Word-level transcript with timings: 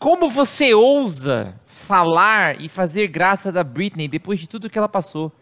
Como 0.00 0.30
você 0.30 0.72
ousa 0.74 1.58
falar 1.66 2.60
e 2.60 2.68
fazer 2.68 3.08
graça 3.08 3.50
da 3.50 3.64
Britney 3.64 4.06
depois 4.06 4.38
de 4.38 4.48
tudo 4.48 4.70
que 4.70 4.78
ela 4.78 4.88
passou? 4.88 5.32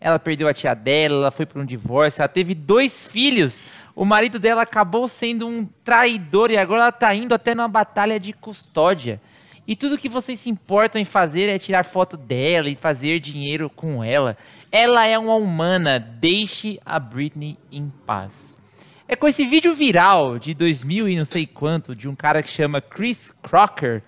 Ela 0.00 0.18
perdeu 0.18 0.48
a 0.48 0.54
tia 0.54 0.72
dela, 0.72 1.16
ela 1.16 1.30
foi 1.30 1.44
para 1.44 1.60
um 1.60 1.66
divórcio, 1.66 2.22
ela 2.22 2.28
teve 2.28 2.54
dois 2.54 3.04
filhos. 3.06 3.66
O 3.94 4.06
marido 4.06 4.38
dela 4.38 4.62
acabou 4.62 5.06
sendo 5.06 5.46
um 5.46 5.66
traidor 5.84 6.50
e 6.50 6.56
agora 6.56 6.80
ela 6.80 6.88
está 6.88 7.14
indo 7.14 7.34
até 7.34 7.54
numa 7.54 7.68
batalha 7.68 8.18
de 8.18 8.32
custódia. 8.32 9.20
E 9.68 9.76
tudo 9.76 9.98
que 9.98 10.08
vocês 10.08 10.40
se 10.40 10.48
importam 10.48 10.98
em 10.98 11.04
fazer 11.04 11.50
é 11.50 11.58
tirar 11.58 11.84
foto 11.84 12.16
dela 12.16 12.70
e 12.70 12.74
fazer 12.74 13.20
dinheiro 13.20 13.68
com 13.68 14.02
ela. 14.02 14.34
Ela 14.72 15.06
é 15.06 15.18
uma 15.18 15.34
humana, 15.34 15.98
deixe 15.98 16.80
a 16.86 16.98
Britney 16.98 17.58
em 17.70 17.92
paz. 18.06 18.55
É 19.08 19.14
com 19.14 19.28
esse 19.28 19.46
vídeo 19.46 19.72
viral 19.72 20.36
de 20.36 20.52
2000 20.52 21.08
e 21.08 21.16
não 21.16 21.24
sei 21.24 21.46
quanto, 21.46 21.94
de 21.94 22.08
um 22.08 22.16
cara 22.16 22.42
que 22.42 22.48
chama 22.48 22.80
Chris 22.80 23.32
Crocker, 23.40 24.02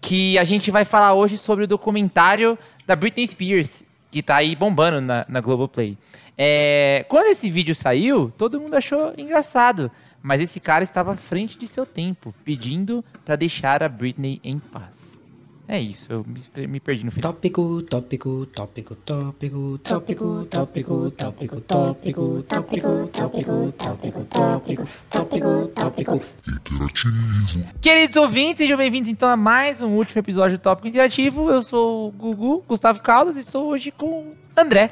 que 0.00 0.36
a 0.36 0.42
gente 0.42 0.72
vai 0.72 0.84
falar 0.84 1.14
hoje 1.14 1.38
sobre 1.38 1.62
o 1.62 1.68
documentário 1.68 2.58
da 2.84 2.96
Britney 2.96 3.28
Spears, 3.28 3.84
que 4.10 4.24
tá 4.24 4.34
aí 4.34 4.56
bombando 4.56 5.00
na, 5.00 5.24
na 5.28 5.40
Globoplay. 5.40 5.96
É, 6.36 7.06
quando 7.08 7.28
esse 7.28 7.48
vídeo 7.48 7.76
saiu, 7.76 8.32
todo 8.36 8.60
mundo 8.60 8.74
achou 8.74 9.14
engraçado, 9.16 9.88
mas 10.20 10.40
esse 10.40 10.58
cara 10.58 10.82
estava 10.82 11.12
à 11.12 11.16
frente 11.16 11.56
de 11.56 11.68
seu 11.68 11.86
tempo, 11.86 12.34
pedindo 12.44 13.04
para 13.24 13.36
deixar 13.36 13.84
a 13.84 13.88
Britney 13.88 14.40
em 14.42 14.58
paz. 14.58 15.16
É 15.66 15.80
isso, 15.80 16.12
eu 16.12 16.26
me, 16.26 16.66
me 16.66 16.78
perdi 16.78 17.04
no 17.04 17.10
final. 17.10 17.32
Tópico, 17.32 17.82
tópico, 17.82 18.46
tópico, 18.46 18.94
tópico, 18.96 19.78
tópico, 19.78 20.46
tópico, 20.50 21.10
tópico, 21.10 21.10
tópico, 21.10 22.42
tópico, 22.42 22.42
tópico, 22.42 23.72
tópico, 23.72 24.24
tópico, 24.28 24.86
tópico, 25.08 25.68
tópico. 25.68 26.20
Queridos 27.80 28.16
ouvintes, 28.16 28.58
sejam 28.58 28.76
bem-vindos 28.76 29.08
então 29.08 29.26
a 29.26 29.38
mais 29.38 29.80
um 29.80 29.92
último 29.92 30.18
episódio 30.18 30.58
do 30.58 30.60
Tópico 30.60 30.86
Interativo. 30.88 31.50
Eu 31.50 31.62
sou 31.62 32.08
o 32.08 32.12
Gugu, 32.12 32.62
Gustavo 32.68 33.00
Caldas, 33.00 33.36
e 33.36 33.40
estou 33.40 33.66
hoje 33.68 33.90
com 33.90 34.34
André. 34.54 34.90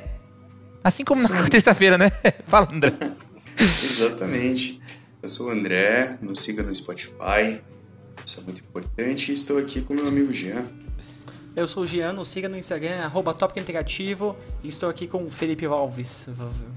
Assim 0.83 1.05
como 1.05 1.23
na 1.23 1.49
terça-feira, 1.51 1.99
né? 1.99 2.11
Fala, 2.47 2.67
André. 2.73 2.95
Exatamente. 3.59 4.81
Eu 5.23 5.29
sou 5.29 5.49
o 5.49 5.51
André, 5.51 6.17
nos 6.23 6.41
siga 6.41 6.63
no 6.63 6.75
Spotify, 6.75 7.61
isso 8.25 8.39
é 8.39 8.43
muito 8.43 8.61
importante. 8.61 9.33
Estou 9.33 9.59
aqui 9.59 9.81
com 9.81 9.95
meu 9.95 10.07
amigo 10.07 10.33
Jean. 10.33 10.67
Eu 11.55 11.69
sou 11.69 11.83
o 11.83 11.87
Jean, 11.87 12.15
nos 12.15 12.29
siga 12.29 12.49
no 12.49 12.57
Instagram, 12.57 13.03
arroba 13.03 13.35
Tópico 13.35 13.61
Interativo, 13.61 14.35
e 14.65 14.69
estou 14.69 14.89
aqui 14.89 15.07
com 15.07 15.23
o 15.25 15.31
Felipe 15.31 15.67
Valves, 15.67 16.31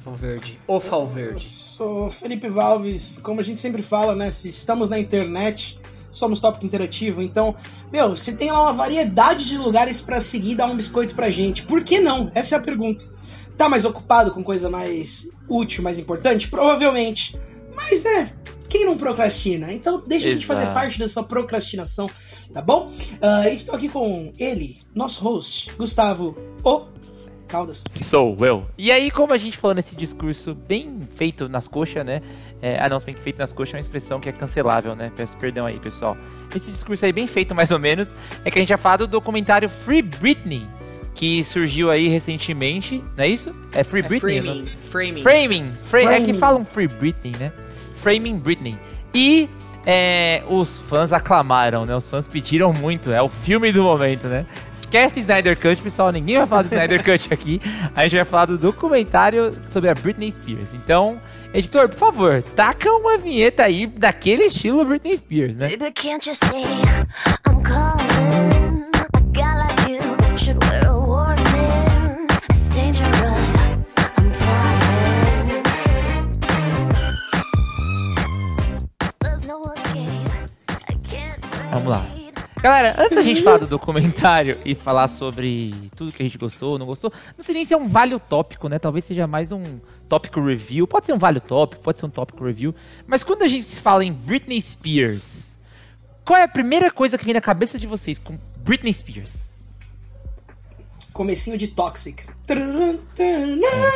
Valverde, 0.03 0.59
o 0.67 0.81
Falverde. 0.81 1.35
Eu 1.35 1.39
sou 1.39 2.11
Felipe 2.11 2.49
Valves, 2.49 3.17
como 3.23 3.39
a 3.39 3.43
gente 3.43 3.57
sempre 3.57 3.81
fala, 3.81 4.13
né, 4.13 4.31
se 4.31 4.49
estamos 4.49 4.89
na 4.89 4.99
internet, 4.99 5.79
somos 6.11 6.41
Tópico 6.41 6.65
Interativo, 6.65 7.21
então, 7.21 7.55
meu, 7.89 8.17
você 8.17 8.35
tem 8.35 8.51
lá 8.51 8.63
uma 8.63 8.73
variedade 8.73 9.45
de 9.45 9.57
lugares 9.57 10.01
para 10.01 10.19
seguir 10.19 10.51
e 10.51 10.55
dar 10.55 10.65
um 10.65 10.75
biscoito 10.75 11.15
pra 11.15 11.31
gente, 11.31 11.63
por 11.63 11.81
que 11.81 12.01
não? 12.01 12.29
Essa 12.35 12.55
é 12.55 12.57
a 12.57 12.61
pergunta. 12.61 13.05
Tá 13.57 13.69
mais 13.69 13.85
ocupado 13.85 14.31
com 14.31 14.43
coisa 14.43 14.69
mais 14.69 15.29
útil, 15.47 15.83
mais 15.83 15.97
importante? 15.97 16.49
Provavelmente. 16.49 17.39
Mas, 17.75 18.03
né, 18.03 18.31
quem 18.69 18.85
não 18.85 18.97
procrastina? 18.97 19.71
Então 19.71 20.01
deixa 20.05 20.27
Exato. 20.27 20.29
a 20.29 20.33
gente 20.33 20.45
fazer 20.45 20.73
parte 20.73 20.99
da 20.99 21.07
sua 21.07 21.23
procrastinação, 21.23 22.09
tá 22.53 22.61
bom? 22.61 22.87
Uh, 22.87 23.47
estou 23.51 23.75
aqui 23.75 23.87
com 23.87 24.31
ele, 24.37 24.79
nosso 24.93 25.23
host, 25.23 25.71
Gustavo 25.77 26.37
O. 26.63 26.95
Caldas. 27.47 27.83
Sou 27.95 28.35
eu. 28.43 28.65
E 28.75 28.91
aí, 28.91 29.11
como 29.11 29.31
a 29.31 29.37
gente 29.37 29.55
falou 29.55 29.75
nesse 29.75 29.95
discurso 29.95 30.55
bem 30.55 30.99
feito 31.15 31.47
nas 31.47 31.67
coxas, 31.67 32.03
né? 32.03 32.19
É, 32.59 32.79
ah, 32.81 32.89
não, 32.89 32.99
bem 32.99 33.13
feito 33.13 33.37
nas 33.37 33.53
coxas 33.53 33.75
é 33.75 33.77
uma 33.77 33.81
expressão 33.81 34.19
que 34.19 34.27
é 34.27 34.31
cancelável, 34.31 34.95
né? 34.95 35.11
Peço 35.15 35.37
perdão 35.37 35.65
aí, 35.65 35.79
pessoal. 35.79 36.17
Esse 36.55 36.71
discurso 36.71 37.05
aí, 37.05 37.13
bem 37.13 37.27
feito 37.27 37.53
mais 37.53 37.69
ou 37.69 37.77
menos, 37.77 38.09
é 38.43 38.49
que 38.49 38.57
a 38.57 38.61
gente 38.61 38.69
já 38.69 38.77
falado 38.77 39.05
do 39.05 39.11
documentário 39.11 39.69
Free 39.69 40.01
Britney, 40.01 40.67
que 41.13 41.43
surgiu 41.43 41.91
aí 41.91 42.07
recentemente, 42.07 43.03
não 43.15 43.23
é 43.23 43.27
isso? 43.27 43.55
É 43.73 43.83
Free 43.83 44.01
é 44.01 44.07
Britney? 44.07 44.41
Framing. 44.41 44.65
Framing. 44.65 45.21
Framing. 45.21 45.21
Framing. 45.21 45.73
Framing. 45.83 46.15
É 46.15 46.21
que 46.21 46.33
falam 46.33 46.65
Free 46.65 46.87
Britney, 46.87 47.35
né? 47.37 47.53
Framing 48.05 48.37
Britney. 48.37 48.77
E 49.15 49.49
é, 49.83 50.43
os 50.47 50.79
fãs 50.81 51.11
aclamaram, 51.11 51.87
né? 51.87 51.95
Os 51.95 52.07
fãs 52.07 52.27
pediram 52.27 52.71
muito, 52.71 53.11
é 53.11 53.19
o 53.19 53.29
filme 53.29 53.71
do 53.71 53.81
momento, 53.81 54.27
né? 54.27 54.45
Esquece 54.79 55.21
Snyder 55.21 55.59
Cut, 55.59 55.81
pessoal, 55.81 56.11
ninguém 56.11 56.37
vai 56.37 56.45
falar 56.45 56.61
do 56.61 56.71
Snyder 56.71 57.03
Cut 57.03 57.27
aqui. 57.33 57.59
A 57.95 58.03
gente 58.03 58.17
vai 58.17 58.25
falar 58.25 58.45
do 58.45 58.59
documentário 58.59 59.51
sobre 59.67 59.89
a 59.89 59.95
Britney 59.95 60.31
Spears. 60.31 60.69
Então, 60.75 61.19
editor, 61.51 61.89
por 61.89 61.97
favor, 61.97 62.43
taca 62.55 62.91
uma 62.91 63.17
vinheta 63.17 63.63
aí 63.63 63.87
daquele 63.87 64.43
estilo 64.43 64.85
Britney 64.85 65.17
Spears, 65.17 65.55
né? 65.55 65.69
Baby, 65.69 65.91
can't 65.91 66.29
you 66.29 66.35
see 66.35 66.63
I'm 67.47 67.63
calling? 67.63 68.85
A 69.13 69.19
guy 69.31 69.57
like 69.57 69.89
you 69.89 70.37
should 70.37 70.63
wear 70.69 70.94
Vamos 81.75 81.89
lá. 81.89 82.09
Galera, 82.61 82.95
antes 82.97 83.13
da 83.13 83.21
gente 83.21 83.43
falar 83.43 83.57
do 83.57 83.67
documentário 83.67 84.57
e 84.63 84.73
falar 84.73 85.09
sobre 85.09 85.73
tudo 85.93 86.09
que 86.09 86.23
a 86.23 86.25
gente 86.25 86.37
gostou 86.37 86.71
ou 86.71 86.79
não 86.79 86.85
gostou, 86.85 87.11
não 87.37 87.43
sei 87.43 87.53
nem 87.53 87.65
se 87.65 87.73
é 87.73 87.77
um 87.77 87.85
vale 87.85 88.17
tópico, 88.17 88.69
né? 88.69 88.79
Talvez 88.79 89.03
seja 89.03 89.27
mais 89.27 89.51
um 89.51 89.61
tópico 90.07 90.41
review. 90.41 90.87
Pode 90.87 91.05
ser 91.05 91.11
um 91.11 91.17
vale 91.17 91.41
tópico, 91.41 91.81
pode 91.81 91.99
ser 91.99 92.05
um 92.05 92.09
tópico 92.09 92.45
review. 92.45 92.73
Mas 93.05 93.25
quando 93.25 93.41
a 93.41 93.47
gente 93.47 93.77
fala 93.77 94.05
em 94.05 94.13
Britney 94.13 94.61
Spears, 94.61 95.49
qual 96.23 96.39
é 96.39 96.43
a 96.43 96.47
primeira 96.47 96.89
coisa 96.89 97.17
que 97.17 97.25
vem 97.25 97.33
na 97.33 97.41
cabeça 97.41 97.77
de 97.77 97.87
vocês 97.87 98.17
com 98.17 98.39
Britney 98.59 98.93
Spears? 98.93 99.49
Comecinho 101.11 101.57
de 101.57 101.67
Toxic. 101.67 102.23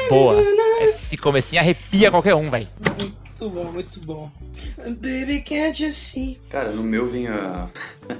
Boa. 0.10 0.36
Esse 0.82 1.16
comecinho 1.16 1.62
arrepia 1.62 2.12
qualquer 2.12 2.36
um, 2.36 2.50
velho. 2.50 2.68
Muito 3.40 3.50
bom, 3.50 3.72
muito 3.72 4.00
bom. 4.02 4.32
Baby, 4.78 5.40
can't 5.40 5.82
you 5.82 5.92
see? 5.92 6.42
Cara, 6.50 6.72
no 6.72 6.84
meu 6.84 7.08
vem 7.08 7.28
a. 7.30 7.70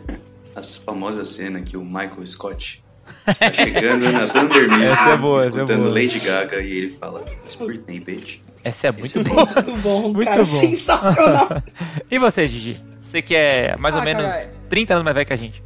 a 0.56 0.64
famosa 0.64 1.26
cena 1.26 1.62
que 1.62 1.76
o 1.76 1.84
Michael 1.84 2.26
Scott 2.26 2.82
está 3.28 3.52
chegando 3.54 4.10
na 4.10 4.28
Thunder 4.28 4.70
Mill, 4.70 4.90
essa 4.90 5.10
é 5.10 5.18
boa, 5.18 5.40
escutando 5.40 5.72
é 5.72 5.78
boa. 5.78 5.94
Lady 5.94 6.20
Gaga 6.20 6.62
e 6.62 6.72
ele 6.72 6.90
fala: 6.92 7.26
It's 7.44 7.56
Britney, 7.56 8.00
bitch. 8.00 8.40
Essa 8.64 8.88
é 8.88 8.92
muito 8.94 9.24
boa. 9.24 9.44
Muito 9.44 9.82
bom, 9.82 10.14
muito 10.14 10.26
cara, 10.26 10.38
bom. 10.38 10.46
sensacional. 10.46 11.64
e 12.10 12.18
você, 12.18 12.48
Gigi? 12.48 12.82
Você 13.04 13.22
que 13.22 13.36
é 13.36 13.76
mais 13.76 13.96
ah, 13.96 14.00
ou 14.00 14.04
menos 14.06 14.24
cara, 14.24 14.54
30 14.70 14.94
anos 14.94 15.04
mais 15.04 15.16
velho 15.16 15.28
que 15.28 15.34
a 15.34 15.38
gente. 15.38 15.64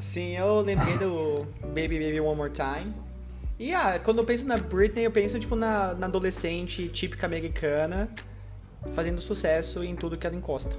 Sim, 0.00 0.36
eu 0.38 0.62
lembrei 0.62 0.96
do 0.96 1.46
Baby 1.66 1.98
Baby 1.98 2.20
One 2.20 2.36
More 2.36 2.50
Time. 2.50 2.94
E 3.58 3.74
ah, 3.74 4.00
quando 4.02 4.18
eu 4.18 4.24
penso 4.24 4.46
na 4.46 4.56
Britney, 4.56 5.04
eu 5.04 5.10
penso 5.10 5.38
tipo 5.38 5.54
na, 5.54 5.92
na 5.92 6.06
adolescente 6.06 6.88
típica 6.88 7.26
americana 7.26 8.08
fazendo 8.92 9.20
sucesso 9.20 9.82
em 9.84 9.94
tudo 9.94 10.16
que 10.16 10.26
ela 10.26 10.36
encosta. 10.36 10.74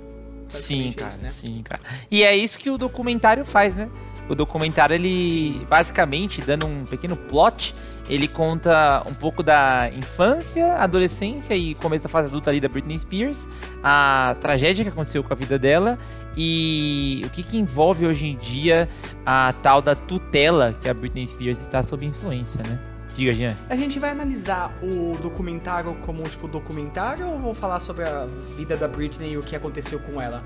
Sim, 0.49 0.91
cara, 0.93 1.09
isso, 1.09 1.21
né? 1.21 1.31
sim, 1.31 1.61
cara. 1.63 1.81
E 2.09 2.23
é 2.23 2.35
isso 2.35 2.57
que 2.57 2.69
o 2.69 2.77
documentário 2.77 3.43
faz, 3.43 3.75
né? 3.75 3.89
O 4.29 4.35
documentário, 4.35 4.93
ele, 4.93 5.53
sim. 5.53 5.65
basicamente, 5.69 6.41
dando 6.41 6.65
um 6.65 6.85
pequeno 6.85 7.15
plot, 7.15 7.73
ele 8.09 8.27
conta 8.27 9.03
um 9.09 9.13
pouco 9.13 9.43
da 9.43 9.89
infância, 9.95 10.75
adolescência 10.75 11.55
e 11.55 11.75
começo 11.75 12.03
da 12.03 12.09
fase 12.09 12.29
adulta 12.29 12.49
ali 12.49 12.59
da 12.59 12.67
Britney 12.67 12.97
Spears, 12.99 13.47
a 13.83 14.35
tragédia 14.39 14.83
que 14.83 14.89
aconteceu 14.89 15.23
com 15.23 15.33
a 15.33 15.35
vida 15.35 15.59
dela 15.59 15.97
e 16.35 17.21
o 17.25 17.29
que, 17.29 17.43
que 17.43 17.57
envolve 17.57 18.05
hoje 18.05 18.25
em 18.25 18.37
dia 18.37 18.87
a 19.25 19.53
tal 19.61 19.81
da 19.81 19.95
tutela 19.95 20.75
que 20.81 20.87
a 20.87 20.93
Britney 20.93 21.27
Spears 21.27 21.59
está 21.59 21.83
sob 21.83 22.05
influência, 22.05 22.61
né? 22.63 22.79
Diga, 23.17 23.33
Jean. 23.33 23.55
A 23.67 23.75
gente 23.75 23.97
vai 23.97 24.11
analisar 24.11 24.71
o 24.81 25.17
documentário 25.17 25.95
como, 26.05 26.21
tipo, 26.29 26.47
documentário 26.47 27.27
ou 27.27 27.39
vou 27.39 27.53
falar 27.55 27.79
sobre 27.79 28.03
a 28.03 28.27
vida 28.55 28.77
da 28.77 28.87
Britney 28.87 29.31
e 29.31 29.37
o 29.37 29.41
que 29.41 29.55
aconteceu 29.55 29.99
com 29.99 30.21
ela? 30.21 30.43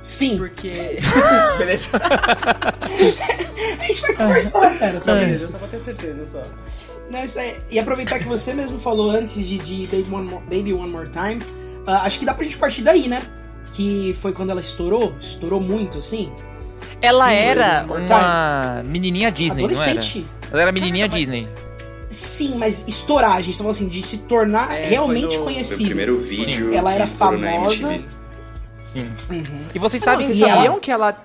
Sim. 0.00 0.38
Porque. 0.38 0.98
beleza. 1.58 2.00
a 3.78 3.84
gente 3.84 4.00
vai 4.00 4.14
conversar, 4.14 4.78
cara. 4.78 4.98
Só 4.98 5.14
beleza, 5.14 5.48
só 5.48 5.58
pra 5.58 5.68
ter 5.68 5.80
certeza 5.80 6.24
só. 6.24 6.42
Não, 7.10 7.22
isso 7.22 7.38
é... 7.38 7.56
E 7.70 7.78
aproveitar 7.78 8.18
que 8.18 8.26
você 8.26 8.54
mesmo 8.54 8.78
falou 8.78 9.10
antes 9.10 9.46
de, 9.46 9.58
de 9.58 9.86
Baby, 9.86 10.14
One 10.14 10.28
More, 10.28 10.44
Baby 10.44 10.72
One 10.72 10.90
More 10.90 11.08
Time, 11.10 11.42
uh, 11.86 12.02
acho 12.02 12.18
que 12.18 12.24
dá 12.24 12.32
pra 12.32 12.44
gente 12.44 12.56
partir 12.56 12.82
daí, 12.82 13.06
né? 13.06 13.22
Que 13.74 14.16
foi 14.20 14.32
quando 14.32 14.50
ela 14.50 14.60
estourou, 14.60 15.14
estourou 15.20 15.60
muito, 15.60 15.98
assim. 15.98 16.32
Ela 17.02 17.28
Sim, 17.28 17.34
era 17.34 17.86
uma 17.86 18.82
menininha 18.82 19.30
Disney, 19.30 19.62
não 19.62 19.82
era? 19.82 20.00
Ela 20.50 20.62
era 20.62 20.72
menininha 20.72 21.08
Caramba, 21.08 21.18
Disney. 21.18 21.67
Sim, 22.10 22.56
mas 22.56 22.84
estourar, 22.86 23.36
a 23.36 23.40
gente 23.42 23.58
tá 23.58 23.64
falando 23.64 23.76
assim, 23.76 23.88
de 23.88 24.02
se 24.02 24.18
tornar 24.18 24.72
é, 24.72 24.88
realmente 24.88 25.38
conhecida. 25.38 25.82
O 25.82 25.86
primeiro 25.86 26.18
vídeo. 26.18 26.70
Sim. 26.70 26.76
Ela 26.76 26.94
era 26.94 27.06
famosa. 27.06 28.02
Sim. 28.92 29.02
Uhum. 29.30 29.66
E 29.74 29.78
vocês 29.78 30.02
sabem 30.02 30.26
não, 30.26 30.34
vocês 30.34 30.38
sabiam 30.38 30.72
ela... 30.72 30.80
que 30.80 30.90
ela. 30.90 31.24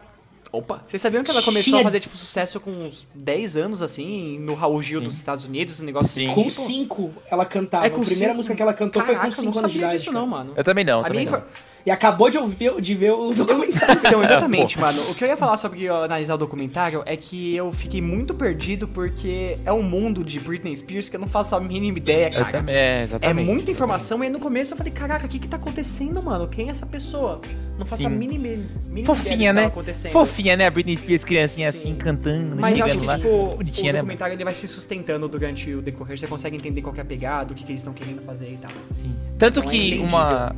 Opa! 0.52 0.84
Vocês 0.88 1.02
sabiam 1.02 1.24
que 1.24 1.32
ela 1.32 1.42
começou 1.42 1.80
a 1.80 1.84
fazer, 1.84 2.00
tipo, 2.00 2.16
sucesso 2.16 2.60
com 2.60 2.70
uns 2.70 3.08
10 3.16 3.58
anos, 3.58 3.82
assim, 3.82 4.38
no 4.40 4.54
Raul 4.54 4.84
Gil 4.84 5.00
Sim. 5.00 5.08
dos 5.08 5.16
Estados 5.16 5.46
Unidos, 5.46 5.80
um 5.80 5.84
negócio 5.84 6.10
Sim. 6.10 6.30
assim? 6.30 6.44
Com 6.44 6.50
5 6.50 7.14
ela 7.32 7.46
cantava. 7.46 7.88
É 7.88 7.90
com 7.90 8.02
a 8.02 8.06
primeira 8.06 8.26
cinco? 8.26 8.38
música 8.38 8.56
que 8.56 8.62
ela 8.62 8.74
cantou 8.74 9.02
Caraca, 9.02 9.32
foi 9.32 9.46
com 9.46 9.52
5 9.52 9.60
anos 9.60 9.72
de 9.72 9.78
idade. 9.80 9.98
Disso, 9.98 10.12
não, 10.12 10.28
mano. 10.28 10.54
Eu 10.56 10.64
também 10.64 10.86
não, 10.86 11.00
a 11.00 11.04
também 11.04 11.26
minha, 11.26 11.38
não. 11.38 11.44
E 11.86 11.92
acabou 11.92 12.30
de, 12.30 12.38
ouvir, 12.38 12.80
de 12.80 12.96
ver 12.96 13.12
o 13.12 13.34
documentário. 13.34 14.02
Então, 14.06 14.24
exatamente, 14.24 14.80
mano. 14.80 15.02
O 15.10 15.16
que 15.16 15.22
eu 15.24 15.28
ia 15.28 15.36
falar 15.36 15.58
sobre 15.58 15.84
eu 15.84 15.98
analisar 15.98 16.36
o 16.36 16.38
documentário 16.38 17.04
é 17.06 17.18
que 17.18 17.54
eu 17.56 17.74
fiquei 17.74 18.02
muito 18.02 18.34
perdido 18.34 18.88
porque 18.88 19.58
é 19.66 19.74
um 19.74 19.84
mundo 19.84 20.24
de 20.24 20.40
Britney 20.40 20.76
Spears 20.78 21.10
que 21.10 21.18
eu 21.18 21.20
não 21.20 21.28
faço 21.28 21.56
a 21.56 21.60
mínima 21.60 21.98
ideia, 21.98 22.28
Eu 22.28 22.40
cara. 22.46 22.60
também, 22.60 22.74
é, 22.74 23.00
É 23.00 23.04
exatamente. 23.04 23.46
muita 23.46 23.70
informação 23.72 24.20
e 24.24 24.28
aí 24.28 24.30
no 24.32 24.40
começo 24.40 24.74
eu 24.74 24.78
falei, 24.78 24.94
caraca, 24.94 25.26
o 25.26 25.30
que 25.30 25.38
que 25.40 25.48
tá 25.48 25.58
acontecendo, 25.58 26.24
mano? 26.24 26.48
Quem 26.48 26.70
é 26.70 26.72
essa 26.72 26.86
pessoa? 26.86 27.42
Não 27.78 27.86
faço 27.86 28.06
a 28.08 28.10
Sim. 28.10 28.16
mínima, 28.16 28.44
mínima 28.44 28.64
ideia 28.90 29.04
do 29.04 29.06
Fofinha, 29.16 29.54
que 29.54 29.60
né? 29.60 29.66
acontecendo. 29.66 30.12
Fofinha, 30.14 30.56
né? 30.56 30.68
A 30.68 30.72
Britney 30.72 30.96
Spears 30.96 31.24
criancinha 31.26 31.70
Sim. 31.70 31.78
assim, 31.80 31.96
cantando, 31.96 32.56
Mas 32.62 32.78
eu 32.80 32.86
acho 32.86 32.98
que, 32.98 33.06
lá. 33.06 33.18
tipo, 33.18 33.48
Bonitinha, 33.58 33.90
o 33.92 33.94
né? 33.94 34.00
documentário 34.00 34.36
ele 34.36 34.44
vai 34.46 34.56
se 34.56 34.68
sustentando 34.70 35.28
durante 35.28 35.74
o 35.74 35.82
decorrer, 35.82 36.18
você 36.18 36.28
consegue 36.28 36.56
entender 36.56 36.82
qual 36.82 36.94
que 36.94 37.02
é 37.02 37.04
a 37.04 37.06
pegada, 37.06 37.52
o 37.52 37.56
que, 37.56 37.64
que 37.66 37.72
eles 37.74 37.82
estão 37.82 37.94
querendo 37.94 38.22
fazer 38.22 38.52
e 38.52 38.58
tal. 38.58 38.72
Sim. 38.96 39.14
Tanto 39.38 39.60
Então 39.60 39.70
é 39.70 39.74
que 39.76 39.88
entendível. 39.88 40.08
uma, 40.08 40.56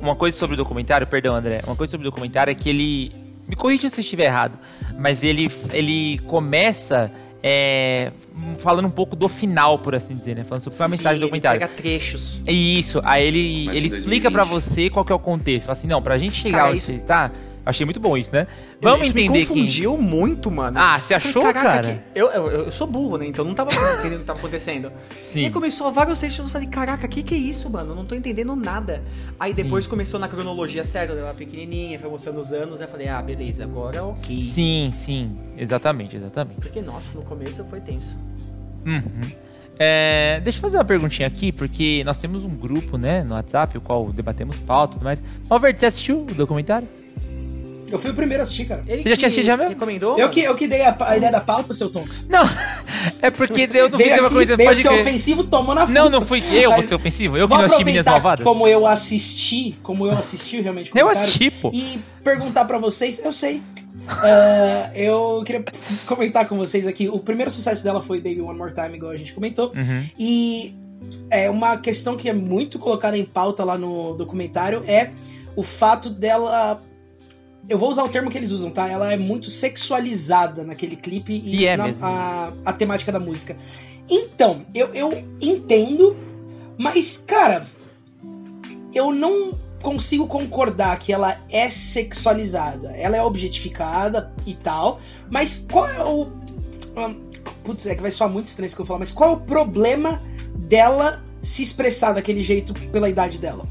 uma 0.00 0.14
coisa 0.16 0.36
sobre 0.36 0.54
o 0.54 0.56
documentário, 0.56 1.06
perdão, 1.06 1.34
André, 1.34 1.60
uma 1.66 1.76
coisa 1.76 1.90
sobre 1.90 2.06
o 2.06 2.10
documentário 2.10 2.50
é 2.50 2.54
que 2.54 2.68
ele. 2.68 3.12
Me 3.48 3.56
corrija 3.56 3.88
se 3.88 3.96
eu 3.98 4.00
estiver 4.02 4.26
errado, 4.26 4.58
mas 4.98 5.22
ele, 5.22 5.50
ele 5.72 6.18
começa 6.26 7.10
é, 7.42 8.12
falando 8.58 8.84
um 8.86 8.90
pouco 8.90 9.16
do 9.16 9.26
final, 9.26 9.78
por 9.78 9.94
assim 9.94 10.12
dizer, 10.14 10.36
né? 10.36 10.44
Falando 10.44 10.64
sobre 10.64 10.76
a 10.76 10.84
Sim, 10.84 10.90
mensagem 10.90 11.12
do 11.12 11.14
ele 11.14 11.20
documentário. 11.22 11.60
pega 11.60 11.72
trechos. 11.72 12.42
Isso, 12.46 13.00
aí 13.04 13.26
ele, 13.26 13.68
ele 13.70 13.86
explica 13.86 14.30
pra 14.30 14.42
2020. 14.44 14.50
você 14.62 14.90
qual 14.90 15.02
que 15.04 15.12
é 15.12 15.14
o 15.14 15.18
contexto. 15.18 15.64
Fala 15.64 15.78
assim, 15.78 15.86
não, 15.86 16.02
pra 16.02 16.18
gente 16.18 16.36
chegar 16.36 16.58
Cara, 16.58 16.68
onde 16.70 16.78
isso- 16.78 16.88
você 16.92 16.98
está, 16.98 17.30
achei 17.68 17.84
muito 17.84 18.00
bom 18.00 18.16
isso, 18.16 18.32
né? 18.32 18.46
Vamos 18.80 19.06
Isso 19.08 19.16
entender 19.18 19.38
me 19.38 19.40
que... 19.44 19.46
confundiu 19.48 19.96
muito, 19.98 20.50
mano. 20.50 20.78
Ah, 20.80 20.98
você 20.98 21.18
falei, 21.18 21.28
achou, 21.28 21.42
"Caraca, 21.42 21.62
cara?" 21.68 22.02
que- 22.12 22.18
Eu, 22.18 22.28
eu, 22.30 22.50
eu 22.50 22.72
sou 22.72 22.86
burro, 22.86 23.18
né? 23.18 23.26
Então 23.26 23.44
não 23.44 23.54
tava 23.54 23.70
entendendo 23.72 24.16
o 24.16 24.20
que 24.20 24.24
tava 24.24 24.38
acontecendo. 24.38 24.90
Sim. 25.32 25.40
E 25.40 25.44
aí 25.44 25.50
começou 25.50 25.92
vários 25.92 26.18
trechos, 26.18 26.38
eu 26.44 26.50
falei, 26.50 26.66
caraca, 26.66 27.06
o 27.06 27.08
que 27.08 27.22
que 27.22 27.34
é 27.34 27.38
isso, 27.38 27.70
mano? 27.70 27.92
Eu 27.92 27.96
não 27.96 28.04
tô 28.04 28.14
entendendo 28.14 28.56
nada. 28.56 29.02
Aí 29.38 29.52
depois 29.52 29.86
começou 29.86 30.18
na 30.18 30.28
cronologia 30.28 30.82
certa, 30.82 31.14
dela 31.14 31.34
pequenininha, 31.34 31.98
foi 31.98 32.08
mostrando 32.10 32.40
os 32.40 32.52
anos, 32.52 32.80
aí 32.80 32.86
eu 32.86 32.90
falei, 32.90 33.08
ah, 33.08 33.20
beleza, 33.22 33.64
agora 33.64 34.02
ok. 34.04 34.42
Sim, 34.44 34.90
sim, 34.92 35.34
exatamente, 35.56 36.16
exatamente. 36.16 36.60
Porque, 36.60 36.80
nossa, 36.80 37.14
no 37.14 37.22
começo 37.22 37.64
foi 37.66 37.80
tenso. 37.80 38.16
Uhum. 38.86 39.30
É, 39.80 40.40
deixa 40.42 40.58
eu 40.58 40.62
fazer 40.62 40.76
uma 40.76 40.84
perguntinha 40.84 41.28
aqui, 41.28 41.52
porque 41.52 42.02
nós 42.04 42.18
temos 42.18 42.44
um 42.44 42.48
grupo, 42.54 42.98
né, 42.98 43.22
no 43.22 43.34
WhatsApp, 43.34 43.78
o 43.78 43.80
qual 43.80 44.10
debatemos 44.10 44.56
pauta 44.58 44.94
e 44.94 44.98
tudo 44.98 45.04
mais. 45.04 45.22
Albert, 45.48 45.78
você 45.78 45.86
assistiu 45.86 46.22
o 46.22 46.34
documentário? 46.34 46.88
Eu 47.90 47.98
fui 47.98 48.10
o 48.10 48.14
primeiro 48.14 48.42
a 48.42 48.44
assistir, 48.44 48.64
cara. 48.66 48.84
Ele 48.86 49.02
Você 49.02 49.08
já 49.10 49.16
tinha 49.16 49.26
assistido 49.26 49.46
já 49.46 49.56
mesmo? 49.56 49.70
Recomendou? 49.70 50.12
Eu 50.12 50.18
mano? 50.18 50.30
que, 50.30 50.40
eu 50.40 50.54
que 50.54 50.66
dei 50.66 50.82
a, 50.82 50.96
a 51.00 51.16
ideia 51.16 51.32
da 51.32 51.40
pauta, 51.40 51.72
seu 51.72 51.90
tonto. 51.90 52.10
Não, 52.28 52.44
é 53.22 53.30
porque 53.30 53.68
eu 53.72 53.88
não 53.88 53.98
fiz 53.98 54.18
uma 54.18 54.30
coisa, 54.30 54.56
veio 54.56 54.68
pode 54.68 54.82
ser 54.82 54.88
crer. 54.88 55.00
ofensivo, 55.00 55.44
tomou 55.44 55.74
na 55.74 55.86
Não, 55.86 56.04
fuça. 56.04 56.20
não 56.20 56.26
fui 56.26 56.42
eu, 56.52 56.72
você 56.74 56.94
ofensivo. 56.94 57.36
Eu 57.36 57.48
que 57.48 57.54
não 57.54 57.64
assisti 57.64 57.84
Meninas 57.84 58.06
Malvadas. 58.06 58.44
como 58.44 58.66
eu 58.66 58.86
assisti, 58.86 59.78
como 59.82 60.06
eu 60.06 60.12
assisti 60.12 60.60
realmente 60.60 60.92
o 60.92 60.98
Eu 60.98 61.08
assisti, 61.08 61.50
pô. 61.50 61.70
E 61.72 61.98
perguntar 62.22 62.64
pra 62.64 62.78
vocês, 62.78 63.20
eu 63.24 63.32
sei. 63.32 63.62
Ah, 64.08 64.90
eu 64.94 65.42
queria 65.44 65.64
comentar 66.06 66.46
com 66.48 66.56
vocês 66.56 66.86
aqui. 66.86 67.08
O 67.08 67.18
primeiro 67.18 67.50
sucesso 67.50 67.82
dela 67.84 68.00
foi 68.00 68.18
Baby 68.18 68.40
One 68.40 68.58
More 68.58 68.72
Time, 68.72 68.96
igual 68.96 69.12
a 69.12 69.16
gente 69.16 69.32
comentou. 69.32 69.72
Uhum. 69.74 70.04
E 70.18 70.74
é 71.30 71.50
uma 71.50 71.76
questão 71.76 72.16
que 72.16 72.28
é 72.28 72.32
muito 72.32 72.78
colocada 72.78 73.16
em 73.16 73.24
pauta 73.24 73.64
lá 73.64 73.76
no 73.76 74.14
documentário 74.14 74.82
é 74.86 75.10
o 75.56 75.62
fato 75.62 76.10
dela. 76.10 76.80
Eu 77.68 77.78
vou 77.78 77.90
usar 77.90 78.02
o 78.04 78.08
termo 78.08 78.30
que 78.30 78.38
eles 78.38 78.50
usam, 78.50 78.70
tá? 78.70 78.88
Ela 78.88 79.12
é 79.12 79.16
muito 79.16 79.50
sexualizada 79.50 80.64
naquele 80.64 80.96
clipe 80.96 81.32
e, 81.32 81.56
E 81.62 81.66
é 81.66 81.76
na- 81.76 81.92
a, 82.00 82.52
a 82.64 82.72
temática 82.72 83.12
da 83.12 83.20
música. 83.20 83.56
Então, 84.08 84.64
eu, 84.74 84.88
eu 84.94 85.12
entendo, 85.40 86.16
mas, 86.78 87.18
cara, 87.26 87.66
eu 88.94 89.12
não 89.12 89.52
consigo 89.82 90.26
concordar 90.26 90.98
que 90.98 91.12
ela 91.12 91.36
é 91.50 91.68
sexualizada. 91.68 92.90
Ela 92.96 93.16
é 93.16 93.22
objetificada 93.22 94.32
e 94.46 94.54
tal, 94.54 94.98
mas 95.30 95.64
qual 95.70 95.86
é 95.88 96.02
o. 96.02 96.26
ah, 96.96 97.14
Putz, 97.64 97.86
é 97.86 97.94
que 97.94 98.00
vai 98.00 98.10
soar 98.10 98.30
muito 98.30 98.46
estranho 98.46 98.66
isso 98.66 98.74
que 98.76 98.80
eu 98.80 98.86
vou 98.86 98.88
falar, 98.94 99.00
mas 99.00 99.12
qual 99.12 99.30
é 99.30 99.32
o 99.34 99.40
problema 99.40 100.22
dela 100.56 101.22
se 101.42 101.62
expressar 101.62 102.12
daquele 102.12 102.42
jeito 102.42 102.72
pela 102.90 103.10
idade 103.10 103.38
dela? 103.38 103.66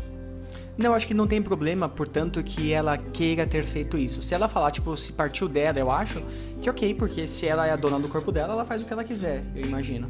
Não, 0.77 0.93
acho 0.93 1.07
que 1.07 1.13
não 1.13 1.25
tem 1.25 1.41
problema, 1.41 1.89
portanto, 1.89 2.43
que 2.43 2.71
ela 2.71 2.97
queira 2.97 3.47
ter 3.47 3.63
feito 3.63 3.97
isso. 3.97 4.21
Se 4.21 4.33
ela 4.35 4.47
falar, 4.47 4.71
tipo, 4.71 4.95
se 4.95 5.11
partiu 5.11 5.47
dela, 5.47 5.79
eu 5.79 5.89
acho 5.91 6.21
que 6.61 6.69
ok, 6.69 6.93
porque 6.93 7.27
se 7.27 7.47
ela 7.47 7.65
é 7.65 7.71
a 7.71 7.75
dona 7.75 7.99
do 7.99 8.07
corpo 8.07 8.31
dela, 8.31 8.53
ela 8.53 8.65
faz 8.65 8.81
o 8.81 8.85
que 8.85 8.93
ela 8.93 9.03
quiser, 9.03 9.43
eu 9.55 9.65
imagino. 9.65 10.07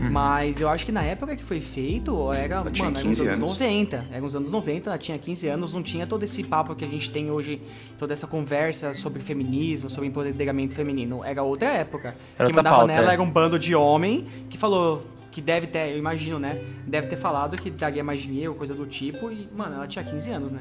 Uhum. 0.00 0.10
Mas 0.10 0.60
eu 0.60 0.68
acho 0.68 0.84
que 0.84 0.92
na 0.92 1.02
época 1.02 1.36
que 1.36 1.44
foi 1.44 1.60
feito, 1.60 2.32
era, 2.32 2.56
Ela 2.56 2.64
mano, 2.64 2.76
era 2.76 2.92
15 2.92 3.06
anos 3.06 3.20
anos. 3.20 3.52
90. 3.52 4.06
Era 4.10 4.24
uns 4.24 4.34
anos 4.34 4.50
90, 4.50 4.90
ela 4.90 4.98
tinha 4.98 5.18
15 5.18 5.48
anos, 5.48 5.72
não 5.72 5.82
tinha 5.82 6.06
todo 6.06 6.22
esse 6.22 6.42
papo 6.42 6.74
que 6.74 6.84
a 6.84 6.88
gente 6.88 7.10
tem 7.10 7.30
hoje, 7.30 7.60
toda 7.96 8.12
essa 8.12 8.26
conversa 8.26 8.92
sobre 8.94 9.22
feminismo, 9.22 9.88
sobre 9.88 10.08
empoderamento 10.08 10.74
feminino. 10.74 11.24
Era 11.24 11.42
outra 11.42 11.68
época. 11.68 12.08
Era 12.08 12.16
Quem 12.38 12.46
outra 12.46 12.56
mandava 12.56 12.76
pauta, 12.78 12.92
nela 12.92 13.10
é. 13.10 13.14
era 13.14 13.22
um 13.22 13.30
bando 13.30 13.58
de 13.58 13.74
homem 13.74 14.26
que 14.50 14.58
falou 14.58 15.02
que 15.34 15.40
deve 15.40 15.66
ter, 15.66 15.90
eu 15.90 15.98
imagino, 15.98 16.38
né? 16.38 16.62
Deve 16.86 17.08
ter 17.08 17.16
falado 17.16 17.56
que 17.56 17.68
daria 17.68 18.04
mais 18.04 18.22
dinheiro, 18.22 18.54
coisa 18.54 18.72
do 18.72 18.86
tipo, 18.86 19.32
e, 19.32 19.48
mano, 19.52 19.74
ela 19.74 19.88
tinha 19.88 20.04
15 20.04 20.30
anos, 20.30 20.52
né? 20.52 20.60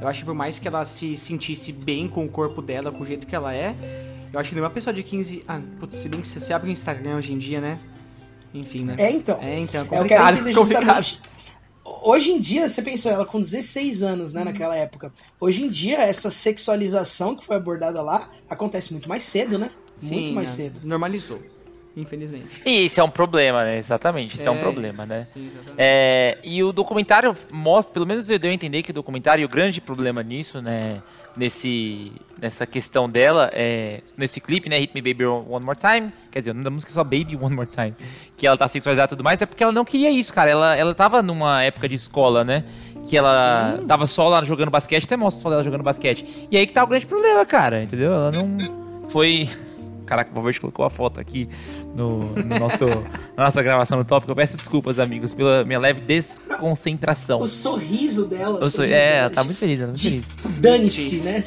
Eu 0.00 0.06
acho 0.06 0.20
que 0.20 0.24
por 0.24 0.34
mais 0.34 0.60
que 0.60 0.68
ela 0.68 0.84
se 0.84 1.16
sentisse 1.16 1.72
bem 1.72 2.06
com 2.06 2.24
o 2.24 2.28
corpo 2.28 2.62
dela, 2.62 2.92
com 2.92 3.02
o 3.02 3.06
jeito 3.06 3.26
que 3.26 3.34
ela 3.34 3.52
é, 3.52 3.74
eu 4.32 4.38
acho 4.38 4.48
que 4.48 4.54
nenhuma 4.54 4.70
pessoa 4.70 4.94
de 4.94 5.02
15. 5.02 5.42
Ah, 5.48 5.60
putz, 5.80 5.96
se 5.96 6.08
bem 6.08 6.20
que 6.20 6.28
você 6.28 6.52
abre 6.52 6.70
o 6.70 6.72
Instagram 6.72 7.16
hoje 7.16 7.32
em 7.32 7.38
dia, 7.38 7.60
né? 7.60 7.80
Enfim, 8.54 8.84
né? 8.84 8.94
É, 8.96 9.10
então. 9.10 9.40
É, 9.42 9.58
então, 9.58 9.82
é 9.82 9.84
complicado, 9.86 10.34
entender 10.34 10.54
complicado. 10.54 11.18
Hoje 11.84 12.30
em 12.30 12.38
dia, 12.38 12.68
você 12.68 12.80
pensou 12.80 13.10
ela 13.10 13.26
com 13.26 13.40
16 13.40 14.04
anos, 14.04 14.32
né, 14.32 14.44
naquela 14.44 14.76
época. 14.76 15.12
Hoje 15.40 15.64
em 15.64 15.68
dia, 15.68 15.98
essa 15.98 16.30
sexualização 16.30 17.34
que 17.34 17.44
foi 17.44 17.56
abordada 17.56 18.00
lá 18.00 18.30
acontece 18.48 18.92
muito 18.92 19.08
mais 19.08 19.24
cedo, 19.24 19.58
né? 19.58 19.68
muito 20.00 20.26
Sim, 20.28 20.32
mais 20.32 20.50
é, 20.50 20.52
cedo. 20.52 20.80
Normalizou, 20.84 21.42
infelizmente. 21.96 22.62
E 22.64 22.86
isso 22.86 23.00
é 23.00 23.04
um 23.04 23.10
problema, 23.10 23.64
né? 23.64 23.78
Exatamente, 23.78 24.34
isso 24.34 24.46
é, 24.46 24.50
um 24.50 24.58
problema, 24.58 25.04
né? 25.06 25.24
Sim. 25.24 25.50
É, 25.76 26.38
e 26.42 26.62
o 26.62 26.72
documentário 26.72 27.36
mostra, 27.52 27.92
pelo 27.92 28.06
menos 28.06 28.28
eu 28.28 28.38
dei 28.38 28.50
a 28.50 28.54
entender 28.54 28.82
que 28.82 28.90
o 28.90 28.94
documentário, 28.94 29.44
o 29.44 29.48
grande 29.48 29.80
problema 29.80 30.22
nisso, 30.22 30.60
né, 30.62 31.02
nesse, 31.36 32.12
nessa 32.40 32.66
questão 32.66 33.08
dela, 33.08 33.50
é, 33.52 34.00
nesse 34.16 34.40
clipe, 34.40 34.68
né, 34.68 34.78
Hit 34.78 34.92
Me 34.94 35.00
Baby 35.00 35.24
One 35.24 35.64
More 35.64 35.78
Time, 35.78 36.12
quer 36.30 36.40
dizer, 36.40 36.50
o 36.50 36.54
nome 36.54 36.64
da 36.64 36.70
música 36.70 36.90
é 36.90 36.94
só 36.94 37.04
Baby 37.04 37.38
One 37.40 37.54
More 37.54 37.68
Time, 37.68 37.94
que 38.36 38.46
ela 38.46 38.56
tá 38.56 38.68
sexualizada 38.68 39.08
e 39.08 39.14
tudo 39.16 39.24
mais, 39.24 39.40
é 39.40 39.46
porque 39.46 39.62
ela 39.62 39.72
não 39.72 39.84
queria 39.84 40.10
isso, 40.10 40.32
cara, 40.32 40.50
ela, 40.50 40.76
ela 40.76 40.94
tava 40.94 41.22
numa 41.22 41.62
época 41.62 41.88
de 41.88 41.94
escola, 41.94 42.44
né, 42.44 42.64
que 43.06 43.16
ela 43.16 43.78
Sim. 43.78 43.86
tava 43.86 44.06
só 44.06 44.28
lá 44.28 44.42
jogando 44.44 44.70
basquete, 44.70 45.04
até 45.04 45.16
mostra 45.16 45.42
só 45.42 45.50
dela 45.50 45.64
jogando 45.64 45.82
basquete, 45.82 46.48
e 46.50 46.56
aí 46.56 46.66
que 46.66 46.72
tá 46.72 46.84
o 46.84 46.86
grande 46.86 47.06
problema, 47.06 47.44
cara, 47.44 47.82
entendeu? 47.82 48.12
Ela 48.12 48.30
não 48.30 49.08
foi... 49.08 49.48
Caraca, 50.12 50.30
o 50.30 50.34
Robert 50.34 50.60
colocou 50.60 50.84
a 50.84 50.90
foto 50.90 51.18
aqui 51.18 51.48
no, 51.96 52.18
no 52.18 52.58
nosso, 52.58 52.84
na 53.34 53.44
nossa 53.44 53.62
gravação 53.62 53.96
no 53.96 54.04
tópico. 54.04 54.30
Eu 54.30 54.36
peço 54.36 54.58
desculpas, 54.58 54.98
amigos, 54.98 55.32
pela 55.32 55.64
minha 55.64 55.78
leve 55.78 56.02
desconcentração. 56.02 57.40
O 57.40 57.46
sorriso 57.46 58.26
dela. 58.26 58.62
o 58.62 58.68
sorriso 58.68 58.94
é, 58.94 59.20
ela 59.20 59.30
tá 59.30 59.42
muito 59.42 59.56
feliz, 59.56 59.80
ela 59.80 59.94
tá 59.94 59.98
muito 59.98 60.02
feliz. 60.02 60.60
Dane-se, 60.60 61.16
né? 61.20 61.42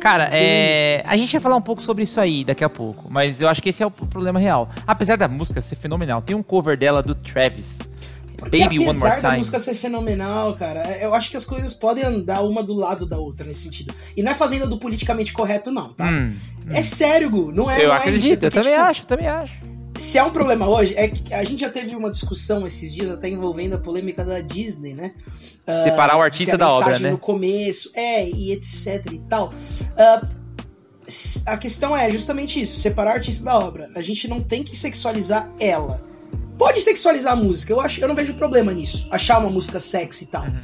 Cara, 0.00 0.30
é, 0.32 1.02
a 1.04 1.18
gente 1.18 1.32
vai 1.32 1.40
falar 1.42 1.56
um 1.56 1.60
pouco 1.60 1.82
sobre 1.82 2.04
isso 2.04 2.18
aí 2.18 2.44
daqui 2.44 2.64
a 2.64 2.70
pouco, 2.70 3.12
mas 3.12 3.42
eu 3.42 3.48
acho 3.48 3.62
que 3.62 3.68
esse 3.68 3.82
é 3.82 3.86
o 3.86 3.90
problema 3.90 4.38
real. 4.38 4.70
Apesar 4.86 5.16
da 5.18 5.28
música 5.28 5.60
ser 5.60 5.74
fenomenal, 5.74 6.22
tem 6.22 6.34
um 6.34 6.42
cover 6.42 6.78
dela 6.78 7.02
do 7.02 7.14
Travis. 7.14 7.76
Porque 8.38 8.56
Baby 8.56 8.78
One 8.78 8.88
apesar 8.90 9.08
More 9.08 9.20
da 9.22 9.28
Time. 9.30 9.38
música 9.38 9.58
ser 9.60 9.74
fenomenal, 9.74 10.54
cara, 10.54 10.96
eu 10.98 11.12
acho 11.12 11.28
que 11.30 11.36
as 11.36 11.44
coisas 11.44 11.74
podem 11.74 12.04
andar 12.04 12.42
uma 12.42 12.62
do 12.62 12.72
lado 12.72 13.04
da 13.04 13.18
outra 13.18 13.44
nesse 13.44 13.62
sentido. 13.64 13.92
E 14.16 14.22
não 14.22 14.30
é 14.30 14.34
fazenda 14.34 14.64
do 14.66 14.78
politicamente 14.78 15.32
correto, 15.32 15.70
não, 15.72 15.92
tá? 15.92 16.08
Hum, 16.08 16.36
É 16.70 16.82
sério, 16.82 17.28
Gu. 17.28 17.50
Não 17.52 17.68
é, 17.68 17.82
eu 17.82 17.88
não 17.88 17.94
é 17.96 17.98
acredito, 17.98 18.34
isso. 18.36 18.44
eu 18.46 18.50
também 18.50 18.72
tipo, 18.72 18.84
acho, 18.84 19.02
eu 19.02 19.06
também 19.06 19.26
acho. 19.26 19.52
Se 19.98 20.16
há 20.16 20.24
um 20.24 20.30
problema 20.30 20.68
hoje, 20.68 20.94
é 20.96 21.08
que 21.08 21.34
a 21.34 21.42
gente 21.42 21.58
já 21.60 21.68
teve 21.68 21.96
uma 21.96 22.08
discussão 22.08 22.64
esses 22.64 22.94
dias, 22.94 23.10
até 23.10 23.28
envolvendo 23.28 23.74
a 23.74 23.78
polêmica 23.78 24.24
da 24.24 24.40
Disney, 24.40 24.94
né? 24.94 25.12
Ah, 25.66 25.82
Separar 25.82 26.16
o 26.16 26.22
artista 26.22 26.54
a 26.54 26.58
da 26.58 26.68
obra, 26.68 26.96
né? 27.00 27.10
no 27.10 27.18
começo, 27.18 27.90
é, 27.94 28.24
e 28.28 28.52
etc 28.52 29.04
e 29.12 29.18
tal. 29.28 29.52
S- 31.06 31.42
a 31.46 31.56
questão 31.56 31.96
é 31.96 32.10
justamente 32.10 32.60
isso, 32.60 32.78
separar 32.80 33.10
o 33.10 33.14
artista 33.14 33.44
da 33.44 33.58
obra. 33.58 33.88
A 33.96 34.00
gente 34.02 34.28
não 34.28 34.40
tem 34.40 34.62
que 34.62 34.76
sexualizar 34.76 35.50
ela. 35.58 36.00
Pode 36.58 36.80
sexualizar 36.80 37.32
a 37.32 37.36
música, 37.36 37.72
eu, 37.72 37.80
acho, 37.80 38.00
eu 38.00 38.08
não 38.08 38.14
vejo 38.14 38.34
problema 38.34 38.72
nisso. 38.72 39.06
Achar 39.10 39.38
uma 39.38 39.48
música 39.50 39.78
sexy 39.78 40.24
e 40.24 40.26
tal. 40.26 40.42
Uhum. 40.44 40.56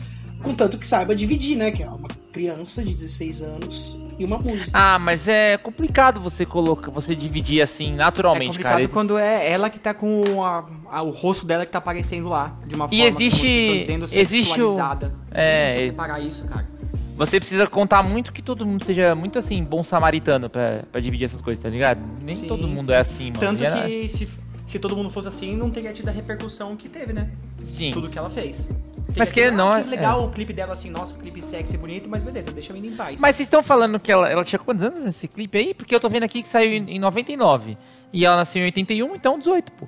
Contanto 0.42 0.76
que 0.76 0.86
saiba 0.86 1.14
dividir, 1.14 1.56
né? 1.56 1.70
Que 1.70 1.82
é 1.82 1.88
uma 1.88 2.08
criança 2.32 2.84
de 2.84 2.92
16 2.92 3.42
anos 3.42 3.98
e 4.18 4.24
uma 4.24 4.36
música. 4.38 4.70
Ah, 4.74 4.98
mas 4.98 5.26
é 5.28 5.56
complicado 5.56 6.20
você 6.20 6.44
colocar, 6.44 6.90
você 6.90 7.14
dividir 7.14 7.62
assim 7.62 7.92
É 7.92 7.96
naturalmente, 7.96 8.48
complicado 8.48 8.72
cara. 8.76 8.88
quando 8.88 9.16
é 9.16 9.50
ela 9.50 9.70
que 9.70 9.78
tá 9.78 9.94
com 9.94 10.44
a- 10.44 10.66
a- 10.90 11.02
o 11.02 11.10
rosto 11.10 11.46
dela 11.46 11.64
que 11.64 11.72
tá 11.72 11.78
aparecendo 11.78 12.28
lá, 12.28 12.54
de 12.66 12.74
uma 12.74 12.86
E 12.86 12.88
forma, 12.88 13.04
existe- 13.06 13.38
como 13.38 13.48
vocês 13.48 13.62
estão 13.64 13.78
dizendo, 13.78 14.04
existe 14.04 14.50
o- 14.60 14.68
sexualizada. 14.68 15.14
É, 15.30 15.60
Não 15.60 15.66
precisa 15.66 15.86
e- 15.86 15.90
separar 15.90 16.20
isso, 16.20 16.44
cara. 16.46 16.68
Você 17.16 17.38
precisa 17.38 17.66
contar 17.68 18.02
muito 18.02 18.32
que 18.32 18.42
todo 18.42 18.66
mundo 18.66 18.84
seja 18.84 19.14
muito 19.14 19.38
assim, 19.38 19.62
bom 19.62 19.84
samaritano 19.84 20.50
pra, 20.50 20.82
pra 20.90 21.00
dividir 21.00 21.26
essas 21.26 21.40
coisas, 21.40 21.62
tá 21.62 21.70
ligado? 21.70 22.00
Nem 22.20 22.34
Sim, 22.34 22.48
todo 22.48 22.66
mundo 22.66 22.86
sim. 22.86 22.92
é 22.92 22.96
assim, 22.98 23.24
mano. 23.26 23.38
Tanto 23.38 23.64
E 23.64 24.02
que 24.02 24.08
se, 24.08 24.28
se 24.66 24.78
todo 24.78 24.96
mundo 24.96 25.10
fosse 25.10 25.28
assim, 25.28 25.56
não 25.56 25.70
teria 25.70 25.92
tido 25.92 26.08
a 26.08 26.12
repercussão 26.12 26.76
que 26.76 26.88
teve, 26.88 27.12
né? 27.12 27.30
Sim. 27.62 27.90
Tudo 27.92 28.08
que 28.10 28.18
ela 28.18 28.30
fez. 28.30 28.68
Mas 29.16 29.28
assim, 29.28 29.34
que 29.34 29.42
ah, 29.42 29.50
não 29.52 29.74
é- 29.76 29.82
que 29.82 29.88
legal 29.90 30.24
o 30.24 30.30
clipe 30.30 30.52
dela 30.52 30.72
assim, 30.72 30.90
nossa, 30.90 31.14
clipe 31.14 31.40
sexy, 31.42 31.76
bonito, 31.76 32.08
mas 32.08 32.22
beleza, 32.22 32.50
deixa 32.50 32.72
a 32.72 32.74
menina 32.74 32.94
em 32.94 32.96
paz. 32.96 33.20
Mas 33.20 33.36
vocês 33.36 33.46
estão 33.46 33.62
falando 33.62 33.98
que 34.00 34.10
ela, 34.10 34.28
ela 34.28 34.42
tinha 34.44 34.58
quantos 34.58 34.82
anos 34.82 35.04
nesse 35.04 35.28
clipe 35.28 35.56
aí? 35.58 35.74
Porque 35.74 35.94
eu 35.94 36.00
tô 36.00 36.08
vendo 36.08 36.24
aqui 36.24 36.42
que 36.42 36.48
saiu 36.48 36.72
em 36.72 36.96
em 36.96 36.98
99. 36.98 37.76
E 38.12 38.24
ela 38.24 38.36
nasceu 38.36 38.62
em 38.62 38.64
81, 38.66 39.14
então 39.14 39.38
18, 39.38 39.72
pô. 39.72 39.86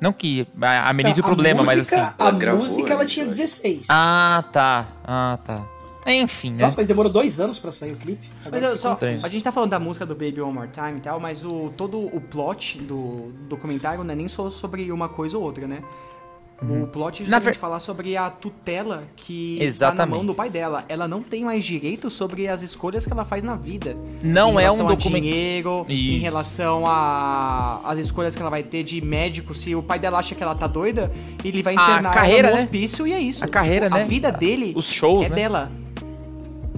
Não 0.00 0.12
que 0.12 0.46
a- 0.60 0.88
amenize 0.88 1.20
o 1.20 1.22
problema, 1.22 1.62
mas 1.62 1.78
música, 1.78 1.96
assim. 2.08 2.14
A 2.18 2.28
Ela 2.28 2.38
gravou 2.38 2.62
música 2.64 2.92
ela 2.92 3.06
tinha 3.06 3.24
eu 3.24 3.28
acho. 3.28 3.36
16. 3.36 3.86
Ah, 3.88 4.44
tá. 4.52 4.88
Ah, 5.04 5.38
tá. 5.44 5.64
Enfim, 6.06 6.50
né? 6.52 6.64
Nossa, 6.64 6.76
mas 6.76 6.86
demorou 6.86 7.10
dois 7.12 7.38
anos 7.40 7.58
pra 7.58 7.70
sair 7.70 7.92
o 7.92 7.96
clipe. 7.96 8.28
Mas 8.50 8.62
eu 8.62 8.76
só, 8.76 8.98
a 9.22 9.28
gente 9.28 9.42
tá 9.44 9.52
falando 9.52 9.70
da 9.70 9.78
música 9.78 10.04
do 10.04 10.14
Baby 10.14 10.40
One 10.40 10.52
More 10.52 10.68
Time 10.68 10.98
e 10.98 11.00
tal, 11.00 11.20
mas 11.20 11.44
o, 11.44 11.72
todo 11.76 11.98
o 11.98 12.20
plot 12.20 12.78
do 12.80 13.32
documentário 13.48 14.02
não 14.02 14.12
é 14.12 14.16
nem 14.16 14.26
só 14.28 14.50
sobre 14.50 14.90
uma 14.90 15.08
coisa 15.08 15.38
ou 15.38 15.44
outra, 15.44 15.66
né? 15.66 15.82
O 16.60 16.86
plot 16.86 17.16
é 17.18 17.24
Uhum. 17.24 17.26
Justamente 17.26 17.44
ver- 17.54 17.58
falar 17.58 17.80
sobre 17.80 18.16
a 18.16 18.30
tutela 18.30 19.02
que 19.16 19.54
tá 19.56 19.64
na 19.64 19.64
Exatamente. 19.66 20.14
mão 20.16 20.24
do 20.24 20.32
pai 20.32 20.48
dela. 20.48 20.84
Ela 20.88 21.08
não 21.08 21.20
tem 21.20 21.44
mais 21.44 21.64
direito 21.64 22.08
sobre 22.08 22.46
as 22.46 22.62
escolhas 22.62 23.04
que 23.04 23.12
ela 23.12 23.24
faz 23.24 23.42
na 23.42 23.56
vida. 23.56 23.96
Não 24.22 24.60
em 24.60 24.64
é 24.64 24.70
um 24.70 24.74
relação 24.74 24.86
a 24.86 24.94
documento. 24.94 25.22
dinheiro, 25.24 25.86
em 25.88 25.94
Isso. 26.14 26.22
relação 26.22 26.84
a 26.86 27.80
as 27.84 27.98
escolhas 27.98 28.36
que 28.36 28.40
ela 28.40 28.50
vai 28.50 28.62
ter 28.62 28.84
de 28.84 29.00
médico. 29.00 29.54
Se 29.56 29.74
o 29.74 29.82
pai 29.82 29.98
dela 29.98 30.18
acha 30.18 30.36
que 30.36 30.42
ela 30.42 30.54
tá 30.54 30.68
doida, 30.68 31.10
ele 31.44 31.62
vai 31.64 31.76
A 31.76 31.82
internar 31.82 32.14
carreira, 32.14 32.48
ela 32.48 32.50
no 32.50 32.56
né? 32.58 32.62
hospício 32.64 33.06
e 33.08 33.12
é 33.12 33.18
isso. 33.18 33.44
A 33.44 33.48
carreira, 33.48 33.86
Tipo, 33.86 33.96
né? 33.96 34.02
A 34.02 34.06
vida 34.06 34.30
dele 34.30 34.72
Os 34.76 34.88
shows, 34.88 35.26
é 35.26 35.28
né? 35.30 35.34
dela. 35.34 35.68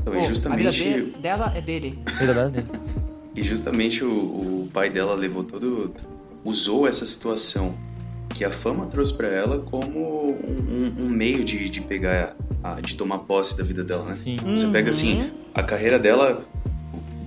Então, 0.05 0.13
Pô, 0.13 0.19
e 0.19 0.19
A 0.19 0.21
vida 0.21 0.29
justamente, 0.29 0.83
de- 0.83 1.03
dela 1.21 1.53
é 1.57 1.61
dele. 1.63 1.99
Verdade. 2.19 2.65
e 3.35 3.43
justamente 3.43 4.05
o, 4.05 4.09
o 4.09 4.69
pai 4.73 4.91
dela 4.91 5.15
levou 5.15 5.43
todo. 5.43 5.95
usou 6.45 6.87
essa 6.87 7.07
situação 7.07 7.75
que 8.29 8.45
a 8.45 8.51
fama 8.51 8.87
trouxe 8.87 9.15
pra 9.15 9.29
ela 9.29 9.61
como 9.61 10.31
um, 10.33 10.93
um- 11.01 11.09
meio 11.09 11.43
de, 11.43 11.69
de 11.71 11.81
pegar. 11.81 12.37
a- 12.63 12.81
de 12.81 12.97
tomar 12.97 13.19
posse 13.21 13.57
da 13.57 13.65
vida 13.65 13.83
dela, 13.85 14.05
né? 14.05 14.15
Sim. 14.15 14.37
Você 14.55 14.67
pega 14.69 14.91
assim, 14.91 15.21
Uhum. 15.23 15.31
a 15.55 15.63
carreira 15.63 15.99
dela. 15.99 16.45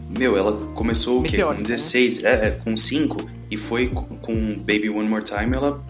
Meu, 0.10 0.38
ela 0.38 0.54
começou 0.74 1.20
o 1.20 1.24
quê? 1.24 1.42
Com 1.44 1.52
né? 1.54 1.62
16, 1.62 2.24
é, 2.24 2.48
é, 2.48 2.52
com 2.52 2.76
5, 2.78 3.26
e 3.52 3.58
foi 3.58 3.88
com, 3.90 4.04
com 4.18 4.56
Baby 4.60 4.90
One 4.90 5.08
More 5.08 5.24
Time, 5.24 5.54
ela 5.56 5.84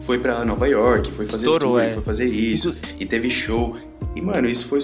foi 0.00 0.18
pra 0.18 0.44
Nova 0.44 0.68
York, 0.68 1.10
foi 1.12 1.24
fazer 1.26 1.46
Estourou, 1.46 1.72
tour, 1.72 1.80
é. 1.82 1.90
foi 1.94 2.02
fazer 2.02 2.26
isso, 2.26 2.76
e 3.00 3.06
teve 3.06 3.30
show. 3.30 3.76
E, 4.14 4.20
mano, 4.20 4.48
isso 4.48 4.68
foi 4.68 4.78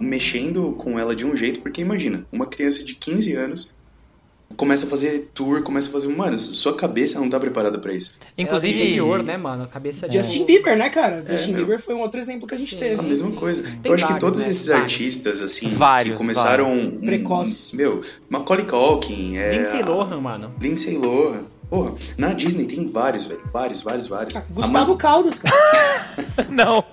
mexendo 0.00 0.72
com 0.72 0.98
ela 0.98 1.14
de 1.16 1.24
um 1.24 1.36
jeito, 1.36 1.60
porque 1.60 1.80
imagina, 1.80 2.26
uma 2.30 2.46
criança 2.46 2.84
de 2.84 2.94
15 2.94 3.34
anos 3.34 3.74
começa 4.56 4.86
a 4.86 4.88
fazer 4.88 5.30
tour, 5.34 5.62
começa 5.62 5.88
a 5.88 5.92
fazer. 5.92 6.06
Mano, 6.08 6.36
sua 6.38 6.76
cabeça 6.76 7.18
não 7.18 7.28
tá 7.28 7.40
preparada 7.40 7.78
pra 7.78 7.92
isso. 7.92 8.14
Inclusive. 8.38 8.72
interior, 8.72 9.22
né, 9.22 9.36
mano? 9.36 9.64
A 9.64 9.66
cabeça 9.66 10.08
de 10.08 10.16
Justin 10.18 10.44
Bieber, 10.44 10.76
né, 10.76 10.90
cara? 10.90 11.24
É, 11.26 11.32
Justin 11.36 11.52
meu. 11.52 11.60
Bieber 11.66 11.80
foi 11.82 11.94
um 11.94 12.00
outro 12.00 12.20
exemplo 12.20 12.46
que 12.46 12.54
a 12.54 12.58
gente 12.58 12.74
Sim. 12.74 12.78
teve. 12.80 13.00
A 13.00 13.02
mesma 13.02 13.30
sim. 13.30 13.34
coisa. 13.34 13.62
Tem 13.62 13.72
Eu 13.84 13.94
acho 13.94 14.04
que 14.04 14.12
vários, 14.12 14.20
todos 14.30 14.44
né? 14.44 14.50
esses 14.50 14.66
Vários. 14.68 14.84
artistas, 14.92 15.40
assim, 15.42 15.70
Vários, 15.70 16.12
que 16.12 16.18
começaram. 16.18 16.72
um- 16.72 17.00
Precoce. 17.00 17.74
Meu, 17.74 18.02
Macaulay 18.28 18.64
Culkin, 18.66 19.38
é, 19.38 19.56
Lindsay 19.56 19.82
Lohan, 19.82 20.20
mano. 20.20 20.52
Lindsay 20.60 20.96
Lohan. 20.98 21.44
Porra, 21.68 21.94
na 22.16 22.32
Disney 22.34 22.66
tem 22.66 22.86
vários, 22.86 23.24
velho. 23.24 23.40
Vários, 23.52 23.80
vários, 23.80 24.06
vários. 24.06 24.36
Ah, 24.36 24.44
Gustavo 24.50 24.96
Caldas, 24.96 25.38
cara. 25.40 25.56
Não. 26.50 26.84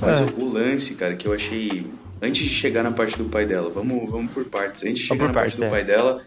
Mas 0.00 0.20
É. 0.20 0.24
o, 0.24 0.48
lance, 0.48 0.94
cara, 0.94 1.14
que 1.16 1.26
eu 1.28 1.32
achei. 1.32 1.86
Antes 2.22 2.42
de 2.46 2.48
chegar 2.54 2.82
na 2.82 2.90
parte 2.90 3.18
do 3.18 3.24
pai 3.24 3.44
dela, 3.44 3.70
vamos, 3.70 4.10
vamos 4.10 4.30
por 4.32 4.44
partes. 4.46 4.82
Antes 4.84 5.02
de 5.02 5.08
Vamos 5.08 5.22
chegar 5.22 5.28
na 5.28 5.32
parte 5.40 5.56
partes, 5.56 5.58
do 5.58 5.64
é. 5.64 5.68
pai 5.70 5.84
dela, 5.84 6.22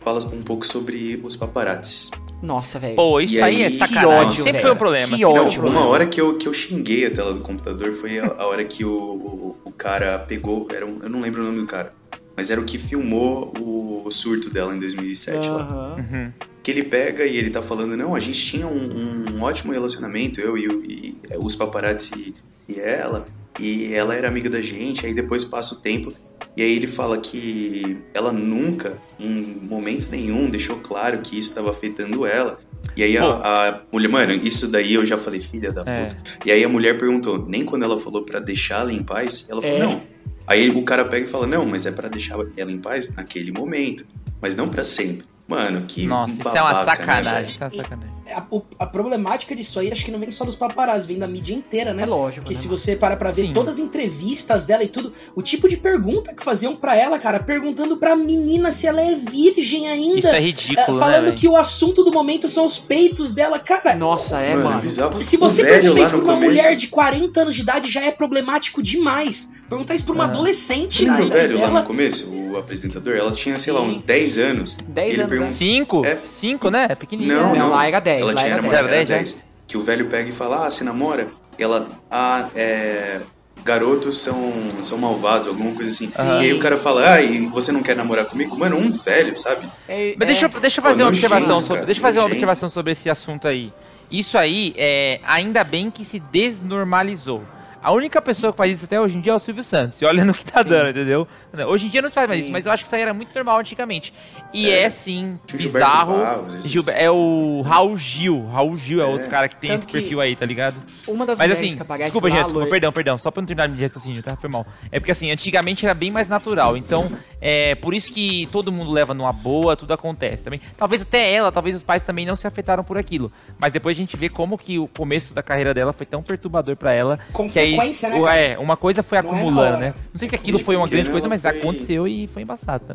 fala 0.00 0.20
um 0.34 0.42
pouco 0.42 0.66
sobre 0.66 1.20
os 1.22 1.36
paparazzis. 1.36 2.10
Nossa, 2.42 2.78
velho. 2.78 2.96
Pô, 2.96 3.20
isso 3.20 3.34
E 3.34 3.42
aí, 3.42 3.62
aí- 3.64 3.74
é 3.74 3.78
sacanagem. 3.78 4.00
Que 4.00 4.14
ódio, 4.26 4.32
Sempre 4.34 4.52
velho. 4.52 4.62
foi 4.62 4.72
um 4.72 4.76
problema. 4.76 5.06
Que 5.08 5.14
assim, 5.14 5.22
Não, 5.22 5.32
ódio, 5.46 5.62
uma 5.62 5.70
mano. 5.72 5.86
hora 5.88 6.06
que 6.06 6.20
eu, 6.20 6.36
que 6.38 6.48
eu 6.48 6.54
xinguei 6.54 7.06
a 7.06 7.10
tela 7.10 7.32
do 7.34 7.40
computador 7.40 7.92
foi 7.92 8.18
a, 8.18 8.26
a 8.26 8.46
hora 8.46 8.64
que 8.64 8.84
o, 8.84 8.90
o, 8.92 9.56
o 9.64 9.70
cara 9.70 10.18
pegou. 10.18 10.66
Era 10.74 10.84
um, 10.86 10.98
eu 11.02 11.08
não 11.10 11.20
lembro 11.20 11.42
o 11.42 11.44
nome 11.44 11.58
do 11.60 11.66
cara. 11.66 11.92
Mas 12.36 12.50
era 12.50 12.60
o 12.60 12.64
que 12.64 12.78
filmou 12.78 13.52
o, 13.60 14.02
o 14.06 14.10
surto 14.10 14.48
dela 14.50 14.74
em 14.74 14.78
2007 14.78 15.48
lá. 15.48 15.68
Aham. 15.70 15.96
Uhum. 15.98 16.32
Que 16.62 16.70
ele 16.70 16.82
pega 16.84 17.24
e 17.26 17.36
ele 17.36 17.50
tá 17.50 17.60
falando, 17.60 17.96
não, 17.96 18.14
a 18.14 18.20
gente 18.20 18.40
tinha 18.44 18.66
um, 18.66 19.24
um 19.34 19.42
ótimo 19.42 19.72
relacionamento, 19.72 20.40
eu 20.40 20.56
e, 20.56 20.66
o- 20.68 20.84
e 20.84 21.16
os 21.36 21.54
paparazzi 21.54 22.34
e 22.68 22.78
ela, 22.80 23.24
e 23.60 23.92
ela 23.92 24.14
era 24.14 24.28
amiga 24.28 24.48
da 24.50 24.60
gente, 24.62 25.04
aí 25.06 25.12
depois 25.14 25.44
passa 25.44 25.74
o 25.74 25.80
tempo, 25.80 26.12
e 26.56 26.62
aí 26.62 26.74
ele 26.76 26.86
fala 26.86 27.18
que 27.18 27.98
ela 28.12 28.32
nunca, 28.32 28.98
em 29.18 29.56
momento 29.62 30.08
nenhum, 30.10 30.48
deixou 30.50 30.76
claro 30.76 31.18
que 31.20 31.38
isso 31.38 31.50
estava 31.50 31.70
afetando 31.70 32.26
ela. 32.26 32.58
E 32.96 33.02
aí 33.02 33.16
a, 33.16 33.24
a 33.24 33.80
mulher, 33.92 34.08
mano, 34.08 34.32
isso 34.32 34.66
daí 34.68 34.94
eu 34.94 35.06
já 35.06 35.16
falei, 35.16 35.40
filha 35.40 35.72
da 35.72 35.82
É. 35.86 36.04
puta. 36.06 36.16
E 36.44 36.50
aí 36.50 36.62
a 36.64 36.68
mulher 36.68 36.98
perguntou, 36.98 37.46
nem 37.48 37.64
quando 37.64 37.84
ela 37.84 37.98
falou 37.98 38.22
pra 38.24 38.38
deixá-la 38.40 38.92
em 38.92 39.02
paz, 39.02 39.46
ela 39.48 39.62
falou, 39.62 39.76
É. 39.76 39.80
não. 39.80 40.02
Aí 40.46 40.68
o 40.68 40.82
cara 40.82 41.04
pega 41.04 41.24
e 41.24 41.28
fala, 41.28 41.46
não, 41.46 41.64
mas 41.64 41.86
é 41.86 41.92
pra 41.92 42.08
deixar 42.08 42.36
ela 42.56 42.72
em 42.72 42.78
paz 42.78 43.14
naquele 43.14 43.52
momento, 43.52 44.04
mas 44.40 44.56
não 44.56 44.68
pra 44.68 44.82
sempre. 44.82 45.24
Mano, 45.52 45.84
que 45.86 46.06
Nossa, 46.06 46.32
isso 46.32 46.48
é 46.48 46.52
babaca, 46.54 46.72
uma 46.72 46.78
né, 46.78 46.84
sacanagem. 46.96 47.32
velho? 47.32 47.46
isso 47.48 47.62
é 47.62 47.66
uma 47.66 47.70
sacanagem. 47.82 48.12
A, 48.34 48.44
a 48.78 48.86
problemática 48.86 49.54
disso 49.54 49.78
aí, 49.78 49.92
acho 49.92 50.04
que 50.04 50.10
não 50.10 50.18
vem 50.18 50.30
só 50.30 50.44
dos 50.44 50.54
paparazzi, 50.54 51.06
vem 51.06 51.18
da 51.18 51.26
mídia 51.28 51.54
inteira, 51.54 51.92
né? 51.92 52.04
É 52.04 52.06
lógico. 52.06 52.42
Porque 52.44 52.54
né, 52.54 52.60
se 52.60 52.66
mano? 52.66 52.78
você 52.78 52.96
para 52.96 53.16
pra 53.16 53.30
ver 53.30 53.46
Sim. 53.46 53.52
todas 53.52 53.74
as 53.74 53.80
entrevistas 53.80 54.64
dela 54.64 54.82
e 54.82 54.88
tudo, 54.88 55.12
o 55.34 55.42
tipo 55.42 55.68
de 55.68 55.76
pergunta 55.76 56.32
que 56.32 56.42
faziam 56.42 56.74
pra 56.74 56.96
ela, 56.96 57.18
cara, 57.18 57.40
perguntando 57.40 57.96
pra 57.98 58.16
menina 58.16 58.70
se 58.70 58.86
ela 58.86 59.00
é 59.02 59.14
virgem 59.16 59.88
ainda. 59.88 60.18
Isso 60.18 60.28
é 60.28 60.38
é, 60.38 60.40
ridículo, 60.40 60.94
né, 60.98 61.04
falando 61.04 61.24
velho? 61.26 61.36
que 61.36 61.48
o 61.48 61.56
assunto 61.56 62.02
do 62.04 62.10
momento 62.12 62.48
são 62.48 62.64
os 62.64 62.78
peitos 62.78 63.34
dela, 63.34 63.58
cara. 63.58 63.94
Nossa, 63.94 64.40
é, 64.40 64.54
Mano, 64.54 64.64
mano. 64.70 64.80
bizarro. 64.80 65.20
Se 65.20 65.36
você 65.36 65.62
perguntar 65.62 65.94
lá 65.94 66.00
isso 66.00 66.10
pra 66.10 66.18
uma 66.18 66.34
começo- 66.34 66.62
mulher 66.62 66.76
de 66.76 66.86
40 66.88 67.40
anos 67.42 67.54
de 67.54 67.60
idade 67.62 67.90
já 67.90 68.02
é 68.02 68.10
problemático 68.10 68.82
demais. 68.82 69.52
Perguntar 69.68 69.94
isso 69.94 70.04
pra 70.04 70.14
uma 70.14 70.24
Ah. 70.24 70.28
adolescente 70.28 71.00
o 71.02 71.04
idade 71.04 71.28
velho 71.28 71.54
lá 71.58 71.66
dela. 71.66 71.80
no 71.80 71.86
começo, 71.86 72.30
o 72.32 72.56
apresentador? 72.56 73.14
Ela 73.16 73.32
tinha, 73.32 73.58
sei 73.58 73.72
lá, 73.72 73.80
Sim. 73.80 73.86
uns 73.88 73.96
10 73.98 74.38
anos. 74.38 74.76
10 74.88 75.14
Ele 75.14 75.22
anos, 75.22 75.30
né? 75.42 75.52
Cinco? 75.52 76.04
É. 76.04 76.18
Cinco, 76.38 76.70
né? 76.70 76.86
É 76.90 76.94
pequenininho. 76.94 77.34
Não, 77.40 77.52
né? 77.52 77.58
Não, 77.58 77.68
não. 77.68 77.74
lá 77.74 77.86
era 77.86 78.00
10, 78.00 78.20
Ela 78.20 78.32
lá 78.32 78.40
tinha 78.40 78.52
era 78.52 78.62
10. 78.62 78.72
era 78.74 78.88
Era 78.96 79.04
10. 79.06 79.42
Que 79.66 79.76
o 79.76 79.82
velho 79.82 80.06
pega 80.06 80.28
e 80.28 80.32
fala, 80.32 80.66
ah, 80.66 80.70
você 80.70 80.84
namora? 80.84 81.28
E 81.58 81.62
ela, 81.62 81.88
ah, 82.10 82.48
é... 82.54 83.20
Garotos 83.64 84.18
são, 84.18 84.52
são 84.82 84.98
malvados, 84.98 85.46
alguma 85.46 85.72
coisa 85.72 85.90
assim. 85.92 86.10
Sim. 86.10 86.22
E 86.40 86.44
aí 86.46 86.52
o 86.52 86.58
cara 86.58 86.76
fala, 86.76 87.12
ah, 87.14 87.22
e 87.22 87.46
você 87.46 87.70
não 87.70 87.80
quer 87.80 87.94
namorar 87.94 88.24
comigo? 88.26 88.58
Mano, 88.58 88.76
um 88.76 88.90
velho, 88.90 89.36
sabe? 89.36 89.68
É- 89.88 90.14
Mas 90.18 90.26
deixa, 90.26 90.46
é- 90.46 90.50
eu- 90.52 90.60
deixa 90.60 90.80
eu 90.80 90.82
Pô, 90.82 90.88
fazer 90.90 91.02
uma 91.02 91.10
nojento, 91.10 91.26
observação 91.26 91.56
cara, 91.56 91.66
sobre, 91.68 91.86
deixa 91.86 91.98
eu 92.00 92.02
fazer 92.02 92.18
uma 92.18 92.26
observação 92.26 92.68
sobre 92.68 92.92
esse 92.92 93.08
assunto 93.08 93.46
aí. 93.46 93.72
Isso 94.10 94.36
aí, 94.36 94.74
é, 94.76 95.20
ainda 95.24 95.62
bem 95.62 95.92
que 95.92 96.04
se 96.04 96.18
desnormalizou. 96.18 97.42
A 97.82 97.90
única 97.92 98.22
pessoa 98.22 98.52
que 98.52 98.56
faz 98.56 98.70
isso 98.72 98.84
até 98.84 99.00
hoje 99.00 99.18
em 99.18 99.20
dia 99.20 99.32
é 99.32 99.34
o 99.34 99.38
Silvio 99.40 99.64
Santos. 99.64 100.00
E 100.00 100.04
olha 100.04 100.24
no 100.24 100.32
que 100.32 100.44
tá 100.44 100.62
Sim. 100.62 100.68
dando, 100.68 100.90
entendeu? 100.90 101.26
Hoje 101.66 101.86
em 101.86 101.88
dia 101.88 102.00
não 102.00 102.08
se 102.08 102.14
faz 102.14 102.28
mais 102.28 102.38
Sim. 102.38 102.42
isso, 102.44 102.52
mas 102.52 102.64
eu 102.64 102.70
acho 102.72 102.84
que 102.84 102.86
isso 102.86 102.94
aí 102.94 103.02
era 103.02 103.12
muito 103.12 103.34
normal 103.34 103.58
antigamente. 103.58 104.14
E 104.52 104.70
é, 104.70 104.82
É. 104.84 104.90
sim, 104.90 105.36
bizarro. 105.52 106.18
Barros, 106.18 106.64
Gilber- 106.68 106.94
é 106.96 107.10
o 107.10 107.60
Raul 107.62 107.96
Gil. 107.96 108.46
Raul 108.46 108.76
Gil 108.76 109.00
é, 109.00 109.04
É. 109.04 109.06
outro 109.06 109.28
cara 109.28 109.48
que 109.48 109.56
tem 109.56 109.70
Tanto 109.70 109.80
esse 109.80 109.86
perfil 109.92 110.20
aí, 110.20 110.36
tá 110.36 110.46
ligado? 110.46 110.76
Uma 111.08 111.26
das 111.26 111.38
Mas 111.38 111.50
assim, 111.50 111.74
que 111.74 111.82
aparece 111.82 112.10
desculpa, 112.10 112.30
gente, 112.30 112.44
desculpa, 112.44 112.68
perdão, 112.68 112.92
perdão, 112.92 113.18
só 113.18 113.30
pra 113.32 113.40
não 113.42 113.46
terminar 113.48 113.68
de 113.68 113.82
raciocínio, 113.82 114.22
tá? 114.22 114.36
Foi 114.36 114.48
mal. 114.48 114.64
É 114.92 115.00
porque 115.00 115.10
assim, 115.10 115.30
antigamente 115.32 115.84
era 115.84 115.94
bem 115.94 116.10
mais 116.12 116.28
natural, 116.28 116.76
então 116.76 117.10
é 117.40 117.74
por 117.74 117.94
isso 117.94 118.12
que 118.12 118.48
todo 118.52 118.70
mundo 118.70 118.92
leva 118.92 119.12
numa 119.12 119.32
boa, 119.32 119.74
tudo 119.76 119.92
acontece 119.92 120.44
também. 120.44 120.60
Talvez 120.76 121.02
até 121.02 121.32
ela, 121.32 121.50
talvez 121.50 121.76
os 121.76 121.82
pais 121.82 122.00
também 122.02 122.24
não 122.24 122.36
se 122.36 122.46
afetaram 122.46 122.84
por 122.84 122.96
aquilo, 122.96 123.28
mas 123.58 123.72
depois 123.72 123.96
a 123.96 123.98
gente 124.00 124.16
vê 124.16 124.28
como 124.28 124.56
que 124.56 124.78
o 124.78 124.86
começo 124.86 125.34
da 125.34 125.42
carreira 125.42 125.74
dela 125.74 125.92
foi 125.92 126.06
tão 126.06 126.22
perturbador 126.22 126.76
pra 126.76 126.92
ela. 126.92 127.18
que 127.52 127.58
aí, 127.58 127.71
Consequência, 127.76 128.08
né, 128.10 128.20
cara? 128.20 128.36
É, 128.36 128.58
uma 128.58 128.76
coisa 128.76 129.02
foi 129.02 129.20
Não 129.22 129.30
é 129.30 129.34
acumulando, 129.36 129.60
hora. 129.74 129.76
né? 129.78 129.94
Não 130.12 130.18
sei 130.18 130.28
se 130.28 130.34
aquilo 130.34 130.58
foi 130.58 130.76
uma 130.76 130.88
grande 130.88 131.10
coisa, 131.10 131.28
mas 131.28 131.40
foi- 131.42 131.50
aconteceu 131.58 132.06
e 132.08 132.26
foi 132.26 132.42
embaçado, 132.42 132.84
tá? 132.86 132.94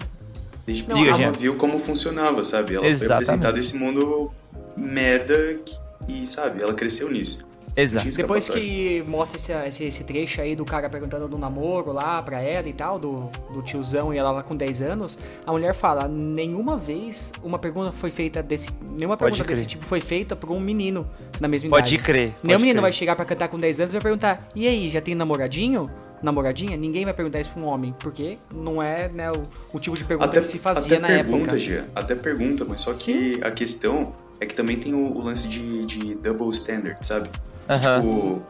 Desde 0.66 0.92
a- 0.92 0.98
ela 1.24 1.32
viu 1.32 1.56
como 1.56 1.80
funcionava, 1.80 2.44
sabe? 2.44 2.76
Ela 2.76 2.86
Exatamente. 2.88 3.06
foi 3.08 3.14
apresentada 3.36 3.60
esse 3.60 3.76
mundo 3.78 4.32
merda 4.76 5.56
que- 5.66 5.76
e, 6.22 6.28
sabe, 6.28 6.62
ela 6.62 6.74
cresceu 6.74 7.10
nisso. 7.12 7.47
Exato. 7.78 8.10
Depois 8.10 8.50
que 8.50 9.04
mostra 9.08 9.38
esse, 9.38 9.52
esse, 9.54 9.84
esse 9.86 10.04
trecho 10.04 10.42
aí 10.42 10.56
do 10.56 10.66
cara 10.66 10.90
perguntando 10.90 11.28
do 11.28 11.38
namoro 11.38 11.92
lá 11.94 12.24
pra 12.24 12.42
ela 12.42 12.68
e 12.68 12.74
tal, 12.74 12.98
do, 12.98 13.30
do 13.54 13.62
tiozão 13.62 14.12
e 14.12 14.18
ela 14.18 14.32
lá 14.32 14.42
com 14.42 14.56
10 14.56 14.82
anos, 14.82 15.20
a 15.46 15.52
mulher 15.52 15.76
fala, 15.76 16.08
nenhuma 16.08 16.76
vez 16.76 17.32
uma 17.44 17.60
pergunta 17.60 17.92
foi 17.92 18.10
feita 18.10 18.42
desse. 18.42 18.70
Nenhuma 18.82 19.16
Pode 19.16 19.34
pergunta 19.34 19.44
desse 19.48 19.62
crer. 19.62 19.68
tipo 19.70 19.86
foi 19.86 20.02
feita 20.02 20.36
por 20.36 20.50
um 20.52 20.60
menino 20.60 21.08
na 21.40 21.48
mesma 21.48 21.70
Pode 21.70 21.94
idade. 21.94 22.04
crer. 22.04 22.24
Nenhum 22.24 22.36
pode 22.42 22.58
menino 22.62 22.74
crer. 22.78 22.82
vai 22.82 22.92
chegar 22.92 23.16
pra 23.16 23.26
cantar 23.26 23.48
com 23.48 23.60
10 23.60 23.80
anos 23.82 23.94
e 23.94 23.96
vai 23.96 24.02
perguntar, 24.02 24.50
e 24.56 24.68
aí, 24.68 24.90
já 24.90 25.00
tem 25.00 25.14
namoradinho? 25.14 25.88
Namoradinha? 26.24 26.76
Ninguém 26.76 27.06
vai 27.06 27.14
perguntar 27.14 27.42
isso 27.42 27.52
pra 27.52 27.62
um 27.62 27.66
homem, 27.66 27.94
porque 28.00 28.38
não 28.52 28.82
é 28.82 29.08
né, 29.08 29.32
o, 29.32 29.44
o 29.72 29.80
tipo 29.80 29.96
de 29.96 30.04
pergunta 30.04 30.30
Até, 30.32 30.40
que 30.40 30.48
se 30.48 30.58
fazia 30.58 30.98
até 30.98 31.00
na 31.00 31.08
pergunta, 31.10 31.42
época. 31.44 31.60
Gia, 31.60 31.88
até 31.94 32.16
pergunta, 32.16 32.66
mas 32.68 32.82
só 32.82 32.92
que 32.96 33.40
a 33.44 33.52
questão 33.52 34.14
é 34.40 34.48
que 34.48 34.56
também 34.56 34.78
tem 34.80 34.96
o, 34.96 35.16
o 35.16 35.22
lance 35.22 35.48
de, 35.48 35.86
de 35.86 36.16
double 36.16 36.50
standard, 36.50 36.98
sabe? 37.06 37.30
Aham. 37.70 38.02
Tipo, 38.02 38.44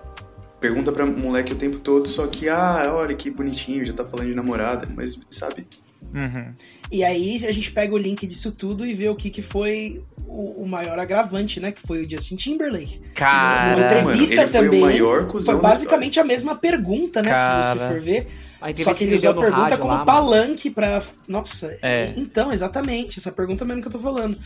pergunta 0.60 0.92
pra 0.92 1.06
moleque 1.06 1.54
o 1.54 1.56
tempo 1.56 1.80
todo, 1.80 2.08
só 2.08 2.28
que, 2.28 2.50
ah, 2.50 2.92
olha 2.94 3.16
que 3.16 3.30
bonitinho, 3.30 3.86
já 3.86 3.94
tá 3.94 4.06
falando 4.06 4.28
de 4.28 4.36
namorada, 4.36 4.88
mas, 4.96 5.20
sabe? 5.30 5.68
Uhum. 6.14 6.54
E 6.92 7.04
aí 7.04 7.36
a 7.46 7.52
gente 7.52 7.72
pega 7.72 7.94
o 7.94 7.98
link 7.98 8.26
disso 8.26 8.52
tudo 8.52 8.86
e 8.86 8.94
vê 8.94 9.10
o 9.10 9.16
que, 9.16 9.30
que 9.30 9.42
foi 9.42 10.02
o, 10.26 10.64
o 10.64 10.68
maior 10.68 10.98
agravante, 10.98 11.60
né? 11.60 11.72
Que 11.72 11.82
foi 11.82 12.06
o 12.06 12.10
Justin 12.10 12.36
Timberlake. 12.36 13.02
Cara, 13.14 13.72
Numa 13.72 13.86
entrevista 13.86 14.36
mano, 14.36 14.48
ele 14.48 14.52
foi 14.52 14.62
o 14.62 14.66
também, 14.66 14.82
maior 14.82 15.28
cuzão 15.28 15.56
Foi 15.56 15.62
da 15.62 15.70
basicamente 15.70 16.20
a 16.20 16.24
mesma 16.24 16.56
pergunta, 16.56 17.22
né? 17.22 17.30
Cara. 17.30 17.64
Se 17.64 17.78
você 17.78 17.88
for 17.88 18.00
ver. 18.00 18.28
Só 18.78 18.94
que 18.94 19.04
ele 19.04 19.18
deu 19.20 19.32
usou 19.32 19.42
a 19.42 19.46
pergunta 19.46 19.62
rádio 19.64 19.78
como 19.80 19.94
lá, 19.94 20.06
palanque 20.06 20.70
pra. 20.70 21.02
Nossa, 21.28 21.78
É. 21.82 22.14
então, 22.18 22.52
exatamente. 22.52 23.20
Essa 23.20 23.32
pergunta 23.32 23.64
mesmo 23.64 23.82
que 23.82 23.88
eu 23.88 23.92
tô 23.92 24.00
falando. 24.00 24.38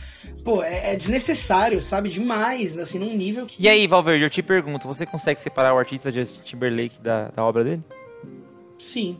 Pô, 0.44 0.62
é, 0.62 0.92
é 0.92 0.96
desnecessário, 0.96 1.80
sabe? 1.80 2.08
Demais, 2.10 2.76
assim, 2.76 2.98
num 2.98 3.14
nível 3.16 3.46
que. 3.46 3.62
E 3.62 3.68
aí, 3.68 3.86
Valverde, 3.86 4.24
eu 4.24 4.30
te 4.30 4.42
pergunto, 4.42 4.86
você 4.86 5.06
consegue 5.06 5.40
separar 5.40 5.74
o 5.74 5.78
artista 5.78 6.10
Justin 6.10 6.40
Timberlake 6.44 7.00
da, 7.00 7.28
da 7.28 7.42
obra 7.44 7.64
dele? 7.64 7.82
Sim. 8.78 9.18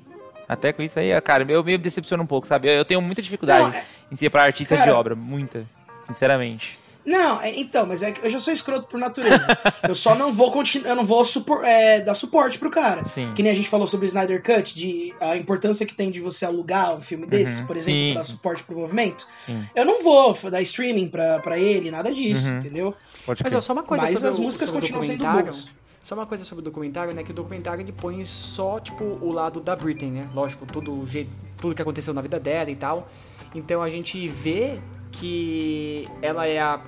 Até 0.49 0.73
com 0.73 0.83
isso 0.83 0.99
aí, 0.99 1.19
cara, 1.23 1.45
eu 1.51 1.65
me 1.65 1.79
decepciono 1.79 2.23
um 2.23 2.27
pouco, 2.27 2.47
sabe? 2.47 2.69
Eu, 2.69 2.73
eu 2.75 2.85
tenho 2.85 3.01
muita 3.01 3.23
dificuldade 3.23 3.63
Não, 3.71 3.73
é- 3.73 3.85
em 4.11 4.17
separar 4.17 4.45
artista 4.47 4.77
de 4.77 4.83
Cara- 4.85 4.99
obra, 4.99 5.15
muita, 5.15 5.65
sinceramente. 6.07 6.79
Não, 7.05 7.41
é- 7.41 7.59
então, 7.59 7.85
mas 7.87 8.03
é 8.03 8.13
que 8.13 8.25
eu 8.25 8.31
já 8.31 8.39
sou 8.39 8.53
escroto 8.53 8.87
por 8.87 8.99
natureza. 9.01 9.47
eu 9.89 9.95
só 9.95 10.15
não 10.15 10.33
vou 10.33 10.53
continuar, 10.53 10.91
eu 10.91 10.97
não 10.97 11.05
vou 11.05 11.25
supor- 11.25 11.65
é, 11.65 12.01
dar 12.01 12.15
suporte 12.15 12.59
pro 12.59 12.71
cara. 12.71 13.05
Sim. 13.05 13.33
Que 13.35 13.43
nem 13.43 13.51
a 13.51 13.55
gente 13.55 13.69
falou 13.69 13.87
sobre 13.87 14.07
o 14.07 14.09
Snyder 14.09 14.43
Cut, 14.43 14.75
de 14.75 15.13
a 15.21 15.37
importância 15.37 15.85
que 15.85 15.95
tem 15.95 16.11
de 16.11 16.21
você 16.21 16.45
alugar 16.45 16.95
um 16.95 17.03
filme 17.03 17.27
desses, 17.27 17.61
Uhum, 17.61 17.67
por 17.67 17.77
exemplo, 17.77 18.01
sim, 18.01 18.15
dar 18.15 18.25
suporte 18.25 18.63
pro 18.63 18.77
movimento. 18.79 19.27
Sim. 19.47 19.65
Eu 19.75 19.85
não 19.85 20.03
vou 20.03 20.33
dar 20.51 20.61
streaming 20.63 21.09
pra, 21.09 21.41
pra 21.41 21.59
ele, 21.59 21.91
nada 21.91 22.13
disso, 22.15 22.49
Uhum. 22.51 22.59
entendeu? 22.59 22.95
Pode 23.27 23.43
Mas 23.43 23.53
ó, 23.55 23.61
só 23.61 23.73
uma 23.73 23.83
coisa 23.83 24.05
Mas 24.05 24.15
sobre 24.15 24.29
as 24.29 24.39
o- 24.39 24.43
músicas 24.43 24.69
sobre 24.69 24.83
continuam 24.83 25.03
sendo 25.03 25.19
documentário. 25.19 25.45
boas. 25.53 25.71
Só 26.05 26.15
uma 26.17 26.27
coisa 26.27 26.45
sobre 26.45 26.63
o 26.63 26.65
documentário, 26.65 27.15
né? 27.15 27.23
Que 27.23 27.31
o 27.31 27.35
documentário 27.35 27.81
ele 27.81 27.93
põe 27.93 28.25
só, 28.25 28.81
tipo, 28.81 29.05
o 29.05 29.31
lado 29.31 29.61
da 29.61 29.77
Britney, 29.77 30.11
né? 30.11 30.29
Lógico, 30.35 30.67
tudo, 30.67 30.93
o 31.01 31.07
jeito, 31.07 31.31
tudo 31.61 31.75
que 31.77 31.83
aconteceu 31.83 32.13
na 32.13 32.21
vida 32.21 32.41
dela 32.41 32.71
e 32.71 32.75
tal. 32.77 33.09
Então 33.55 33.81
a 33.83 33.89
gente 33.89 34.27
vê 34.27 34.81
que 35.13 36.09
ela 36.21 36.47
é 36.47 36.59
a 36.61 36.81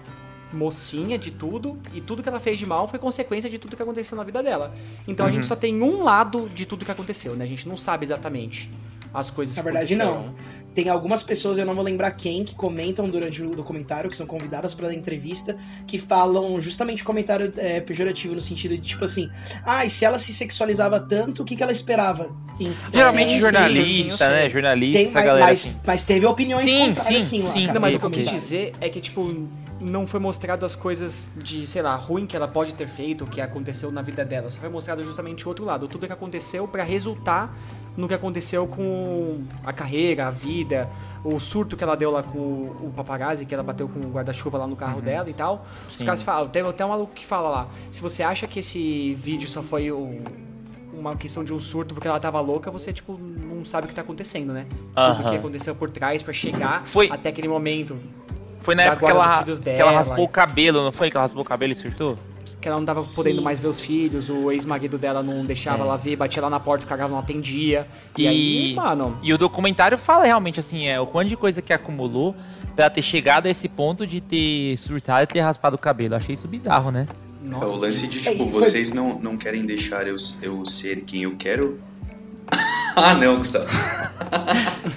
mocinha 0.52 1.19
de 1.19 1.31
tudo 1.33 1.78
e 1.93 2.00
tudo 2.00 2.23
que 2.23 2.28
ela 2.28 2.38
fez 2.40 2.59
de 2.59 2.64
mal 2.66 2.87
foi 2.87 2.99
consequência 2.99 3.50
de 3.50 3.59
tudo 3.59 3.76
que 3.76 3.83
aconteceu 3.83 4.16
na 4.16 4.23
vida 4.25 4.43
dela. 4.43 4.75
Então 5.07 5.26
a 5.26 5.28
Uhum. 5.28 5.35
gente 5.37 5.47
só 5.47 5.57
tem 5.57 5.83
um 5.83 6.02
lado 6.04 6.49
de 6.54 6.64
tudo 6.64 6.85
que 6.85 6.90
aconteceu, 6.90 7.35
né? 7.35 7.45
A 7.45 7.49
gente 7.49 7.69
não 7.69 7.76
sabe 7.76 8.04
exatamente 8.04 8.71
as 9.14 9.30
coisas 9.30 9.56
Na 9.56 9.62
verdade, 9.62 9.94
não. 9.94 10.35
Tem 10.75 10.88
algumas 10.88 11.23
pessoas, 11.23 11.56
eu 11.56 11.64
não 11.64 11.73
vou 11.73 11.85
lembrar 11.85 12.11
quem, 12.11 12.44
que 12.44 12.52
comentam 12.56 13.09
durante 13.09 13.40
o 13.40 13.50
documentário, 13.50 14.11
que 14.11 14.16
são 14.16 14.26
convidadas 14.26 14.75
para 14.75 14.88
dar 14.88 14.94
entrevista, 14.94 15.56
que 15.87 16.00
falam 16.00 16.61
justamente 16.61 17.04
comentário 17.04 17.52
é, 17.56 17.78
pejorativo 17.80 18.35
no 18.35 18.40
sentido 18.40 18.76
de 18.76 18.83
tipo 18.83 19.04
assim: 19.04 19.30
ah, 19.64 19.85
e 19.85 19.90
se 19.90 20.04
ela 20.04 20.18
se 20.18 20.33
sexualizava 20.33 20.99
tanto, 20.99 21.42
o 21.42 21.44
que, 21.44 21.54
que 21.54 21.62
ela 21.62 21.71
esperava? 21.71 22.28
Em- 22.59 22.75
Geralmente 22.92 23.40
jornalista, 23.40 24.25
sim, 24.26 24.30
né? 24.33 24.50
Jornalista, 24.50 24.99
Tem, 24.99 25.06
essa 25.06 25.14
mas, 25.14 25.25
galera 25.26 25.47
mas, 25.47 25.61
assim. 25.66 25.76
mas 25.87 26.02
teve 26.02 26.26
opiniões 26.26 26.68
Sim, 26.68 26.88
contrárias 26.88 27.23
sim, 27.23 27.38
sim, 27.38 27.42
lá. 27.44 27.50
sim. 27.52 27.61
cara, 27.66 27.75
Não, 27.75 27.80
mas 27.80 27.94
o 27.94 27.99
que 28.00 28.04
eu 28.06 28.11
quis 28.11 28.30
dizer 28.30 28.73
é 28.80 28.88
que, 28.88 29.00
tipo, 29.00 29.49
não 29.80 30.09
foi 30.09 30.18
mostrado 30.18 30.66
as 30.66 30.75
coisas 30.75 31.33
de, 31.37 31.68
sei 31.68 31.83
lá, 31.83 31.94
ruim 31.94 32.26
que 32.26 32.35
ela 32.37 32.49
pode 32.49 32.75
ter 32.75 32.88
feito, 32.88 33.23
o 33.23 33.26
que 33.28 33.40
aconteceu 33.40 33.92
na 33.92 34.02
vida 34.02 34.25
dela. 34.25 34.50
Só 34.50 34.59
foi 34.59 34.68
mostrado 34.68 35.04
justamente 35.04 35.44
o 35.44 35.49
outro 35.49 35.64
lado, 35.64 35.87
tudo 35.87 36.04
que 36.06 36.12
aconteceu 36.12 36.66
pra 36.66 36.83
resultar 36.83 37.56
no 37.97 38.09
que 38.09 38.15
aconteceu 38.15 38.67
com 38.67 39.43
a 39.65 39.73
carreira, 39.73 40.27
a 40.27 40.31
vida, 40.31 40.89
o 41.25 41.39
surto 41.39 41.77
que 41.77 41.85
ela 41.85 41.97
deu 41.97 42.11
lá 42.11 42.23
com 42.23 42.39
o, 42.39 42.87
o 42.89 42.93
paparazzi, 42.95 43.47
que 43.47 43.55
ela 43.55 43.63
bateu 43.63 43.89
com 43.89 44.01
o 44.01 44.11
guarda-chuva 44.11 44.59
lá 44.59 44.67
no 44.67 44.77
carro 44.77 45.01
dela 45.01 45.29
e 45.31 45.35
tal. 45.35 45.65
Os 45.89 45.95
Sim. 45.97 46.05
caras 46.05 46.23
falam, 46.23 46.49
tem 46.49 46.63
até 46.67 46.85
um 46.85 46.89
maluco 46.91 47.13
que 47.15 47.25
fala 47.25 47.49
lá, 47.49 47.69
se 47.93 48.01
você 48.03 48.23
acha 48.23 48.47
que 48.47 48.59
esse 48.61 49.15
vídeo 49.15 49.49
só 49.49 49.63
foi 49.63 49.91
o- 49.93 50.21
uma 50.93 51.17
questão 51.17 51.45
de 51.45 51.53
um 51.53 51.59
surto 51.59 51.93
porque 51.95 52.07
ela 52.09 52.19
tava 52.21 52.41
louca, 52.41 52.71
você, 52.71 52.93
tipo, 52.93 53.19
não 53.19 53.65
sabe 53.65 53.87
o 53.87 53.89
que 53.89 53.95
tá 53.95 54.01
acontecendo, 54.03 54.53
né? 54.53 54.67
Tudo 54.71 54.97
Aham. 54.97 55.31
que 55.31 55.37
aconteceu 55.37 55.75
por 55.75 55.91
trás 55.91 56.23
pra 56.23 56.33
chegar 56.33 56.83
Foi- 56.87 57.09
até 57.11 57.29
aquele 57.31 57.49
momento 57.49 57.97
Foi 58.61 58.75
na 58.75 58.85
época 58.85 59.07
que 59.07 59.11
ela, 59.13 59.45
que 59.45 59.71
ela 59.71 59.91
raspou 59.93 60.19
e- 60.19 60.23
o 60.23 60.29
cabelo, 60.29 60.83
não 60.85 60.93
foi? 60.93 61.11
Que 61.11 61.17
ela 61.17 61.25
raspou 61.25 61.43
o 61.43 61.45
cabelo 61.45 61.73
e 61.73 61.77
surtou? 61.77 62.17
Que 62.64 62.68
ela 62.68 62.78
não 62.78 62.87
tava 62.87 63.02
podendo 63.14 63.40
mais 63.42 63.61
ver 63.61 63.68
os 63.68 63.78
filhos, 63.78 64.28
o 64.30 64.50
ex-marido 64.50 64.97
dela 64.99 65.23
não 65.23 65.44
deixava 65.44 65.78
É. 65.78 65.87
ela 65.87 65.97
ver, 65.97 66.16
batia 66.16 66.40
lá 66.42 66.49
na 66.50 66.59
porta, 66.59 66.85
o 66.85 66.88
cara 66.88 67.06
não 67.06 67.18
atendia. 67.18 67.87
E, 68.18 68.23
E- 68.23 68.26
aí, 68.26 68.75
mano, 68.75 69.18
E 69.23 69.33
o 69.33 69.38
documentário 69.38 69.97
fala 69.99 70.25
realmente 70.25 70.59
assim, 70.59 70.87
é 70.87 70.99
o 70.99 71.06
quanto 71.06 71.28
de 71.28 71.37
coisa 71.37 71.61
que 71.62 71.73
acumulou 71.73 72.35
pra 72.75 72.88
ter 72.90 73.02
chegado 73.02 73.47
a 73.47 73.50
esse 73.50 73.68
ponto 73.68 74.06
de 74.06 74.21
ter 74.21 74.76
surtado 74.78 75.23
e 75.25 75.26
ter 75.26 75.40
raspado 75.40 75.76
o 75.76 75.78
cabelo. 75.78 76.14
Achei 76.16 76.33
isso 76.33 76.49
bizarro, 76.49 76.90
né? 76.90 77.06
nossa, 77.42 77.64
É 77.66 77.68
o 77.68 77.76
lance 77.76 78.06
de, 78.08 78.26
É, 78.26 78.32
tipo, 78.32 78.45
foi- 78.50 78.62
vocês 78.62 78.93
não, 78.93 79.19
não 79.19 79.36
querem 79.36 79.67
deixar 79.67 80.06
eu, 80.08 80.17
eu 80.43 80.65
ser 80.65 81.02
quem 81.02 81.25
eu 81.25 81.36
quero? 81.36 81.78
ah, 82.97 83.12
não, 83.15 83.36
Gustavo. 83.36 83.67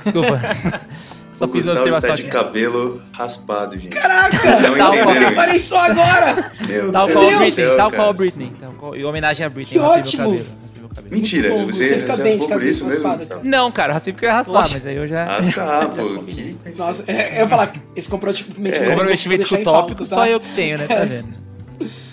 Desculpa. 0.03 0.39
Só 1.37 1.45
O 1.45 1.47
fiz 1.49 1.65
Gustavo 1.67 1.87
está 1.87 1.97
observação 1.97 2.15
de 2.25 2.31
cabelo 2.31 3.01
raspado, 3.11 3.79
gente. 3.79 3.89
Caraca, 3.95 4.35
Vocês 4.35 4.55
não 4.61 4.75
Tal 4.75 4.91
qual- 4.91 4.93
entenderam 4.95 5.29
reparei 5.29 5.55
isso. 5.55 5.69
só 5.69 5.79
agora! 5.81 6.51
Meu 6.67 6.91
Tal 6.91 7.05
Deus 7.07 7.17
qual 7.19 7.27
Britney, 7.29 7.51
céu, 7.51 7.77
tal 7.77 7.91
cara. 7.91 8.03
qual 8.03 8.13
Britney. 8.13 8.51
Tal 8.59 8.71
qual- 8.73 8.95
em 8.95 9.03
homenagem 9.05 9.45
a 9.45 9.49
Britney. 9.49 9.79
Que 9.79 9.85
ótimo! 9.85 10.39
Mentira, 11.11 11.49
bom, 11.49 11.65
você, 11.67 12.01
você 12.01 12.05
raspou 12.23 12.47
por 12.49 12.63
isso 12.63 12.85
mesmo, 12.87 13.15
Gustavo? 13.15 13.41
Não, 13.45 13.71
cara, 13.71 13.91
eu 13.91 13.93
raspei 13.93 14.11
porque 14.13 14.25
eu 14.25 14.29
ia 14.29 14.35
raspar, 14.35 14.59
Oxe. 14.61 14.73
mas 14.73 14.85
aí 14.87 14.95
eu 14.97 15.07
já. 15.07 15.23
Ah, 15.37 15.41
tá, 15.53 15.81
já 15.81 15.87
pô. 15.95 16.23
Que. 16.23 16.57
Nossa, 16.77 17.03
é, 17.07 17.35
eu 17.37 17.41
ia 17.41 17.47
falar, 17.47 17.73
esse 17.95 18.09
comprometimento, 18.09 18.75
É. 18.77 18.89
Comprometimento 18.89 19.47
com 19.47 19.55
o 19.55 19.63
tópico 19.63 19.97
falta, 19.99 20.05
só 20.07 20.15
tá? 20.21 20.29
eu 20.29 20.39
que 20.39 20.53
tenho, 20.55 20.77
né? 20.79 20.87
Tá 20.87 21.05
vendo? 21.05 21.27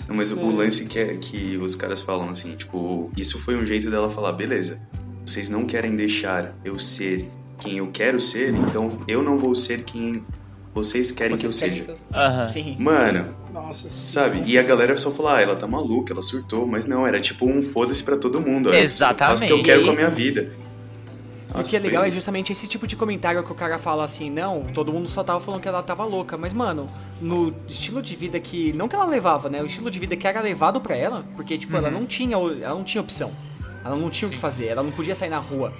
Não, 0.07 0.15
mas 0.15 0.29
o, 0.31 0.39
o 0.39 0.55
lance 0.55 0.85
que, 0.85 0.99
é, 0.99 1.15
que 1.15 1.57
os 1.57 1.73
caras 1.75 1.99
falam 2.01 2.29
assim, 2.29 2.55
tipo, 2.55 3.11
isso 3.17 3.39
foi 3.39 3.55
um 3.55 3.65
jeito 3.65 3.89
dela 3.89 4.09
falar, 4.09 4.31
beleza, 4.33 4.79
vocês 5.25 5.49
não 5.49 5.65
querem 5.65 5.95
deixar 5.95 6.53
eu 6.63 6.77
ser 6.77 7.27
quem 7.59 7.77
eu 7.77 7.87
quero 7.91 8.19
ser, 8.19 8.53
então 8.53 8.99
eu 9.07 9.21
não 9.23 9.37
vou 9.37 9.55
ser 9.55 9.83
quem 9.83 10.23
vocês 10.73 11.09
querem 11.11 11.37
que 11.37 11.45
eu 11.45 11.51
Vocês 11.53 11.71
seja. 11.71 11.85
querem 11.85 12.01
que 12.01 12.13
eu- 12.13 12.19
Aham. 12.19 12.49
Sim. 12.49 12.75
Mano, 12.77 13.33
Nossa, 13.53 13.89
sim. 13.89 14.07
sabe? 14.09 14.41
E 14.45 14.59
a 14.59 14.63
galera 14.63 14.97
só 14.97 15.09
falou, 15.11 15.31
ah, 15.31 15.41
ela 15.41 15.55
tá 15.55 15.65
maluca, 15.65 16.11
ela 16.11 16.21
surtou, 16.21 16.67
mas 16.67 16.85
não, 16.85 17.07
era 17.07 17.19
tipo 17.19 17.45
um 17.49 17.61
foda-se 17.61 18.03
pra 18.03 18.17
todo 18.17 18.41
mundo. 18.41 18.73
Eu 18.73 18.81
faço 18.87 19.03
o 19.03 19.07
que 19.07 19.23
eu 19.23 19.57
Exatamente. 19.57 19.63
quero 19.63 19.85
com 19.85 19.91
a 19.91 19.95
minha 19.95 20.09
vida. 20.09 20.51
O 21.53 21.59
Nossa, 21.59 21.69
que 21.71 21.77
é 21.77 21.79
legal 21.79 22.01
foi- 22.01 22.09
é 22.09 22.11
justamente 22.11 22.51
esse 22.51 22.67
tipo 22.67 22.85
de 22.85 22.97
comentário 22.97 23.41
que 23.41 23.49
o 23.49 23.55
cara 23.55 23.79
fala 23.79 24.03
assim, 24.03 24.29
não, 24.29 24.65
todo 24.73 24.91
mundo 24.91 25.07
só 25.07 25.23
tava 25.23 25.39
falando 25.39 25.61
que 25.61 25.67
ela 25.69 25.81
tava 25.81 26.03
louca, 26.03 26.35
mas 26.37 26.51
mano, 26.51 26.85
no 27.21 27.55
estilo 27.69 28.01
de 28.01 28.13
vida 28.13 28.37
que 28.41 28.73
não 28.73 28.89
que 28.89 28.95
ela 28.97 29.05
levava, 29.05 29.49
né, 29.49 29.61
o 29.61 29.65
estilo 29.65 29.89
de 29.89 29.97
vida 29.97 30.17
que 30.17 30.27
era 30.27 30.41
levado 30.41 30.81
pra 30.81 30.97
ela, 30.97 31.23
porque 31.37 31.57
tipo, 31.57 31.77
ela 31.77 31.89
não 31.89 32.05
tinha, 32.05 32.35
ela 32.35 32.75
não 32.75 32.83
tinha 32.83 33.01
opção. 33.01 33.31
Ela 33.85 33.95
não 33.95 34.09
tinha 34.09 34.27
o 34.27 34.31
que 34.31 34.37
fazer, 34.37 34.65
ela 34.65 34.83
não 34.83 34.91
podia 34.91 35.15
sair 35.15 35.29
na 35.29 35.37
rua. 35.37 35.71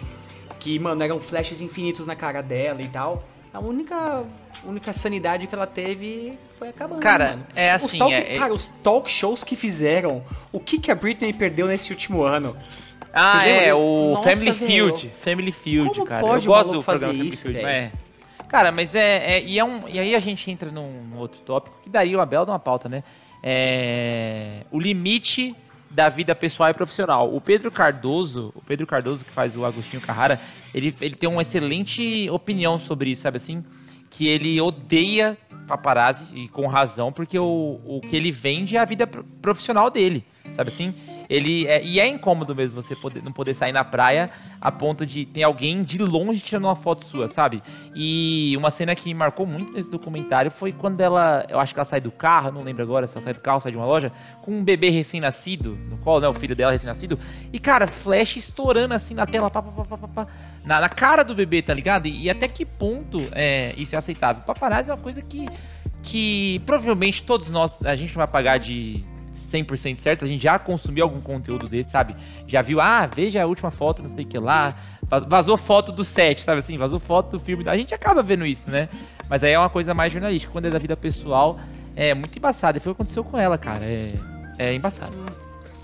Que, 0.66 0.80
mano, 0.80 1.04
eram 1.04 1.20
flashes 1.22 1.62
infinitos 1.62 2.08
na 2.08 2.16
cara 2.16 2.42
dela 2.42 2.82
e 2.82 2.88
tal. 2.88 3.24
A 3.54 3.60
única 3.60 4.24
única 4.66 4.92
sanidade 4.94 5.46
que 5.48 5.54
ela 5.54 5.68
teve 5.68 6.38
foi 6.58 6.70
acabando. 6.70 7.02
Cara, 7.02 7.30
mano. 7.32 7.46
é 7.56 7.76
Os 7.76 7.84
assim, 7.86 7.98
talk- 8.00 8.14
é- 8.14 8.34
é- 8.36 8.38
Cara, 8.40 8.52
os 8.54 8.66
talk 8.82 9.10
shows 9.12 9.44
que 9.44 9.56
fizeram, 9.56 10.24
o 10.52 10.60
que, 10.60 10.80
que 10.80 10.92
a 10.92 10.96
Britney 10.96 11.32
perdeu 11.34 11.68
nesse 11.68 11.92
último 11.92 12.24
ano? 12.24 12.58
Ah, 13.14 13.48
é, 13.48 13.70
disso? 13.70 13.82
o 13.82 14.14
Nossa, 14.16 14.24
Family 14.32 14.52
velho. 14.52 14.66
Field. 14.72 15.12
Family 15.22 15.52
Field, 15.52 15.90
Como 15.92 16.06
cara. 16.06 16.20
pode 16.22 16.46
eu 16.48 16.52
gosto 16.52 16.72
do 16.72 16.84
programa 16.84 16.84
fazer 16.84 17.06
Family 17.06 17.28
isso, 17.30 17.42
Field. 17.44 17.58
velho? 17.62 17.68
É. 17.70 17.92
Cara, 18.50 18.72
mas 18.72 18.94
é, 18.96 19.38
é- 19.38 19.44
e, 19.44 19.58
é 19.60 19.64
um, 19.64 19.88
e 19.88 20.00
aí 20.00 20.16
a 20.16 20.20
gente 20.20 20.50
entra 20.50 20.72
num, 20.72 21.04
num 21.04 21.18
outro 21.20 21.40
tópico 21.42 21.78
que 21.84 21.90
daria 21.90 22.18
uma 22.18 22.26
bela 22.26 22.44
de 22.46 22.52
uma 22.52 22.60
pauta, 22.60 22.90
né? 22.90 23.04
É, 23.42 24.62
o 24.72 24.80
limite 24.80 25.56
da 25.90 26.10
vida 26.10 26.36
pessoal 26.36 26.70
e 26.70 26.74
profissional. 26.74 27.34
O 27.34 27.40
Pedro 27.40 27.72
Cardoso, 27.72 28.52
o 28.56 28.62
Pedro 28.62 28.86
Cardoso 28.86 29.24
que 29.24 29.32
faz 29.32 29.56
o 29.56 29.64
Agostinho 29.66 30.02
Carrara, 30.02 30.40
ele, 30.74 30.94
ele 31.00 31.16
tem 31.16 31.30
uma 31.30 31.42
excelente 31.42 32.30
opinião 32.30 32.80
sobre 32.80 33.12
isso, 33.12 33.22
sabe 33.22 33.38
assim? 33.38 33.64
Que 34.10 34.28
ele 34.28 34.60
odeia 34.60 35.38
paparazzi 35.68 36.36
e 36.38 36.48
com 36.48 36.68
razão, 36.68 37.12
porque 37.12 37.40
o, 37.40 37.80
o 37.86 38.02
que 38.02 38.16
ele 38.16 38.32
vende 38.32 38.78
é 38.78 38.80
a 38.80 38.86
vida 38.86 39.08
pro- 39.08 39.24
profissional 39.42 39.90
dele, 39.90 40.24
sabe 40.54 40.70
assim? 40.70 40.94
Ele 41.30 41.68
é, 41.68 41.84
e 41.84 42.00
é 42.00 42.08
incômodo 42.08 42.56
mesmo 42.56 42.82
você 42.82 42.96
poder, 42.96 43.24
não 43.24 43.32
poder 43.32 43.54
sair 43.54 43.72
na 43.72 43.84
praia 43.84 44.30
a 44.60 44.72
ponto 44.72 45.06
de 45.06 45.26
ter 45.26 45.44
alguém 45.44 45.84
de 45.84 45.98
longe 45.98 46.42
tirando 46.42 46.66
uma 46.66 46.76
foto 46.76 47.06
sua, 47.06 47.28
sabe? 47.28 47.62
E 47.94 48.56
uma 48.58 48.72
cena 48.72 48.96
que 48.96 49.08
me 49.08 49.14
marcou 49.14 49.46
muito 49.46 49.74
nesse 49.74 49.90
documentário 49.90 50.52
foi 50.52 50.72
quando 50.72 51.02
ela, 51.02 51.46
eu 51.50 51.60
acho 51.60 51.74
que 51.74 51.80
ela 51.80 51.86
sai 51.86 52.02
do 52.02 52.12
carro, 52.12 52.52
não 52.52 52.64
lembro 52.64 52.84
agora 52.84 53.08
se 53.08 53.18
ela 53.18 53.24
sai 53.24 53.34
do 53.34 53.40
carro, 53.40 53.60
sai 53.62 53.72
de 53.72 53.78
uma 53.78 53.86
loja, 53.86 54.12
com 54.42 54.52
um 54.52 54.64
bebê 54.64 54.90
recém-nascido, 54.90 55.78
no 55.90 55.98
colo, 55.98 56.22
né? 56.22 56.28
O 56.28 56.34
filho 56.34 56.56
dela 56.56 56.72
recém-nascido. 56.72 57.20
E, 57.52 57.60
cara, 57.60 57.88
flash 57.88 58.38
estourando 58.38 58.94
assim 58.94 59.14
na 59.14 59.26
tela, 59.26 59.50
pá, 59.50 59.62
pá, 59.62 59.86
pá, 59.86 60.08
pá, 60.08 60.28
na, 60.64 60.82
na 60.82 60.90
cara 60.90 61.24
do 61.24 61.36
bebê, 61.36 61.62
tá 61.62 61.74
ligado? 61.74 62.08
E, 62.08 62.24
e 62.24 62.30
até 62.30 62.48
que 62.48 62.66
ponto 62.66 63.18
é, 63.34 63.74
isso 63.78 63.96
é 63.96 63.98
aceitável? 63.98 64.44
Paparazzi 64.44 64.90
é 64.90 64.94
uma 64.94 65.02
coisa 65.02 65.22
que, 65.22 65.48
que 66.02 66.62
provavelmente 66.66 67.24
todos 67.24 67.50
nós, 67.50 67.78
a 67.86 67.96
gente 67.96 68.10
não 68.10 68.18
vai 68.20 68.28
pagar 68.28 68.58
de 68.58 69.04
100% 69.56 69.96
certo, 69.98 70.26
a 70.26 70.28
gente 70.28 70.42
já 70.44 70.58
consumiu 70.60 71.04
algum 71.06 71.22
conteúdo 71.22 71.68
desse, 71.68 71.92
sabe? 71.92 72.16
Já 72.48 72.62
viu, 72.62 72.80
ah, 72.82 73.06
veja 73.06 73.42
a 73.44 73.46
última 73.46 73.72
foto, 73.72 74.02
não 74.02 74.10
sei 74.10 74.24
o 74.26 74.28
que 74.28 74.38
lá, 74.40 74.74
vaz- 75.04 75.24
vazou 75.26 75.58
foto 75.58 75.92
do 75.92 76.04
set, 76.06 76.42
sabe 76.42 76.60
assim? 76.60 76.78
Vazou 76.78 77.00
foto 77.00 77.32
do 77.32 77.40
filme, 77.40 77.64
a 77.68 77.76
gente 77.76 77.94
acaba 77.94 78.22
vendo 78.22 78.46
isso, 78.46 78.70
né? 78.70 78.90
Mas 79.30 79.44
aí 79.44 79.52
é 79.54 79.60
uma 79.60 79.70
coisa 79.70 79.94
mais 79.94 80.12
jornalística, 80.14 80.52
quando 80.52 80.66
é 80.66 80.70
da 80.70 80.80
vida 80.80 80.96
pessoal, 80.96 81.60
é 81.96 82.14
muito 82.14 82.38
embaçado, 82.38 82.78
e 82.78 82.82
foi 82.82 82.92
o 82.92 82.96
que 82.96 83.02
aconteceu 83.02 83.24
com 83.24 83.38
ela, 83.38 83.58
cara, 83.58 83.84
é, 83.84 84.14
é 84.58 84.74
embaçado. 84.76 85.12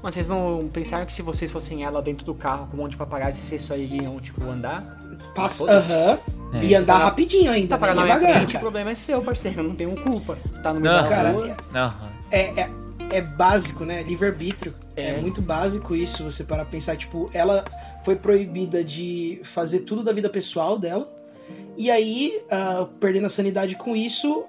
Mas 0.03 0.15
vocês 0.15 0.27
não 0.27 0.67
pensaram 0.73 1.05
que 1.05 1.13
se 1.13 1.21
vocês 1.21 1.51
fossem 1.51 1.83
ela 1.83 2.01
dentro 2.01 2.25
do 2.25 2.33
carro 2.33 2.65
com 2.67 2.75
um 2.75 2.79
monte 2.81 2.91
de 2.93 2.97
paparazzi, 2.97 3.39
vocês 3.39 3.61
só 3.61 3.75
iriam, 3.75 4.19
tipo, 4.19 4.43
andar? 4.49 4.81
Passa, 5.35 5.63
aham. 5.71 6.17
É. 6.53 6.65
E 6.65 6.73
andar 6.73 6.97
Tá- 6.97 7.05
rapidinho 7.05 7.51
ainda, 7.51 7.77
Tá 7.77 7.87
né? 7.87 7.93
na 7.93 8.03
minha 8.03 8.19
frente, 8.19 8.57
o 8.57 8.59
problema 8.59 8.89
é 8.89 8.95
seu, 8.95 9.21
parceiro. 9.21 9.59
Eu 9.59 9.63
não 9.65 9.75
tenho 9.75 9.95
culpa. 10.01 10.35
Tá 10.63 10.73
no 10.73 10.79
meio 10.79 10.91
Não, 10.91 11.03
da 11.03 11.07
cara, 11.07 11.31
rua. 11.31 11.55
Aham. 11.75 12.09
é, 12.31 12.61
é, 12.61 12.69
é 13.11 13.21
básico, 13.21 13.83
né? 13.85 14.01
Livre-arbítrio. 14.03 14.73
É. 14.95 15.11
É. 15.11 15.21
muito 15.21 15.41
básico 15.41 15.95
isso, 15.95 16.23
você 16.23 16.43
para 16.43 16.65
pensar, 16.65 16.97
tipo, 16.97 17.29
ela 17.33 17.63
foi 18.03 18.15
proibida 18.15 18.83
de 18.83 19.41
fazer 19.43 19.79
tudo 19.79 20.03
da 20.03 20.11
vida 20.11 20.29
pessoal 20.29 20.77
dela. 20.77 21.11
E 21.77 21.91
aí, 21.91 22.41
ah, 22.49 22.87
perdendo 22.99 23.25
a 23.25 23.29
sanidade 23.29 23.75
com 23.75 23.95
isso, 23.95 24.45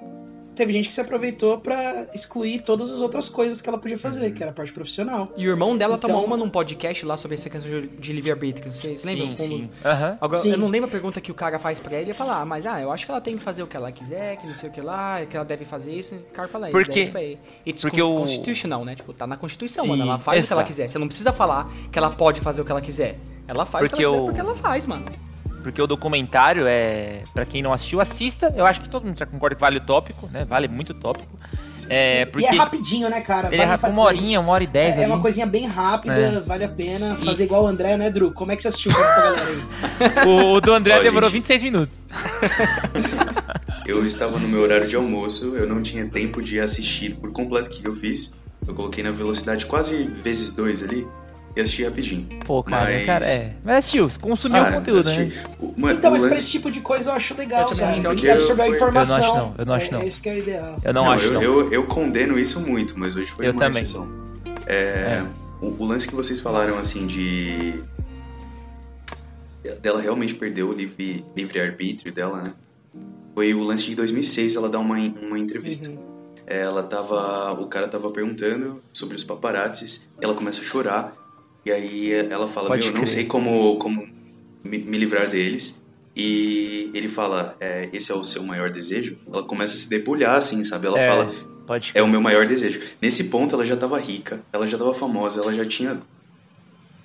teve 0.54 0.72
gente 0.72 0.88
que 0.88 0.94
se 0.94 1.00
aproveitou 1.00 1.58
pra 1.58 2.06
excluir 2.14 2.62
todas 2.62 2.90
as 2.92 3.00
outras 3.00 3.28
coisas 3.28 3.60
que 3.60 3.68
ela 3.68 3.78
podia 3.78 3.98
fazer, 3.98 4.32
que 4.32 4.42
era 4.42 4.50
a 4.52 4.54
parte 4.54 4.72
profissional. 4.72 5.32
E 5.36 5.46
o 5.46 5.50
irmão 5.50 5.76
dela 5.76 5.96
Então- 5.96 6.10
tomou 6.10 6.24
uma 6.24 6.36
num 6.36 6.48
podcast 6.50 7.04
lá 7.06 7.16
sobre 7.16 7.36
essa 7.36 7.48
questão 7.50 7.70
de- 7.98 8.12
livre-arbítrio. 8.12 8.72
Vocês 8.72 9.00
Sim, 9.00 9.06
lembram? 9.08 9.26
Como- 9.34 9.48
sim. 9.48 9.70
Aham. 9.84 10.18
Agora, 10.20 10.42
Sim. 10.42 10.50
eu 10.52 10.58
não 10.58 10.68
lembro 10.68 10.88
a 10.88 10.90
pergunta 10.90 11.20
que 11.20 11.30
o 11.30 11.34
cara 11.34 11.58
faz 11.58 11.80
pra 11.80 11.94
ele. 11.94 12.02
Ele 12.06 12.12
fala, 12.12 12.40
ah, 12.40 12.44
mas 12.44 12.66
ah, 12.66 12.80
eu 12.80 12.90
acho 12.92 13.04
que 13.06 13.10
ela 13.10 13.20
tem 13.20 13.36
que 13.36 13.42
fazer 13.42 13.62
o 13.62 13.66
que 13.66 13.76
ela 13.76 13.90
quiser, 13.92 14.36
que 14.36 14.46
não 14.46 14.54
sei 14.54 14.68
o 14.68 14.72
que 14.72 14.80
lá, 14.80 15.24
que 15.26 15.36
ela 15.36 15.44
deve 15.44 15.64
fazer 15.64 15.92
isso. 15.92 16.14
O 16.14 16.32
cara 16.32 16.48
fala, 16.48 16.68
Por 16.68 16.82
isso 16.82 16.90
quê? 16.90 17.08
daí, 17.12 17.36
tipo, 17.36 17.48
é, 17.48 17.70
it's 17.70 17.82
Porque 17.82 18.00
con- 18.00 18.14
o- 18.14 18.18
constitutional, 18.18 18.84
né? 18.84 18.94
Tipo, 18.94 19.12
tá 19.12 19.26
na 19.26 19.36
Constituição, 19.36 19.84
E- 19.84 19.88
mano. 19.88 20.02
Ela 20.02 20.18
faz 20.18 20.44
o 20.44 20.46
que 20.46 20.52
ela 20.52 20.60
exato. 20.62 20.68
quiser. 20.72 20.88
Você 20.88 20.98
não 20.98 21.06
precisa 21.08 21.32
falar 21.32 21.70
que 21.90 21.98
ela 21.98 22.10
pode 22.10 22.40
fazer 22.40 22.60
o 22.62 22.64
que 22.64 22.70
ela 22.72 22.80
quiser. 22.80 23.18
Ela 23.48 23.64
faz 23.66 23.82
Porque 23.88 23.94
o 23.94 23.98
que 23.98 24.04
ela 24.04 24.12
quiser 24.12 24.22
o- 24.22 24.24
porque 24.26 24.40
ela 24.40 24.54
faz, 24.54 24.86
mano. 24.86 25.04
Porque 25.62 25.80
o 25.80 25.86
documentário 25.86 26.66
é. 26.66 27.22
Pra 27.32 27.44
quem 27.46 27.62
não 27.62 27.72
assistiu, 27.72 28.00
assista. 28.00 28.52
Eu 28.56 28.66
acho 28.66 28.80
que 28.80 28.88
todo 28.88 29.04
mundo 29.06 29.18
já 29.18 29.24
concorda 29.26 29.54
que 29.54 29.60
vale 29.60 29.78
o 29.78 29.80
tópico, 29.80 30.28
né? 30.32 30.44
Vale 30.44 30.66
muito 30.68 30.90
o 30.90 30.94
tópico. 30.94 31.28
É, 31.88 32.26
porque 32.26 32.46
E 32.46 32.48
é 32.48 32.58
rapidinho, 32.58 33.08
né, 33.08 33.20
cara? 33.22 33.46
ele 33.48 33.56
é 33.56 33.58
Vale 33.58 33.70
rápido, 33.70 33.88
enfatizar 33.90 33.90
uma 34.04 34.06
horinha, 34.06 34.40
uma 34.40 34.52
hora 34.52 34.62
e 34.64 34.66
dez 34.66 34.96
É, 34.98 35.04
é 35.04 35.06
uma 35.06 35.20
coisinha 35.20 35.46
bem 35.46 35.66
rápida, 35.66 36.14
É. 36.14 36.40
vale 36.40 36.64
a 36.64 36.68
pena 36.68 37.16
E- 37.20 37.24
fazer 37.24 37.44
igual 37.44 37.64
o 37.64 37.66
André, 37.66 37.96
né, 37.96 38.10
Drew? 38.10 38.30
Como 38.32 38.52
é 38.52 38.56
que 38.56 38.62
você 38.62 38.68
assistiu 38.68 38.92
pra 38.92 39.00
galera 39.02 39.42
aí? 39.46 40.26
O, 40.28 40.52
o 40.54 40.60
do 40.60 40.72
André 40.74 40.98
Ó, 40.98 41.02
demorou 41.02 41.28
gente. 41.30 41.40
26 41.40 41.62
minutos. 41.62 41.98
Eu 43.86 44.04
estava 44.06 44.38
no 44.38 44.46
meu 44.48 44.60
horário 44.62 44.86
de 44.86 44.94
almoço, 44.94 45.56
eu 45.56 45.66
não 45.66 45.82
tinha 45.82 46.06
tempo 46.06 46.40
de 46.40 46.60
assistir 46.60 47.14
por 47.16 47.32
completo 47.32 47.66
o 47.68 47.70
que 47.70 47.86
eu 47.86 47.96
fiz. 47.96 48.32
Eu 48.66 48.74
coloquei 48.74 49.02
na 49.02 49.10
velocidade 49.10 49.66
quase 49.66 50.04
vezes 50.04 50.52
dois 50.52 50.82
ali 50.84 51.06
e 51.54 51.60
assisti 51.60 51.84
rapidinho. 51.84 52.26
Pô, 52.46 52.62
cara, 52.62 52.90
Mas- 52.90 53.06
cara, 53.06 53.26
é. 53.26 53.54
Mas 53.64 53.76
assistiu, 53.78 54.08
consumiu 54.20 54.62
Ah, 54.62 54.70
o 54.70 54.72
conteúdo, 54.74 55.00
assisti. 55.00 55.24
né? 55.24 55.44
O- 55.60 55.66
Então, 55.66 55.70
o 55.76 55.80
mas 55.80 55.98
pra 56.00 56.10
lance- 56.10 56.28
esse 56.30 56.50
tipo 56.50 56.70
de 56.70 56.80
coisa 56.80 57.10
eu 57.10 57.14
acho 57.14 57.34
legal, 57.36 57.60
Eu 57.62 57.66
cara. 57.76 57.88
acho 57.90 58.00
que 58.00 58.02
Tem 58.08 58.10
é 58.10 58.14
que 58.16 58.30
absorver 58.30 58.62
a 58.62 58.68
eu- 58.68 58.74
informação. 58.74 59.16
eu 59.16 59.22
não 59.22 59.26
acho 59.26 59.36
não, 59.36 59.54
eu 59.58 59.66
não 59.66 59.74
acho 59.74 59.86
é, 59.86 59.90
não. 59.90 60.00
É 60.00 60.06
esse 60.06 60.22
que 60.22 60.28
é 60.28 60.34
o 60.34 60.38
ideal. 60.38 60.78
Eu 60.84 60.94
não, 60.94 61.04
Não, 61.04 61.12
acho, 61.12 61.24
eu, 61.26 61.32
não. 61.34 61.42
Eu, 61.42 61.72
eu 61.72 61.86
condeno 61.86 62.38
isso 62.38 62.60
muito, 62.60 62.98
mas 62.98 63.14
hoje 63.16 63.30
foi 63.30 63.46
Eu 63.46 63.52
uma 63.52 63.58
também. 63.58 63.82
exceção. 63.82 64.08
É, 64.66 65.22
O, 65.60 65.82
o 65.82 65.84
lance 65.86 66.08
que 66.08 66.14
vocês 66.14 66.40
falaram, 66.40 66.76
assim, 66.76 67.06
de... 67.06 67.74
Dela 69.80 70.00
realmente 70.00 70.34
perder 70.34 70.64
o 70.64 70.72
livre- 70.72 71.24
livre-arbítrio 71.36 72.12
dela, 72.12 72.42
né? 72.42 72.52
Foi 73.34 73.54
o 73.54 73.62
lance 73.62 73.84
de 73.86 73.94
2006, 73.94 74.56
ela 74.56 74.68
dá 74.68 74.78
uma, 74.80 74.96
uma 74.98 75.38
entrevista. 75.38 75.88
Uhum. 75.88 75.98
Ela 76.46 76.82
tava... 76.82 77.52
O 77.52 77.66
cara 77.66 77.86
tava 77.86 78.10
perguntando 78.10 78.82
sobre 78.92 79.14
os 79.16 79.22
paparazzis, 79.22 80.02
ela 80.20 80.34
começa 80.34 80.60
a 80.60 80.64
chorar, 80.64 81.12
e 81.64 81.70
aí 81.72 82.12
ela 82.12 82.48
fala, 82.48 82.68
Pode 82.68 82.80
meu, 82.82 82.88
eu 82.90 82.94
não 82.94 83.02
crer. 83.04 83.14
sei 83.14 83.24
como, 83.26 83.76
como 83.78 84.08
me, 84.64 84.78
me 84.78 84.98
livrar 84.98 85.28
deles. 85.28 85.80
E 86.14 86.90
ele 86.92 87.08
fala, 87.08 87.56
é, 87.58 87.88
esse 87.92 88.12
é 88.12 88.14
o 88.14 88.22
seu 88.22 88.42
maior 88.42 88.70
desejo? 88.70 89.16
Ela 89.26 89.42
começa 89.42 89.74
a 89.74 89.78
se 89.78 89.88
debulhar, 89.88 90.36
assim, 90.36 90.62
sabe? 90.64 90.86
Ela 90.86 91.00
É, 91.00 91.06
fala, 91.08 91.34
Pode 91.66 91.90
é 91.94 92.02
o 92.02 92.08
meu 92.08 92.20
maior 92.20 92.46
desejo. 92.46 92.80
Nesse 93.00 93.24
ponto, 93.24 93.54
ela 93.54 93.64
já 93.64 93.76
tava 93.76 93.98
rica, 93.98 94.42
ela 94.52 94.66
já 94.66 94.76
tava 94.76 94.92
famosa, 94.92 95.40
ela 95.40 95.54
já 95.54 95.64
tinha 95.64 95.98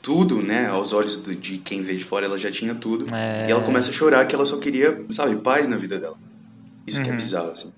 tudo, 0.01 0.41
né? 0.41 0.67
Aos 0.67 0.93
olhos 0.93 1.17
do- 1.17 1.35
de 1.35 1.57
quem 1.57 1.81
vê 1.81 1.95
de 1.95 2.03
fora, 2.03 2.25
ela 2.25 2.37
já 2.37 2.51
tinha 2.51 2.73
tudo. 2.75 3.13
É. 3.13 3.47
E 3.47 3.51
ela 3.51 3.61
começa 3.61 3.89
a 3.89 3.93
chorar 3.93 4.25
que 4.25 4.35
ela 4.35 4.45
só 4.45 4.57
queria, 4.57 5.05
sabe, 5.09 5.35
paz 5.37 5.67
na 5.67 5.77
vida 5.77 5.97
dela. 5.97 6.17
Isso 6.85 7.01
que 7.01 7.07
é 7.07 7.11
Uhum. 7.11 7.17
bizarro, 7.17 7.51
assim. 7.51 7.71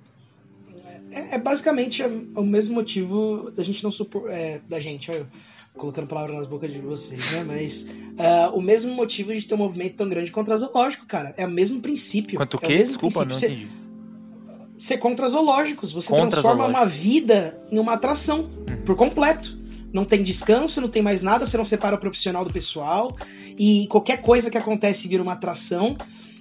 É, 1.12 1.36
é 1.36 1.38
basicamente 1.40 2.04
o 2.36 2.44
mesmo 2.44 2.76
motivo 2.76 3.52
da 3.56 3.64
gente 3.64 3.84
não 3.84 3.92
supor. 3.92 4.30
é, 4.30 4.62
da 4.70 4.80
gente, 4.80 5.10
olha, 5.10 5.26
colocando 5.78 6.08
palavras 6.08 6.38
nas 6.38 6.48
bocas 6.48 6.72
de 6.72 6.80
vocês, 6.80 7.20
né? 7.32 7.44
Mas 7.46 7.88
ah, 8.18 8.52
o 8.54 8.62
mesmo 8.62 8.94
motivo 8.94 9.34
de 9.34 9.44
ter 9.44 9.56
um 9.56 9.60
movimento 9.60 9.96
tão 9.96 10.10
grande 10.10 10.32
contra 10.32 10.58
zoológico, 10.58 11.06
cara. 11.06 11.34
É 11.38 11.46
o 11.46 11.50
mesmo 11.52 11.80
princípio. 11.82 12.38
Quanto 12.38 12.56
o 12.56 12.60
é 12.64 12.68
mesmo 12.68 12.86
Desculpa, 12.98 13.20
não 13.20 13.28
princípio. 13.28 13.56
entendi. 13.56 13.72
Ser, 14.78 14.96
ser 14.96 14.98
contra 14.98 15.28
zoológicos. 15.30 15.94
Você 15.94 16.10
Contra 16.10 16.28
transforma 16.30 16.64
zoológico. 16.66 16.80
uma 16.82 16.86
vida 16.86 17.62
em 17.72 17.80
uma 17.80 17.94
atração 17.94 18.50
Uhum. 18.68 18.82
por 18.86 18.96
completo. 18.96 19.58
Não 19.92 20.06
tem 20.06 20.22
descanso, 20.22 20.80
não 20.82 20.88
tem 20.90 21.02
mais 21.02 21.22
nada, 21.24 21.46
você 21.46 21.58
não 21.58 21.66
separa 21.66 21.96
o 21.96 22.00
profissional 22.00 22.46
do 22.46 22.52
pessoal. 22.54 23.16
E 23.58 23.88
qualquer 23.88 24.22
coisa 24.22 24.50
que 24.52 24.58
acontece 24.58 25.08
vira 25.08 25.24
uma 25.24 25.34
atração. 25.34 25.96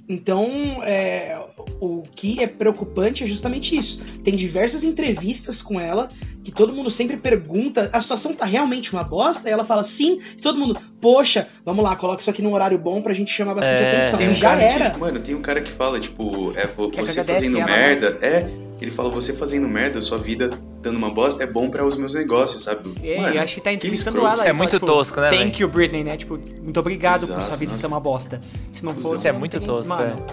Então, 0.08 0.48
é, 0.84 1.38
o 1.80 2.02
que 2.14 2.42
é 2.42 2.46
preocupante 2.46 3.24
é 3.24 3.26
justamente 3.26 3.76
isso. 3.76 4.02
Tem 4.24 4.34
diversas 4.34 4.82
entrevistas 4.82 5.60
com 5.60 5.78
ela 5.78 6.08
que 6.42 6.50
todo 6.50 6.72
mundo 6.72 6.90
sempre 6.90 7.16
pergunta: 7.18 7.90
a 7.92 8.00
situação 8.00 8.32
tá 8.32 8.46
realmente 8.46 8.92
uma 8.92 9.04
bosta? 9.04 9.48
E 9.48 9.52
ela 9.52 9.64
fala 9.64 9.84
sim, 9.84 10.18
e 10.36 10.40
todo 10.40 10.58
mundo, 10.58 10.80
poxa, 11.00 11.46
vamos 11.64 11.84
lá, 11.84 11.94
coloca 11.94 12.20
isso 12.22 12.30
aqui 12.30 12.40
num 12.40 12.54
horário 12.54 12.78
bom 12.78 13.02
pra 13.02 13.12
gente 13.12 13.30
chamar 13.30 13.54
bastante 13.54 13.82
É. 13.82 13.88
atenção. 13.88 14.18
Tem 14.18 14.28
E 14.28 14.30
um 14.30 14.34
já 14.34 14.58
era. 14.58 14.90
Que, 14.90 14.98
mano, 14.98 15.20
tem 15.20 15.34
um 15.34 15.42
cara 15.42 15.60
que 15.60 15.70
fala, 15.70 16.00
tipo, 16.00 16.52
é, 16.56 16.66
você 16.66 17.22
fazendo 17.22 17.58
ela, 17.58 17.66
né? 17.66 17.76
merda. 17.76 18.18
É, 18.22 18.48
ele 18.80 18.90
fala, 18.90 19.10
você 19.10 19.34
fazendo 19.34 19.68
merda, 19.68 20.00
sua 20.00 20.16
vida 20.18 20.48
dando 20.88 20.96
uma 20.98 21.10
bosta, 21.10 21.42
é 21.44 21.46
bom 21.46 21.68
pra 21.70 21.84
os 21.84 21.96
meus 21.96 22.14
negócios, 22.14 22.62
sabe? 22.62 22.94
E 23.02 23.16
Mano, 23.20 23.34
eu 23.34 23.40
acho 23.42 23.54
que 23.56 23.60
tá 23.60 23.72
entrevistando 23.72 24.18
ela. 24.18 24.46
É 24.46 24.52
muito 24.52 24.72
tipo, 24.72 24.86
tosco, 24.86 25.20
né, 25.20 25.28
Thank 25.30 25.60
you, 25.62 25.68
Britney, 25.68 26.02
né? 26.02 26.16
Tipo, 26.16 26.38
muito 26.62 26.80
obrigado 26.80 27.20
por 27.20 27.30
Exato, 27.32 27.46
sua 27.46 27.56
vida 27.56 27.72
ser 27.72 27.86
uma 27.86 28.00
bosta. 28.00 28.40
Se 28.72 28.84
não 28.84 28.94
fosse. 28.94 29.16
Isso 29.16 29.28
é 29.28 29.32
muito 29.32 29.52
teria- 29.52 29.66
tosco, 29.66 29.88
Mano, 29.88 30.24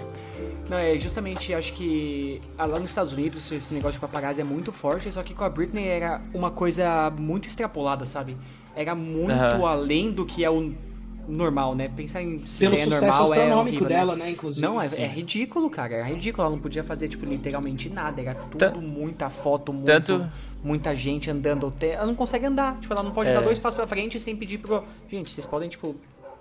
Não, 0.68 0.76
é 0.78 0.98
justamente, 0.98 1.54
acho 1.54 1.72
que 1.74 2.40
ah, 2.58 2.66
lá 2.66 2.78
nos 2.80 2.90
Estados 2.90 3.12
Unidos 3.12 3.50
esse 3.52 3.72
negócio 3.72 3.94
de 3.94 4.00
paparazzi 4.00 4.40
é 4.40 4.44
muito 4.44 4.72
forte, 4.72 5.10
só 5.12 5.22
que 5.22 5.32
com 5.32 5.44
a 5.44 5.48
Britney 5.48 5.86
era 5.86 6.20
uma 6.34 6.50
coisa 6.50 7.08
muito 7.16 7.46
extrapolada, 7.46 8.04
sabe? 8.04 8.36
Era 8.74 8.94
muito 8.94 9.32
Aham. 9.32 9.64
além 9.68 10.10
do 10.10 10.26
que 10.26 10.44
é 10.44 10.50
o 10.50 10.72
normal, 11.28 11.74
né? 11.74 11.88
Pensar 11.88 12.22
em 12.22 12.38
Pelo 12.58 12.74
é 12.74 12.84
sucesso 12.84 13.00
normal 13.06 13.34
é 13.34 13.54
horrível, 13.56 13.86
dela, 13.88 14.16
né? 14.16 14.24
né, 14.26 14.30
inclusive. 14.30 14.66
Não, 14.66 14.80
é, 14.80 14.86
é 14.96 15.06
ridículo, 15.06 15.68
cara. 15.70 15.94
Era 15.94 16.04
ridículo. 16.04 16.46
Ela 16.46 16.54
não 16.56 16.62
podia 16.62 16.84
fazer, 16.84 17.08
tipo, 17.08 17.24
literalmente 17.26 17.88
nada. 17.88 18.20
Era 18.20 18.34
tudo 18.34 18.80
muita 18.80 19.28
foto, 19.28 19.72
muito, 19.72 19.86
Tanto- 19.86 20.26
muita 20.62 20.94
gente 20.94 21.30
andando. 21.30 21.66
Até... 21.68 21.92
Ela 21.92 22.06
não 22.06 22.14
consegue 22.14 22.46
andar. 22.46 22.78
Tipo, 22.80 22.92
ela 22.94 23.02
não 23.02 23.10
pode 23.12 23.30
É. 23.30 23.34
dar 23.34 23.40
dois 23.42 23.58
passos 23.58 23.76
pra 23.76 23.86
frente 23.86 24.18
sem 24.20 24.36
pedir 24.36 24.58
pro. 24.58 24.82
Gente, 25.10 25.30
vocês 25.30 25.46
podem, 25.46 25.68
tipo, 25.68 25.96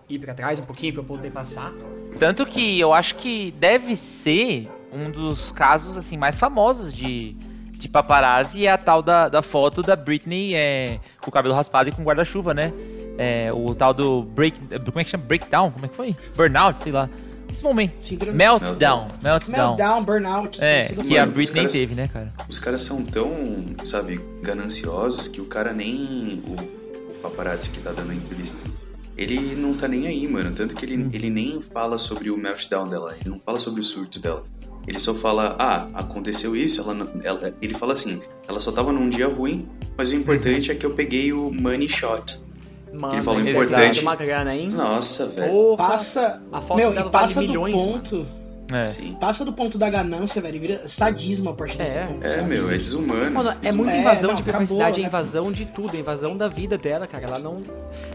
ir 0.10 0.20
pra 0.20 0.34
trás 0.34 0.60
um 0.60 0.64
pouquinho 0.64 0.94
pra 0.94 1.02
eu 1.02 1.06
poder 1.06 1.32
passar? 1.32 1.74
Tanto 2.20 2.46
que 2.46 2.80
eu 2.80 2.94
acho 2.94 3.16
que 3.16 3.52
deve 3.60 3.96
ser 3.96 4.70
um 4.94 5.10
dos 5.12 5.52
casos 5.52 5.98
assim 5.98 6.16
mais 6.16 6.38
famosos 6.38 6.94
de, 6.94 7.34
de 7.74 7.90
paparazzi 7.90 8.66
é 8.66 8.72
a 8.72 8.78
tal 8.78 9.02
da, 9.02 9.28
da 9.28 9.42
foto 9.42 9.82
da 9.82 9.96
Britney 9.96 10.54
é, 10.54 11.00
com 11.20 11.30
o 11.30 11.34
cabelo 11.34 11.54
raspado 11.54 11.90
e 11.90 11.92
com 11.92 12.04
guarda-chuva, 12.04 12.54
né? 12.54 12.72
É, 13.18 13.52
o 13.54 13.74
tal 13.76 13.94
do 13.94 14.24
break. 14.24 14.60
Como 14.86 15.00
é 15.00 15.04
que 15.04 15.10
chama? 15.12 15.24
Breakdown? 15.26 15.72
Como 15.72 15.86
é 15.86 15.90
que 15.90 15.96
foi? 15.96 16.16
Burnout, 16.36 16.82
sei 16.82 16.92
lá. 16.92 17.10
Esse 17.50 17.64
momento. 17.64 17.94
Síndrome- 18.04 18.36
Meltdown. 18.38 19.08
Meltdown. 19.22 19.68
Meltdown, 19.78 20.04
burnout. 20.04 20.62
É, 20.62 20.86
tudo 20.88 21.04
que 21.06 21.18
a 21.18 21.22
Mano, 21.22 21.32
Britney 21.34 21.56
caras- 21.62 21.74
teve, 21.74 21.96
né, 21.96 22.08
cara? 22.12 22.34
Os 22.50 22.60
caras 22.60 22.82
são 22.82 23.06
tão, 23.06 23.32
sabe, 23.84 24.20
gananciosos 24.42 25.28
que 25.28 25.40
o 25.40 25.46
cara 25.46 25.72
nem. 25.72 26.44
O, 26.48 26.54
o 27.12 27.14
paparazzi 27.22 27.70
que 27.70 27.80
tá 27.80 27.92
dando 27.92 28.12
a 28.12 28.16
entrevista. 28.16 28.58
Ele 29.18 29.56
não 29.56 29.74
tá 29.74 29.88
nem 29.88 30.08
aí, 30.08 30.28
mano. 30.28 30.52
Tanto 30.52 30.76
que 30.76 30.84
ele, 30.86 30.98
Hum. 30.98 31.10
ele 31.14 31.30
nem 31.30 31.62
fala 31.62 31.98
sobre 31.98 32.30
o 32.30 32.38
meltdown 32.38 32.88
dela. 32.90 33.16
Ele 33.22 33.30
não 33.30 33.40
fala 33.40 33.60
sobre 33.60 33.80
o 33.80 33.84
surto 33.84 34.20
dela. 34.20 34.44
Ele 34.88 35.00
só 35.00 35.14
fala, 35.14 35.56
ah, 35.58 35.88
aconteceu 35.94 36.56
isso. 36.56 36.82
Ela, 36.82 36.94
não- 36.94 37.10
ela- 37.24 37.54
ele 37.62 37.74
fala 37.74 37.94
assim, 37.94 38.22
ela 38.48 38.60
só 38.60 38.72
tava 38.72 38.92
num 38.92 39.08
dia 39.10 39.28
ruim, 39.28 39.68
mas 39.98 40.12
o 40.12 40.16
importante 40.16 40.70
é 40.72 40.76
que 40.76 40.86
eu 40.86 40.92
peguei 40.94 41.32
o 41.32 41.50
money 41.52 41.88
shot. 41.88 42.40
Mano, 43.00 43.14
Ele 43.16 43.22
falou 43.22 43.40
é 43.42 43.50
importante. 43.52 44.02
uma 44.02 44.16
grana, 44.16 44.56
hein? 44.56 44.70
Nossa, 44.70 45.28
velho. 45.28 45.76
Passa. 45.78 46.42
a 46.52 46.62
foto 46.62 46.78
Meu, 46.78 46.94
dela 46.94 47.10
passa 47.10 47.36
vale 47.36 47.48
do 47.48 47.52
milhões, 47.54 47.86
ponto. 47.86 48.26
É. 48.74 48.84
Sim. 48.84 49.16
Passa 49.20 49.46
do 49.46 49.54
ponto 49.54 49.78
da 49.78 49.90
ganância, 49.90 50.42
velho. 50.42 50.56
e 50.56 50.60
Vira 50.60 50.88
sadismo 50.88 51.50
a 51.52 51.54
partir 51.54 51.78
desse 51.78 51.98
É. 52.00 52.06
ponto. 52.06 52.26
É, 52.26 52.42
meu, 52.42 52.70
é 52.72 52.78
desumano. 52.78 53.32
Mano, 53.32 53.50
é 53.50 53.54
desumano. 53.56 53.78
muita 53.84 53.98
É, 53.98 54.00
invasão 54.02 54.28
não, 54.30 54.36
de 54.36 54.44
privacidade, 54.44 55.02
é 55.02 55.06
invasão 55.06 55.52
de 55.52 55.66
tudo, 55.66 55.96
é 55.96 56.00
invasão 56.00 56.36
da 56.36 56.48
vida 56.48 56.78
dela, 56.78 57.06
cara. 57.06 57.26
Ela 57.26 57.40
não. 57.40 57.62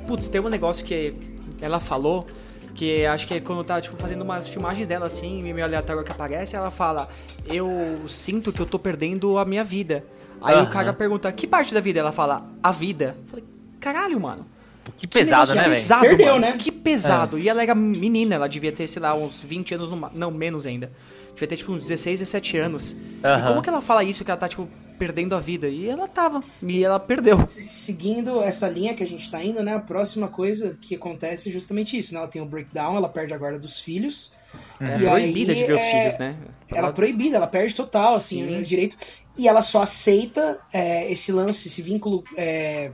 Putz, 0.07 0.29
tem 0.29 0.41
um 0.41 0.49
negócio 0.49 0.85
que 0.85 1.15
ela 1.61 1.79
falou 1.79 2.27
que 2.75 3.05
acho 3.07 3.27
que 3.29 3.35
é 3.35 3.41
quando 3.41 3.63
tá, 3.63 3.81
tipo, 3.81 3.97
fazendo 3.97 4.23
umas 4.23 4.49
filmagens 4.49 4.87
dela 4.87 5.07
assim, 5.07 5.43
meio 5.43 5.63
aleatório 5.65 6.03
que 6.03 6.11
aparece, 6.13 6.57
ela 6.57 6.71
fala: 6.71 7.09
Eu 7.47 7.69
sinto 8.09 8.53
que 8.53 8.61
eu 8.61 8.67
tô 8.67 8.79
perdendo 8.79 9.39
a 9.39 9.45
minha 9.45 9.63
vida. 9.63 10.05
Aí 10.43 10.55
Aham. 10.55 10.65
o 10.65 10.69
cara 10.69 10.93
pergunta: 10.93 11.31
Que 11.31 11.47
parte 11.47 11.73
da 11.75 11.81
vida? 11.81 12.01
Ela 12.01 12.13
fala: 12.13 12.45
A 12.63 12.73
vida. 12.73 13.15
Eu 13.23 13.29
falei: 13.29 13.45
Caralho, 13.79 14.19
mano. 14.19 14.47
Que 14.97 15.07
pesado, 15.07 15.31
negócio 15.31 15.55
né, 15.55 15.63
velho? 15.63 15.75
pesado, 15.75 16.03
Perdeu, 16.03 16.27
mano. 16.27 16.41
né? 16.41 16.57
Que 16.59 16.73
pesado. 16.73 17.39
E 17.39 17.49
ela 17.49 17.63
era 17.63 17.75
menina, 17.75 18.35
ela 18.35 18.49
devia 18.49 18.73
ter, 18.73 18.89
sei 18.89 19.01
lá, 19.03 19.15
uns 19.15 19.43
20 19.43 19.75
anos, 19.75 19.91
no 19.91 20.11
não, 20.15 20.31
menos 20.31 20.67
ainda. 20.67 20.91
Devia 21.35 21.49
ter, 21.49 21.57
tipo, 21.57 21.73
uns 21.73 21.83
16, 21.83 22.21
17 22.21 22.59
anos. 22.59 22.93
E 22.93 23.49
como 23.49 23.63
que 23.63 23.69
ela 23.69 23.81
fala 23.81 24.05
isso, 24.05 24.25
que 24.25 24.31
ela 24.31 24.39
tá, 24.39 24.49
tipo, 24.49 24.69
perdendo 24.99 25.35
a 25.35 25.41
vida. 25.41 25.67
E 25.67 25.89
ela 25.89 26.07
tava. 26.07 26.45
E 26.63 26.85
ela 26.85 27.01
perdeu. 27.01 27.47
Seguindo 27.49 28.43
essa 28.43 28.69
linha 28.69 28.93
que 28.95 29.03
a 29.03 29.07
gente 29.07 29.31
tá 29.31 29.43
indo, 29.43 29.63
né? 29.63 29.75
A 29.77 29.81
próxima 29.81 30.29
coisa 30.29 30.77
que 30.81 30.95
acontece 30.95 31.49
é 31.49 31.53
justamente 31.53 31.97
isso, 31.97 32.13
né? 32.13 32.21
Ela 32.21 32.29
tem 32.29 32.43
o 32.43 32.45
breakdown, 32.45 32.97
ela 32.97 33.09
perde 33.09 33.33
a 33.33 33.39
guarda 33.39 33.59
dos 33.59 33.81
filhos. 33.81 34.33
É 34.79 34.97
E 34.97 35.07
proibida 35.07 35.55
de 35.55 35.65
ver 35.65 35.75
os 35.75 35.83
é, 35.83 35.91
filhos, 35.91 36.19
né? 36.19 36.37
Ela 36.71 36.89
é 36.89 36.93
proibida, 36.93 37.37
ela 37.37 37.47
perde 37.47 37.75
total, 37.75 38.15
assim, 38.17 38.47
Sim. 38.47 38.61
o 38.61 38.65
direito. 38.65 38.97
E 39.39 39.49
ela 39.49 39.63
só 39.63 39.83
aceita 39.83 40.59
é, 40.73 41.11
esse 41.11 41.33
lance, 41.33 41.69
esse 41.69 41.81
vínculo. 41.81 42.23
É, 42.37 42.91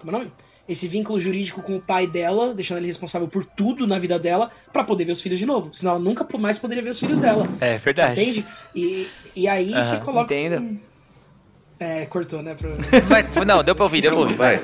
como 0.00 0.10
é 0.10 0.14
o 0.14 0.18
nome? 0.18 0.32
Esse 0.68 0.88
vínculo 0.88 1.20
jurídico 1.20 1.62
com 1.62 1.76
o 1.76 1.80
pai 1.80 2.06
dela, 2.06 2.52
deixando 2.52 2.78
ele 2.78 2.88
responsável 2.88 3.28
por 3.28 3.44
tudo 3.44 3.86
na 3.86 3.98
vida 3.98 4.18
dela, 4.18 4.50
pra 4.72 4.82
poder 4.82 5.04
ver 5.04 5.12
os 5.12 5.22
filhos 5.22 5.38
de 5.38 5.46
novo. 5.46 5.70
Senão 5.72 5.92
ela 5.92 6.00
nunca 6.00 6.26
mais 6.38 6.58
poderia 6.58 6.82
ver 6.82 6.90
os 6.90 6.98
filhos 6.98 7.20
dela. 7.20 7.46
É 7.60 7.76
verdade. 7.78 8.20
Entende? 8.20 8.46
E, 8.74 9.08
e 9.34 9.46
aí 9.46 9.72
você 9.72 9.98
coloca. 9.98 10.34
entenda. 10.34 10.60
um- 10.60 10.78
É, 11.78 12.06
cortou, 12.06 12.42
né? 12.42 12.54
Pro... 12.54 12.70
Mas, 13.10 13.46
não, 13.46 13.62
deu 13.62 13.74
pra 13.76 13.84
ouvir, 13.84 14.00
deu 14.00 14.10
pra 14.12 14.20
ouvir. 14.20 14.34
vai. 14.34 14.60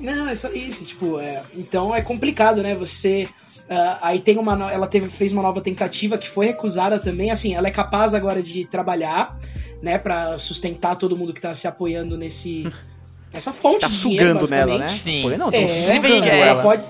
Não, 0.00 0.28
é 0.28 0.34
só 0.34 0.48
isso, 0.50 0.84
tipo, 0.84 1.18
é, 1.20 1.42
então 1.54 1.94
é 1.94 2.00
complicado, 2.02 2.62
né? 2.62 2.74
Você 2.74 3.28
ah, 3.68 3.98
aí 4.02 4.18
tem 4.20 4.38
uma, 4.38 4.72
ela 4.72 4.86
teve 4.86 5.08
fez 5.08 5.30
uma 5.32 5.42
nova 5.42 5.60
tentativa 5.60 6.16
que 6.16 6.28
foi 6.28 6.46
recusada 6.46 6.98
também, 6.98 7.30
assim, 7.30 7.54
ela 7.54 7.68
é 7.68 7.70
capaz 7.70 8.14
agora 8.14 8.42
de 8.42 8.64
trabalhar, 8.64 9.38
né, 9.82 9.98
Pra 9.98 10.38
sustentar 10.38 10.96
todo 10.96 11.16
mundo 11.16 11.32
que 11.34 11.40
tá 11.40 11.54
se 11.54 11.68
apoiando 11.68 12.16
nesse 12.16 12.64
essa 13.32 13.52
fonte 13.52 13.80
Tá 13.80 13.88
de 13.88 14.00
dinheiro, 14.00 14.24
sugando 14.40 14.50
nela, 14.50 14.78
né? 14.78 14.88
Sim. 14.88 15.22
Pô, 15.22 15.30
não, 15.36 15.50
É, 15.52 15.66
sugando 15.68 16.06
é, 16.24 16.40
ela 16.40 16.50
ela. 16.50 16.62
pode, 16.62 16.82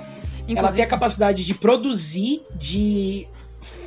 ela 0.56 0.72
tem 0.72 0.84
a 0.84 0.86
capacidade 0.86 1.44
de 1.44 1.54
produzir, 1.54 2.42
de 2.54 3.26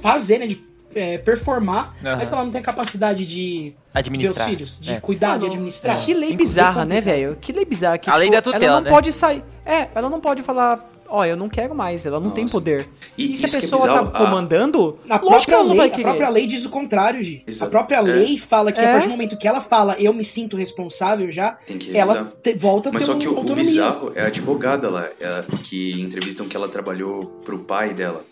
fazer, 0.02 0.40
né, 0.40 0.48
de 0.48 0.62
é, 0.94 1.18
performar, 1.20 1.96
Aham. 2.04 2.18
mas 2.18 2.32
ela 2.32 2.44
não 2.44 2.52
tem 2.52 2.60
a 2.60 2.64
capacidade 2.64 3.26
de 3.26 3.70
ver 3.70 3.76
os 3.94 3.96
Administrar. 3.96 4.50
filhos, 4.50 4.78
de 4.82 4.94
É. 4.94 5.00
cuidar, 5.00 5.38
de 5.40 5.46
administrar. 5.46 5.96
Que 5.96 6.14
lei 6.14 6.32
Inclusive, 6.32 6.36
bizarra, 6.38 6.84
né, 6.86 6.96
complicado. 6.96 7.16
velho? 7.16 7.38
Que 7.40 7.52
lei 7.54 7.66
bizarra. 7.66 7.98
Que, 7.98 8.10
A 8.10 8.16
lei 8.18 8.28
tipo, 8.28 8.36
da 8.36 8.42
tutela, 8.42 8.66
ela 8.66 8.76
não 8.76 8.82
né? 8.84 8.90
pode 8.90 9.14
sair. 9.14 9.42
É, 9.66 9.88
ela 9.96 10.10
não 10.10 10.20
pode 10.20 10.44
falar, 10.44 10.90
ó, 11.12 11.26
eu 11.26 11.36
não 11.36 11.50
quero 11.50 11.76
mais, 11.76 12.06
ela 12.06 12.20
não 12.20 12.32
tem 12.32 12.46
Nossa. 12.46 12.54
poder. 12.54 12.88
E 13.18 13.34
E, 13.34 13.38
se 13.38 13.46
a 13.46 13.50
é 13.50 13.62
pessoa 13.62 13.82
bizarro, 13.82 14.10
tá 14.12 14.18
a- 14.18 14.26
comandando, 14.26 15.00
A 15.10 15.16
lógico 15.16 15.20
que 15.20 15.28
própria, 15.30 15.54
ela 15.56 15.64
não 15.64 15.70
lei, 15.70 15.78
vai 15.78 15.88
a 15.88 15.92
querer. 15.92 16.04
própria 16.04 16.30
lei 16.30 16.48
diz 16.48 16.66
o 16.66 16.70
contrário, 16.70 17.22
Gi. 17.24 17.44
Exato. 17.46 17.68
A 17.68 17.70
própria 17.72 17.98
É. 17.98 18.02
lei 18.02 18.38
fala 18.38 18.72
que 18.72 18.80
É. 18.80 18.84
a 18.90 18.92
partir 18.94 19.08
do 19.08 19.12
momento 19.12 19.38
que 19.38 19.48
ela 19.48 19.62
fala 19.62 19.96
eu 20.00 20.14
me 20.14 20.24
sinto 20.24 20.56
responsável 20.58 21.30
já, 21.32 21.52
Tem 21.68 21.78
que 21.78 21.96
ela 21.96 22.34
te- 22.42 22.54
volta 22.56 22.90
a 22.90 22.92
Mas 22.92 23.04
só 23.04 23.16
que 23.16 23.28
o, 23.28 23.38
o 23.40 23.56
bizarro 23.56 24.12
é 24.16 24.22
a 24.24 24.28
advogada 24.28 24.90
lá, 24.90 25.08
é 25.20 25.26
a- 25.28 25.44
que 25.64 26.00
entrevistam 26.02 26.48
que 26.48 26.56
ela 26.56 26.68
trabalhou 26.70 27.26
pro 27.46 27.60
pai 27.60 27.94
dela. 27.94 28.24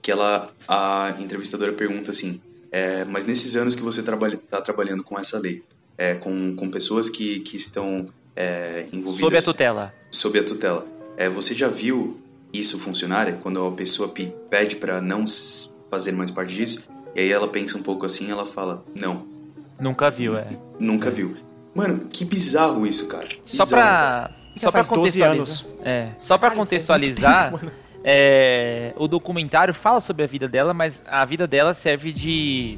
Que 0.00 0.12
ela, 0.12 0.48
a 0.66 1.12
entrevistadora 1.18 1.72
pergunta 1.72 2.12
assim, 2.12 2.40
é, 2.70 3.04
mas 3.04 3.24
nesses 3.24 3.56
anos 3.56 3.74
que 3.74 3.82
você 3.82 4.02
trabalha, 4.02 4.38
tá 4.50 4.60
trabalhando 4.60 5.02
com 5.02 5.18
essa 5.18 5.38
lei, 5.38 5.62
é, 5.98 6.14
com, 6.14 6.54
com 6.54 6.70
pessoas 6.70 7.08
que, 7.08 7.40
que 7.40 7.56
estão 7.56 8.04
é, 8.36 8.86
envolvidas... 8.92 9.18
Sob 9.18 9.36
a 9.36 9.42
tutela. 9.42 9.94
sob 10.12 10.38
a 10.38 10.44
tutela. 10.44 10.86
É, 11.16 11.28
você 11.28 11.52
já 11.52 11.66
viu 11.66 12.20
isso 12.52 12.78
funcionar? 12.78 13.28
É 13.28 13.32
Quando 13.32 13.64
a 13.66 13.70
pessoa 13.72 14.08
pe- 14.08 14.32
pede 14.50 14.76
pra 14.76 15.00
não 15.00 15.24
fazer 15.90 16.12
mais 16.12 16.30
parte 16.30 16.54
disso, 16.54 16.86
e 17.14 17.20
aí 17.20 17.30
ela 17.32 17.48
pensa 17.48 17.76
um 17.78 17.82
pouco 17.82 18.04
assim, 18.06 18.30
ela 18.30 18.46
fala, 18.46 18.84
não, 18.98 19.26
Nunca 19.80 20.08
viu, 20.08 20.36
é. 20.36 20.48
nunca 20.78 21.10
viu. 21.10 21.36
Mano, 21.74 22.06
que 22.10 22.24
bizarro 22.24 22.84
isso, 22.86 23.06
cara. 23.06 23.28
Só 23.44 23.64
Bizarro. 23.64 24.34
Só 24.56 24.72
pra 24.72 24.82
faz 24.82 24.88
12 24.88 25.20
contextualizar. 25.20 25.30
anos. 25.30 25.66
É, 25.84 26.08
só 26.18 26.36
faz 26.38 26.52
contextualizar, 26.54 27.52
tempo, 27.52 27.72
é, 28.02 28.92
o 28.96 29.06
documentário 29.06 29.72
fala 29.72 30.00
sobre 30.00 30.24
a 30.24 30.26
vida 30.26 30.48
dela, 30.48 30.74
mas 30.74 31.00
a 31.06 31.24
vida 31.24 31.46
dela 31.46 31.72
serve 31.72 32.12
de, 32.12 32.76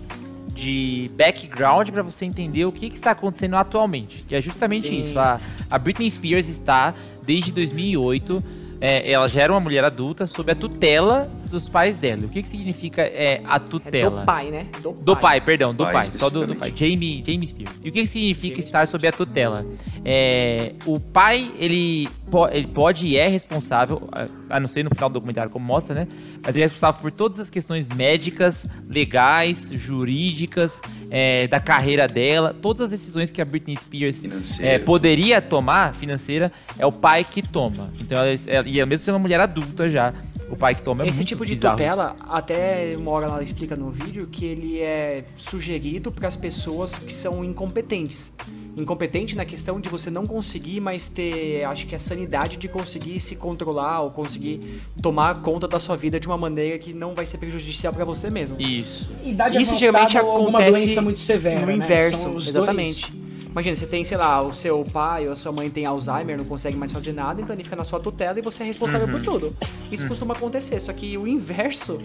de 0.52 1.10
background 1.16 1.88
pra 1.88 2.02
você 2.02 2.26
entender 2.26 2.66
o 2.66 2.72
que, 2.72 2.90
que 2.90 2.96
está 2.96 3.12
acontecendo 3.12 3.56
atualmente. 3.56 4.24
Que 4.28 4.34
é 4.34 4.40
justamente 4.42 4.88
Sim. 4.88 5.00
isso. 5.00 5.18
A, 5.18 5.40
a 5.70 5.78
Britney 5.78 6.10
Spears 6.10 6.48
está, 6.48 6.92
desde 7.22 7.50
2008, 7.52 8.44
é, 8.80 9.10
ela 9.10 9.28
já 9.28 9.42
era 9.42 9.52
uma 9.52 9.60
mulher 9.60 9.84
adulta 9.84 10.26
sob 10.26 10.50
a 10.50 10.54
tutela 10.54 11.28
dos 11.50 11.68
pais 11.68 11.98
dela. 11.98 12.22
O 12.24 12.28
que, 12.28 12.42
que 12.42 12.48
significa 12.48 13.02
é, 13.02 13.40
a 13.44 13.56
É 13.56 13.58
tutela? 13.58 14.20
do 14.20 14.26
pai, 14.26 14.50
né? 14.50 14.66
Do 14.82 14.92
pai. 14.92 15.02
Do 15.04 15.16
pai, 15.16 15.40
perdão, 15.40 15.74
do 15.74 15.84
Pai, 15.84 15.92
pai, 15.94 16.02
só 16.04 16.30
do, 16.30 16.46
do 16.46 16.54
pai. 16.56 16.72
Jamie, 16.74 17.22
Jamie 17.26 17.46
Spears. 17.46 17.76
E 17.84 17.88
o 17.88 17.92
que, 17.92 18.02
que 18.02 18.06
significa 18.06 18.54
Jamie 18.56 18.64
estar 18.66 18.86
sob 18.86 19.06
a 19.06 19.12
tutela? 19.12 19.66
É, 20.04 20.72
o 20.86 20.98
pai, 20.98 21.50
ele, 21.58 22.08
po- 22.30 22.48
ele 22.48 22.66
pode 22.66 23.06
e 23.06 23.16
é 23.16 23.28
responsável, 23.28 24.08
a- 24.48 24.58
não 24.60 24.68
ser 24.68 24.82
no 24.84 24.90
final 24.90 25.08
do 25.10 25.14
documentário 25.14 25.50
como 25.50 25.64
mostra, 25.64 25.94
né? 25.94 26.08
Mas 26.42 26.54
ele 26.54 26.60
é 26.60 26.64
responsável 26.64 27.00
por 27.00 27.10
todas 27.12 27.38
as 27.38 27.50
questões 27.50 27.86
médicas, 27.88 28.66
legais, 28.88 29.68
jurídicas, 29.72 30.80
é, 31.10 31.46
da 31.48 31.58
carreira 31.60 32.06
dela, 32.06 32.54
todas 32.54 32.82
as 32.82 32.90
decisões 32.90 33.30
que 33.30 33.42
a 33.42 33.44
Britney 33.44 33.76
Spears 33.76 34.60
é, 34.60 34.78
poderia 34.78 35.42
tomar, 35.42 35.94
financeira, 35.94 36.50
é 36.78 36.86
o 36.86 36.92
pai 36.92 37.24
que 37.24 37.42
toma. 37.42 37.90
Então, 38.00 38.18
ela, 38.18 38.38
ela, 38.46 38.68
e 38.68 38.84
mesmo 38.86 39.04
sendo 39.04 39.14
uma 39.14 39.20
mulher 39.20 39.40
adulta 39.40 39.88
já, 39.88 40.14
o 40.50 40.56
pai 40.56 40.74
que 40.74 40.82
toma 40.82 41.04
é 41.04 41.08
Esse 41.08 41.18
muito 41.18 41.28
tipo 41.28 41.46
de 41.46 41.54
bizarro 41.54 41.76
tutela, 41.76 42.16
até 42.28 42.94
uma 42.98 43.10
hora 43.12 43.26
ela 43.26 43.42
explica 43.42 43.76
no 43.76 43.90
vídeo 43.90 44.28
que 44.30 44.44
ele 44.44 44.80
é 44.80 45.24
sugerido 45.36 46.10
para 46.10 46.26
as 46.26 46.36
pessoas 46.36 46.98
que 46.98 47.12
são 47.12 47.44
incompetentes. 47.44 48.34
Incompetente 48.76 49.36
na 49.36 49.44
questão 49.44 49.80
de 49.80 49.88
você 49.88 50.10
não 50.10 50.26
conseguir 50.26 50.80
mais 50.80 51.08
ter, 51.08 51.64
acho 51.64 51.86
que 51.86 51.94
a 51.94 51.98
sanidade 51.98 52.56
de 52.56 52.68
conseguir 52.68 53.20
se 53.20 53.36
controlar 53.36 54.00
ou 54.00 54.10
conseguir 54.10 54.82
tomar 55.00 55.40
conta 55.40 55.68
da 55.68 55.78
sua 55.78 55.96
vida 55.96 56.18
de 56.18 56.26
uma 56.26 56.36
maneira 56.36 56.78
que 56.78 56.92
não 56.92 57.14
vai 57.14 57.26
ser 57.26 57.38
prejudicial 57.38 57.92
para 57.92 58.04
você 58.04 58.30
mesmo. 58.30 58.60
Isso. 58.60 59.10
Idade 59.24 59.60
Isso 59.60 59.76
geralmente 59.76 60.16
acontece 60.18 60.70
doença 60.70 61.02
muito 61.02 61.18
severa, 61.18 61.60
no 61.60 61.66
né? 61.66 61.74
inverso, 61.74 62.22
São 62.22 62.36
os 62.36 62.46
exatamente. 62.48 63.10
dois. 63.10 63.19
Imagina, 63.50 63.74
você 63.74 63.86
tem, 63.86 64.04
sei 64.04 64.16
lá, 64.16 64.40
o 64.42 64.52
seu 64.52 64.84
pai 64.92 65.26
ou 65.26 65.32
a 65.32 65.36
sua 65.36 65.50
mãe 65.50 65.68
tem 65.68 65.84
Alzheimer, 65.84 66.38
não 66.38 66.44
consegue 66.44 66.76
mais 66.76 66.92
fazer 66.92 67.12
nada, 67.12 67.40
então 67.42 67.54
ele 67.54 67.64
fica 67.64 67.74
na 67.76 67.84
sua 67.84 67.98
tutela 67.98 68.38
e 68.38 68.42
você 68.42 68.62
é 68.62 68.66
responsável 68.66 69.06
Uhum. 69.08 69.12
por 69.14 69.22
tudo. 69.22 69.54
Isso 69.90 70.06
costuma 70.06 70.34
acontecer, 70.34 70.78
só 70.80 70.92
que 70.92 71.18
o 71.18 71.26
inverso, 71.26 71.98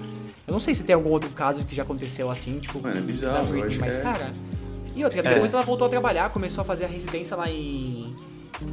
eu 0.48 0.52
não 0.52 0.60
sei 0.60 0.74
se 0.74 0.84
tem 0.84 0.96
algum 0.96 1.10
outro 1.12 1.30
caso 1.30 1.64
que 1.64 1.76
já 1.76 1.84
aconteceu 1.84 2.32
assim, 2.32 2.60
tipo, 2.60 2.80
Mano, 2.82 2.98
é 2.98 3.02
bizarro, 3.02 3.46
Britney, 3.48 3.68
acho 3.68 3.80
mas 3.80 3.98
é. 3.98 4.02
cara. 4.02 4.32
E 4.96 5.04
outra, 5.04 5.22
depois 5.22 5.54
ela 5.54 5.62
voltou 5.64 5.86
a 5.86 5.90
trabalhar, 5.90 6.30
começou 6.32 6.62
a 6.62 6.66
fazer 6.66 6.86
a 6.86 6.88
residência 6.88 7.36
lá 7.36 7.50
em. 7.50 8.16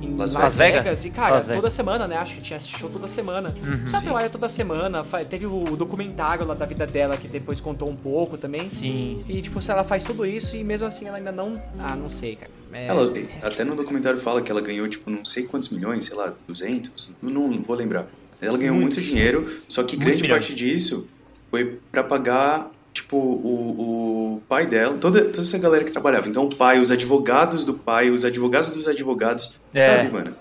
Em 0.00 0.16
Las 0.16 0.32
Las, 0.32 0.54
Vegas. 0.54 0.84
Vegas. 0.84 1.04
E, 1.04 1.10
cara, 1.10 1.34
Las 1.34 1.42
Vegas. 1.46 1.56
toda 1.56 1.68
semana, 1.70 2.06
né? 2.06 2.16
Acho 2.16 2.36
que 2.36 2.40
tinha 2.40 2.60
show 2.60 2.88
toda 2.88 3.08
semana. 3.08 3.52
Uhum. 3.60 3.82
Ela 3.92 4.00
trabalha 4.00 4.30
toda 4.30 4.48
semana. 4.48 5.04
Teve 5.28 5.44
o 5.46 5.76
documentário 5.76 6.46
lá 6.46 6.54
da 6.54 6.64
vida 6.64 6.86
dela, 6.86 7.16
que 7.16 7.26
depois 7.26 7.60
contou 7.60 7.90
um 7.90 7.96
pouco 7.96 8.38
também. 8.38 8.70
Sim. 8.70 9.24
E, 9.28 9.42
tipo, 9.42 9.60
se 9.60 9.68
ela 9.72 9.82
faz 9.82 10.04
tudo 10.04 10.24
isso 10.24 10.54
e 10.54 10.62
mesmo 10.62 10.86
assim 10.86 11.08
ela 11.08 11.16
ainda 11.16 11.32
não. 11.32 11.60
Ah, 11.80 11.96
não 11.96 12.08
sei, 12.08 12.36
cara. 12.36 12.52
É, 12.72 12.86
Ela, 12.86 13.12
até 13.42 13.64
no 13.64 13.74
documentário 13.74 14.18
fala 14.18 14.40
que 14.42 14.50
ela 14.50 14.60
ganhou, 14.60 14.88
tipo, 14.88 15.10
não 15.10 15.24
sei 15.24 15.44
quantos 15.44 15.68
milhões, 15.68 16.04
sei 16.06 16.16
lá, 16.16 16.32
200? 16.48 17.10
Não, 17.20 17.48
não 17.48 17.62
vou 17.62 17.76
lembrar. 17.76 18.06
Ela 18.40 18.56
ganhou 18.58 18.74
muito 18.74 18.94
Muitos. 18.94 19.04
dinheiro, 19.04 19.46
só 19.68 19.82
que 19.84 19.96
grande 19.96 20.22
milhões. 20.22 20.40
parte 20.46 20.54
disso 20.54 21.08
foi 21.50 21.78
pra 21.92 22.02
pagar, 22.02 22.70
tipo, 22.92 23.16
o, 23.16 24.34
o 24.36 24.40
pai 24.48 24.66
dela, 24.66 24.96
toda, 24.98 25.22
toda 25.26 25.40
essa 25.40 25.58
galera 25.58 25.84
que 25.84 25.92
trabalhava. 25.92 26.28
Então, 26.28 26.46
o 26.46 26.56
pai, 26.56 26.80
os 26.80 26.90
advogados 26.90 27.64
do 27.64 27.74
pai, 27.74 28.10
os 28.10 28.24
advogados 28.24 28.70
dos 28.70 28.88
advogados, 28.88 29.58
É. 29.74 29.82
sabe, 29.82 30.10
mano? 30.10 30.34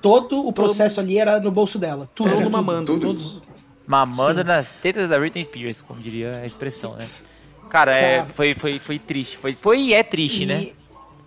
Todo 0.00 0.46
o 0.46 0.52
processo 0.52 1.00
ali 1.00 1.18
era 1.18 1.40
no 1.40 1.50
bolso 1.50 1.78
dela. 1.78 2.08
Tudo, 2.14 2.28
Todo 2.30 2.38
tudo, 2.38 2.50
mamando, 2.50 2.92
tudo. 2.92 3.06
Todos, 3.06 3.42
Mamando 3.86 4.40
Sim. 4.40 4.46
nas 4.46 4.70
tetas 4.72 5.08
da 5.10 5.18
Britney 5.18 5.44
Spears, 5.44 5.82
como 5.82 6.00
diria 6.00 6.40
a 6.42 6.46
expressão, 6.46 6.94
né? 6.96 7.06
Cara, 7.68 7.98
é, 7.98 8.24
foi, 8.34 8.54
foi, 8.54 8.78
foi 8.78 8.98
triste. 8.98 9.36
Foi, 9.36 9.54
foi 9.60 9.78
e 9.80 9.94
é 9.94 10.02
triste, 10.02 10.44
E- 10.44 10.46
né? 10.46 10.68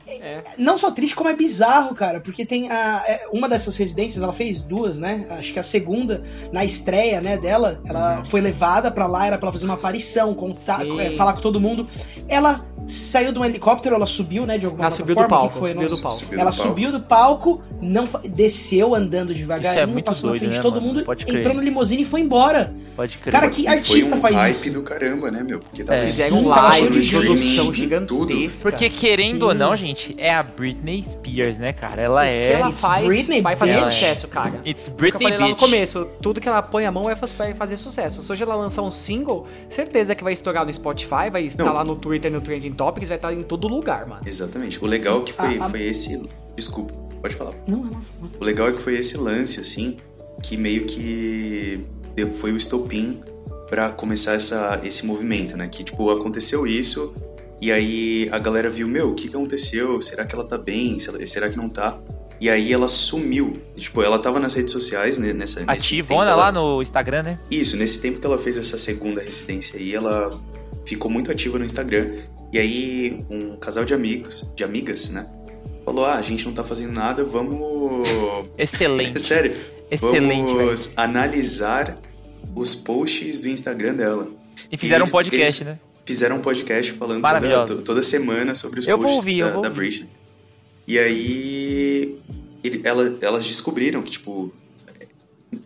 É. 0.07 0.41
Não 0.57 0.77
só 0.77 0.89
triste, 0.91 1.15
como 1.15 1.29
é 1.29 1.35
bizarro, 1.35 1.93
cara, 1.93 2.19
porque 2.19 2.45
tem 2.45 2.71
a, 2.71 3.03
é, 3.07 3.25
uma 3.31 3.47
dessas 3.49 3.75
residências, 3.77 4.23
ela 4.23 4.33
fez 4.33 4.61
duas, 4.61 4.97
né? 4.97 5.25
Acho 5.31 5.51
que 5.53 5.59
a 5.59 5.63
segunda, 5.63 6.23
na 6.51 6.63
estreia, 6.63 7.19
né, 7.21 7.37
dela, 7.37 7.81
ela 7.85 8.23
foi 8.23 8.39
levada 8.41 8.89
pra 8.89 9.05
lá, 9.07 9.27
era 9.27 9.37
pra 9.37 9.47
ela 9.47 9.53
fazer 9.53 9.65
uma 9.65 9.73
aparição, 9.75 10.33
contar, 10.33 10.85
é, 10.99 11.11
falar 11.11 11.33
com 11.33 11.41
todo 11.41 11.59
mundo. 11.59 11.87
Ela 12.27 12.65
saiu 12.85 13.33
de 13.33 13.39
um 13.39 13.43
helicóptero, 13.43 13.95
ela 13.95 14.05
subiu, 14.05 14.45
né, 14.45 14.57
de 14.57 14.65
alguma 14.65 14.85
Ela 14.85 14.91
subiu 14.91 15.13
do 15.15 15.19
plataforma, 15.27 15.39
palco, 15.49 15.53
que 15.53 15.59
foi, 15.59 15.69
subiu 15.71 15.89
nossa, 15.89 15.95
do 15.97 16.01
palco. 16.01 16.23
Ela 16.33 16.51
do 16.51 16.55
palco. 16.55 16.69
subiu 16.69 16.91
do 16.91 16.99
palco, 17.01 17.61
não 17.81 18.07
desceu 18.29 18.95
andando 18.95 19.33
devagarinho, 19.33 19.71
Isso 19.71 19.79
é 19.79 19.85
muito 19.85 20.05
passou 20.05 20.23
na 20.27 20.29
doido, 20.31 20.39
frente 20.41 20.51
de 20.51 20.57
né, 20.57 20.63
todo 20.63 20.75
mano? 20.75 20.87
mundo, 20.87 21.03
Pode 21.03 21.25
crer. 21.25 21.39
entrou 21.39 21.53
no 21.53 21.61
limusine 21.61 22.03
e 22.03 22.05
foi 22.05 22.21
embora. 22.21 22.73
Pode 22.95 23.17
crer. 23.17 23.31
Cara, 23.33 23.49
que 23.49 23.63
E 23.63 23.67
artista 23.67 24.09
foi 24.11 24.17
um 24.17 24.21
faz 24.21 24.35
hype 24.35 24.53
isso? 24.55 24.71
do 24.71 24.81
caramba, 24.83 25.29
né, 25.29 25.43
meu? 25.43 25.59
Porque 25.59 25.83
tava 25.83 25.99
É. 25.99 26.03
Fizeram 26.03 26.43
tava 26.49 26.71
cheio 26.71 26.83
live, 26.85 26.99
de 27.01 27.09
produção 27.11 27.65
tudo. 27.65 27.75
gigantesca. 27.75 28.69
Porque 28.71 28.89
querendo 28.89 29.39
Sim. 29.41 29.45
ou 29.47 29.53
não, 29.53 29.75
gente, 29.75 29.96
é 30.17 30.33
a 30.33 30.43
Britney 30.43 31.03
Spears, 31.03 31.57
né, 31.57 31.73
cara? 31.73 32.01
Ela 32.01 32.21
o 32.21 32.23
que 32.23 32.29
é. 32.29 32.51
ela 32.53 32.69
It's 32.69 32.81
faz 32.81 33.05
Britney 33.05 33.41
vai 33.41 33.55
fazer 33.55 33.73
Bitch. 33.73 33.83
sucesso, 33.91 34.27
cara. 34.27 34.61
It's 34.65 34.87
Porque 34.87 35.07
eu 35.07 35.11
Britney 35.11 35.23
falei 35.23 35.37
lá 35.37 35.47
no 35.47 35.53
Bitch. 35.55 35.59
começo, 35.59 36.05
tudo 36.21 36.39
que 36.41 36.47
ela 36.47 36.61
põe 36.61 36.85
a 36.85 36.91
mão 36.91 37.03
vai 37.05 37.15
fa- 37.15 37.25
vai 37.27 37.53
fazer 37.53 37.77
sucesso. 37.77 38.21
Se 38.21 38.31
hoje 38.31 38.43
ela 38.43 38.55
lançar 38.55 38.81
um 38.81 38.91
single, 38.91 39.47
certeza 39.69 40.13
que 40.15 40.23
vai 40.23 40.33
estourar 40.33 40.65
no 40.65 40.73
Spotify, 40.73 41.29
vai 41.31 41.43
estar 41.45 41.63
Não. 41.65 41.73
lá 41.73 41.83
no 41.83 41.95
Twitter, 41.95 42.31
no 42.31 42.41
Trending 42.41 42.73
Topics, 42.73 43.07
vai 43.09 43.17
estar 43.17 43.33
em 43.33 43.43
todo 43.43 43.67
lugar, 43.67 44.05
mano. 44.07 44.21
Exatamente. 44.25 44.83
O 44.83 44.87
legal 44.87 45.21
é 45.21 45.23
que 45.23 45.33
foi, 45.33 45.57
A- 45.57 45.65
a- 45.65 45.69
foi 45.69 45.83
esse... 45.83 46.21
Desculpa, 46.55 46.93
pode 47.21 47.35
falar. 47.35 47.53
Não, 47.67 47.77
não, 47.77 48.01
não. 48.21 48.29
O 48.39 48.43
legal 48.43 48.69
é 48.69 48.71
que 48.73 48.81
foi 48.81 48.95
esse 48.97 49.15
lance, 49.17 49.59
assim, 49.59 49.97
que 50.41 50.57
meio 50.57 50.85
que 50.85 51.85
deu- 52.15 52.33
foi 52.33 52.51
o 52.51 52.57
estopim 52.57 53.19
pra 53.69 53.89
começar 53.89 54.33
essa, 54.33 54.79
esse 54.83 55.05
movimento, 55.05 55.57
né? 55.57 55.67
Que, 55.67 55.83
tipo, 55.83 56.09
aconteceu 56.09 56.65
isso 56.65 57.13
E 57.59 57.71
aí 57.71 58.29
a 58.31 58.37
galera 58.37 58.69
viu, 58.69 58.87
meu, 58.87 59.11
o 59.11 59.15
que, 59.15 59.27
que 59.27 59.35
aconteceu? 59.35 60.01
Será 60.01 60.25
que 60.25 60.35
ela 60.35 60.43
tá 60.43 60.57
bem? 60.57 60.97
Será 60.99 61.49
que 61.49 61.57
não 61.57 61.67
tá? 61.69 61.97
E 62.39 62.49
aí 62.49 62.71
ela 62.71 62.87
sumiu. 62.87 63.59
Tipo, 63.75 64.03
ela 64.03 64.19
tava 64.19 64.39
nas 64.39 64.53
redes 64.53 64.71
sociais, 64.71 65.17
né, 65.17 65.33
nessa. 65.33 65.63
Ativona 65.65 66.35
lá 66.35 66.51
no 66.51 66.81
Instagram, 66.81 67.23
né? 67.23 67.39
Isso, 67.49 67.75
nesse 67.75 67.99
tempo 67.99 68.19
que 68.19 68.25
ela 68.25 68.37
fez 68.37 68.57
essa 68.57 68.77
segunda 68.77 69.21
residência 69.21 69.79
aí, 69.79 69.95
ela 69.95 70.39
ficou 70.85 71.09
muito 71.09 71.31
ativa 71.31 71.57
no 71.57 71.65
Instagram. 71.65 72.15
E 72.53 72.59
aí, 72.59 73.25
um 73.29 73.55
casal 73.57 73.83
de 73.83 73.93
amigos, 73.93 74.49
de 74.55 74.63
amigas, 74.63 75.09
né? 75.09 75.27
Falou: 75.83 76.05
ah, 76.05 76.13
a 76.15 76.21
gente 76.21 76.45
não 76.45 76.53
tá 76.53 76.63
fazendo 76.63 76.93
nada, 76.95 77.23
vamos. 77.25 78.07
Excelente. 78.55 79.19
Sério, 79.19 79.55
Excelente, 79.89 80.45
velho. 80.45 80.57
vamos 80.65 80.93
analisar 80.95 81.97
os 82.55 82.75
posts 82.75 83.39
do 83.39 83.49
Instagram 83.49 83.95
dela. 83.95 84.27
E 84.71 84.77
fizeram 84.77 85.05
um 85.05 85.07
eles- 85.07 85.11
podcast, 85.11 85.63
eles 85.63 85.73
né? 85.73 85.79
Fizeram 86.07 86.37
um 86.37 86.41
podcast 86.41 86.93
falando 86.93 87.21
toda, 87.21 87.65
to- 87.65 87.81
toda 87.83 88.01
semana 88.01 88.55
sobre 88.55 88.79
os 88.79 88.87
Eu 88.87 88.97
posts 88.97 89.17
ouvir, 89.17 89.39
eu 89.39 89.53
da, 89.55 89.61
da. 89.61 89.69
Britney. 89.69 90.09
E 90.87 90.97
aí, 90.97 92.17
ele- 92.63 92.81
ela- 92.83 93.13
elas 93.21 93.45
descobriram 93.45 94.01
que, 94.01 94.11
tipo, 94.11 94.53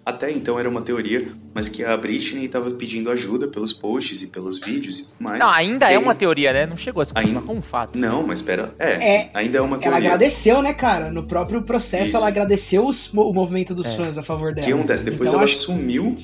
até 0.03 0.31
então 0.31 0.59
era 0.59 0.67
uma 0.67 0.81
teoria, 0.81 1.27
mas 1.53 1.69
que 1.69 1.83
a 1.83 1.95
Britney 1.95 2.47
tava 2.47 2.71
pedindo 2.71 3.11
ajuda 3.11 3.47
pelos 3.47 3.71
posts 3.71 4.23
e 4.23 4.27
pelos 4.27 4.59
vídeos 4.59 4.97
e 4.97 5.03
tudo 5.03 5.15
mais. 5.19 5.39
Não, 5.39 5.49
ainda 5.51 5.91
E 5.91 5.93
é 5.93 5.99
uma 5.99 6.15
teoria, 6.15 6.51
né? 6.51 6.65
Não 6.65 6.75
chegou 6.75 7.01
a 7.01 7.05
se 7.05 7.11
Ainda- 7.13 7.39
como 7.41 7.59
um 7.59 7.61
fato. 7.61 7.95
Não, 7.95 8.25
mas 8.25 8.39
espera. 8.39 8.73
É, 8.79 9.15
É, 9.17 9.29
ainda 9.35 9.59
é 9.59 9.61
uma 9.61 9.75
Ela 9.75 9.83
teoria. 9.83 9.97
agradeceu, 10.09 10.59
né, 10.63 10.73
cara? 10.73 11.11
No 11.11 11.23
próprio 11.27 11.61
processo, 11.61 12.05
Isso. 12.05 12.17
ela 12.17 12.27
agradeceu 12.27 12.85
os- 12.87 13.13
o 13.13 13.31
movimento 13.31 13.75
dos 13.75 13.85
É. 13.85 13.95
fãs 13.95 14.17
a 14.17 14.23
favor 14.23 14.51
O 14.51 14.55
dela. 14.55 14.65
que 14.65 14.73
acontece? 14.73 15.05
Depois 15.05 15.29
Então, 15.29 15.39
ela 15.39 15.45
acho- 15.45 15.55
sumiu. 15.57 16.17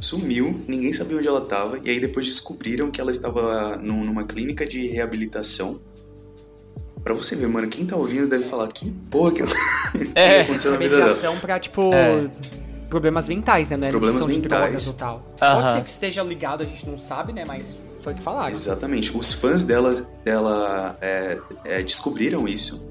Sumiu, 0.00 0.58
ninguém 0.66 0.92
sabia 0.92 1.18
onde 1.18 1.28
ela 1.28 1.42
tava, 1.42 1.78
e 1.84 1.90
aí 1.90 2.00
depois 2.00 2.24
descobriram 2.26 2.90
que 2.90 3.00
ela 3.00 3.10
estava 3.10 3.76
num- 3.76 4.02
numa 4.04 4.24
clínica 4.24 4.66
de 4.66 4.86
reabilitação. 4.88 5.78
Pra 7.04 7.14
você 7.14 7.36
ver, 7.36 7.48
mano, 7.48 7.68
quem 7.68 7.84
tá 7.86 7.96
ouvindo 7.96 8.26
deve 8.28 8.44
falar 8.44 8.68
que 8.68 8.90
porra 9.10 9.32
que, 9.32 9.42
que 9.92 10.10
É. 10.14 10.40
aconteceu 10.42 10.70
Uma 10.72 10.78
na 10.78 10.82
vida 10.88 10.96
dela. 10.96 11.36
pra, 11.40 11.58
tipo, 11.60 11.92
É. 11.94 12.30
problemas 12.88 13.28
mentais, 13.28 13.70
né? 13.70 13.76
Não 13.76 13.86
é 13.88 13.90
Problemas 13.90 14.20
de 14.26 14.32
mentais. 14.32 14.48
drogas 14.62 14.86
ou 14.88 14.94
tal. 14.94 15.34
Aham. 15.40 15.60
Pode 15.60 15.72
ser 15.72 15.82
que 15.84 15.90
esteja 15.90 16.22
ligado, 16.22 16.62
a 16.62 16.66
gente 16.66 16.86
não 16.88 16.98
sabe, 16.98 17.32
né? 17.32 17.44
Mas 17.46 17.78
foi 18.02 18.12
o 18.12 18.16
que 18.16 18.22
falaram. 18.22 18.50
Exatamente. 18.52 19.16
Os 19.16 19.32
fãs 19.34 19.62
dela, 19.62 20.06
dela 20.24 20.96
é, 21.00 21.38
é, 21.64 21.82
descobriram 21.82 22.46
isso. 22.48 22.86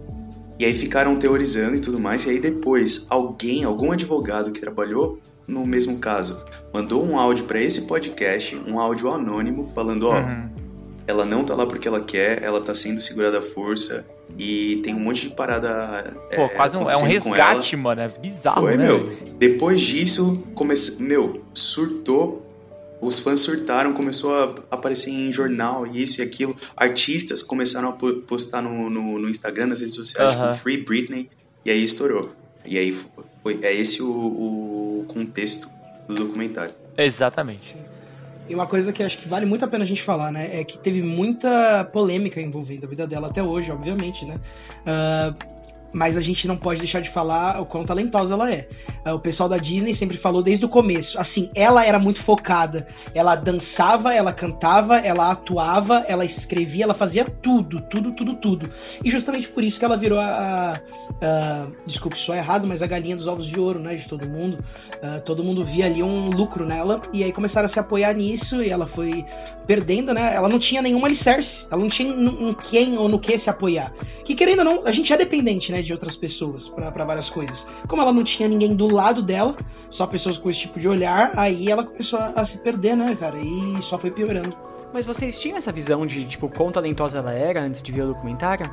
E 0.58 0.66
aí 0.66 0.74
ficaram 0.74 1.16
teorizando 1.18 1.76
e 1.76 1.80
tudo 1.80 2.00
mais. 2.00 2.26
E 2.26 2.30
aí 2.32 2.40
depois, 2.40 3.06
alguém, 3.10 3.64
algum 3.64 3.92
advogado 3.92 4.52
que 4.52 4.60
trabalhou 4.60 5.20
no 5.50 5.66
mesmo 5.66 5.98
caso, 6.00 6.42
mandou 6.74 7.04
um 7.06 7.18
áudio 7.20 7.46
pra 7.46 7.62
esse 7.62 7.82
podcast, 7.82 8.56
um 8.68 8.80
áudio 8.80 9.12
anônimo, 9.12 9.72
falando, 9.74 10.04
ó, 10.08 10.20
Uhum. 10.20 10.50
ela 11.08 11.26
não 11.26 11.44
tá 11.44 11.56
lá 11.56 11.66
porque 11.66 11.88
ela 11.88 12.02
quer, 12.02 12.42
ela 12.44 12.62
tá 12.62 12.74
sendo 12.76 13.02
segurada 13.02 13.40
à 13.40 13.42
força. 13.42 14.06
E 14.38 14.78
tem 14.84 14.94
um 14.94 15.00
monte 15.00 15.28
de 15.28 15.36
parada. 15.36 16.14
Pô, 16.36 16.44
é, 16.44 16.50
quase 16.50 16.78
um, 16.78 16.88
é 16.88 16.96
um 16.96 17.02
resgate, 17.02 17.76
mano. 17.76 18.00
É 18.02 18.08
bizarro, 18.08 18.62
Foi, 18.62 18.78
né? 18.78 18.86
meu. 18.86 19.18
Depois 19.40 19.82
disso, 19.82 20.44
comece... 20.54 21.02
meu, 21.02 21.42
surtou. 21.52 22.46
Os 23.02 23.18
fãs 23.18 23.40
surtaram, 23.40 23.92
começou 23.94 24.36
a 24.36 24.56
aparecer 24.70 25.10
em 25.10 25.32
jornal, 25.32 25.88
isso 25.88 26.20
e 26.20 26.24
aquilo. 26.24 26.56
Artistas 26.78 27.42
começaram 27.42 27.90
a 27.90 27.92
po- 27.94 28.16
postar 28.28 28.62
no, 28.62 28.90
no, 28.90 29.18
no 29.18 29.30
Instagram, 29.30 29.68
nas 29.68 29.80
redes 29.80 29.96
sociais, 29.96 30.34
Aham. 30.34 30.48
tipo 30.50 30.60
Free 30.62 30.78
Britney, 30.84 31.30
e 31.66 31.72
aí 31.72 31.82
estourou. 31.82 32.32
E 32.66 32.78
aí 32.78 32.96
foi, 33.42 33.58
é 33.62 33.74
esse 33.74 34.04
o, 34.04 34.06
o 34.12 34.69
contexto 35.14 35.70
do 36.08 36.16
documentário. 36.16 36.74
Exatamente. 36.98 37.76
E 38.48 38.56
uma 38.56 38.66
coisa 38.66 38.92
que 38.92 39.04
acho 39.04 39.18
que 39.20 39.28
vale 39.28 39.46
muito 39.46 39.64
a 39.64 39.68
pena 39.68 39.84
a 39.84 39.88
gente 39.88 40.02
falar, 40.02 40.32
né? 40.32 40.60
É 40.60 40.64
que 40.64 40.78
teve 40.78 41.04
muita 41.04 41.84
polêmica 41.94 42.42
envolvendo 42.42 42.86
a 42.86 42.90
vida 42.90 43.06
dela 43.06 43.28
até 43.28 43.44
hoje, 43.44 43.72
obviamente, 43.72 44.26
né? 44.26 44.40
Ah, 44.86 45.34
mas 45.94 46.18
a 46.18 46.22
gente 46.22 46.48
não 46.48 46.56
pode 46.58 46.80
deixar 46.80 47.00
de 47.02 47.10
falar 47.10 47.62
o 47.62 47.66
quão 47.66 47.84
talentosa 47.86 48.34
ela 48.34 48.52
é. 48.52 48.68
Ah, 49.04 49.14
o 49.16 49.20
pessoal 49.20 49.50
da 49.50 49.58
Disney 49.58 49.94
sempre 49.94 50.18
falou 50.18 50.42
desde 50.44 50.66
o 50.66 50.70
começo. 50.70 51.20
Assim, 51.20 51.50
ela 51.56 51.86
era 51.86 51.98
muito 52.00 52.22
focada. 52.22 52.88
Ela 53.14 53.36
dançava, 53.36 54.14
ela 54.14 54.32
cantava, 54.34 54.98
ela 55.00 55.32
atuava, 55.32 56.04
ela 56.08 56.24
escrevia, 56.26 56.84
ela 56.84 56.94
fazia 56.94 57.26
tudo, 57.26 57.82
tudo, 57.82 58.12
tudo, 58.14 58.36
tudo. 58.36 58.70
E 59.04 59.10
justamente 59.10 59.48
por 59.50 59.64
isso 59.64 59.80
que 59.80 59.86
ela 59.86 59.98
virou 59.98 60.20
a. 60.20 60.26
a- 60.26 60.80
a- 61.22 61.68
desculpe, 61.86 62.18
só 62.18 62.36
errado, 62.36 62.68
mas 62.68 62.82
a 62.82 62.88
galinha 62.88 63.16
dos 63.16 63.28
ovos 63.28 63.48
de 63.48 63.60
ouro, 63.60 63.80
né? 63.80 63.96
De 63.96 64.08
todo 64.08 64.28
mundo. 64.28 64.64
Ah, 65.02 65.20
todo 65.20 65.44
mundo 65.44 65.64
via 65.64 65.86
ali 65.86 66.04
um 66.04 66.30
lucro 66.30 66.66
nela. 66.66 67.02
E 67.14 67.24
aí 67.24 67.32
começaram 67.32 67.66
a 67.66 67.70
se 67.70 67.80
apoiar 67.80 68.14
nisso 68.14 68.62
e 68.64 68.70
ela 68.70 68.86
foi 68.88 69.26
perdendo, 69.66 70.14
né? 70.14 70.34
Ela 70.36 70.50
não 70.50 70.60
tinha 70.60 70.82
nenhum 70.82 71.06
alicerce. 71.06 71.66
Ela 71.72 71.82
não 71.82 71.90
tinha 71.90 72.10
em 72.14 72.54
quem 72.54 72.98
ou 72.98 73.08
no 73.10 73.20
que 73.20 73.38
se 73.38 73.50
apoiar. 73.50 73.92
Que 74.26 74.36
querendo 74.36 74.60
ou 74.60 74.66
não, 74.66 74.86
a 74.86 74.92
gente 74.92 75.12
é 75.14 75.18
dependente, 75.18 75.72
né? 75.72 75.79
De 75.82 75.94
outras 75.94 76.16
pessoas 76.16 76.68
pra 76.68 76.92
pra 76.92 77.06
várias 77.06 77.30
coisas. 77.30 77.68
Como 77.88 78.02
ela 78.02 78.12
não 78.14 78.24
tinha 78.24 78.48
ninguém 78.48 78.76
do 78.76 78.88
lado 78.88 79.22
dela, 79.22 79.56
só 79.90 80.06
pessoas 80.06 80.38
com 80.38 80.50
esse 80.50 80.60
tipo 80.60 80.80
de 80.80 80.88
olhar, 80.88 81.32
aí 81.36 81.70
ela 81.70 81.84
começou 81.84 82.20
a, 82.20 82.28
a 82.36 82.46
se 82.46 82.58
perder, 82.60 82.96
né, 82.96 83.16
cara? 83.20 83.38
E 83.40 83.82
só 83.82 83.98
foi 83.98 84.12
piorando. 84.12 84.56
Mas 84.94 85.06
vocês 85.06 85.40
tinham 85.40 85.58
essa 85.58 85.72
visão 85.72 86.06
de, 86.06 86.26
tipo, 86.26 86.50
quão 86.50 86.72
talentosa 86.72 87.20
ela 87.20 87.32
era 87.32 87.62
antes 87.62 87.82
de 87.82 87.92
ver 87.92 88.04
o 88.04 88.08
documentário? 88.08 88.70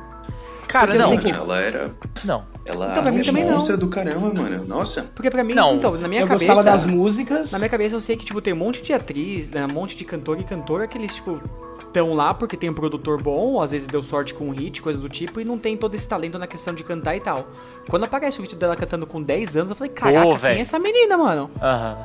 Cara, 0.67 0.93
eu 0.95 0.99
não. 0.99 1.17
tipo, 1.17 1.35
ela 1.35 1.59
era. 1.59 1.91
Não. 2.25 2.43
Ela 2.65 2.91
Então, 2.91 3.03
pra 3.03 3.11
mim 3.11 3.21
também 3.21 3.45
não. 3.45 3.57
do 3.57 3.87
caramba, 3.87 4.33
mano. 4.33 4.65
Nossa. 4.65 5.03
Porque 5.15 5.29
pra 5.29 5.43
mim, 5.43 5.53
Não. 5.53 5.75
então, 5.75 5.95
na 5.97 6.07
minha 6.07 6.21
eu 6.21 6.27
cabeça... 6.27 6.53
gostava 6.53 6.63
das 6.63 6.85
músicas. 6.85 7.51
Na 7.51 7.57
minha 7.57 7.69
cabeça 7.69 7.95
eu 7.95 8.01
sei 8.01 8.17
que, 8.17 8.25
tipo, 8.25 8.41
tem 8.41 8.53
um 8.53 8.57
monte 8.57 8.81
de 8.81 8.91
atriz, 8.91 9.49
né, 9.49 9.65
um 9.65 9.69
monte 9.69 9.95
de 9.95 10.03
cantor 10.03 10.39
e 10.39 10.43
cantora 10.43 10.85
que 10.87 10.97
eles, 10.97 11.15
tipo, 11.15 11.39
estão 11.87 12.13
lá 12.13 12.33
porque 12.33 12.55
tem 12.55 12.69
um 12.69 12.73
produtor 12.73 13.21
bom, 13.21 13.53
ou 13.53 13.61
às 13.61 13.71
vezes 13.71 13.87
deu 13.87 14.03
sorte 14.03 14.33
com 14.33 14.49
um 14.49 14.51
hit, 14.51 14.81
coisa 14.81 14.99
do 14.99 15.09
tipo, 15.09 15.41
e 15.41 15.45
não 15.45 15.57
tem 15.57 15.75
todo 15.75 15.95
esse 15.95 16.07
talento 16.07 16.37
na 16.37 16.47
questão 16.47 16.73
de 16.73 16.83
cantar 16.83 17.15
e 17.15 17.19
tal. 17.19 17.47
Quando 17.89 18.03
aparece 18.03 18.39
o 18.39 18.41
vídeo 18.41 18.57
dela 18.57 18.75
cantando 18.75 19.07
com 19.07 19.21
10 19.21 19.57
anos, 19.57 19.69
eu 19.71 19.75
falei, 19.75 19.91
caraca, 19.91 20.27
quem 20.27 20.37
velho. 20.37 20.57
é 20.57 20.61
essa 20.61 20.77
menina, 20.77 21.17
mano? 21.17 21.49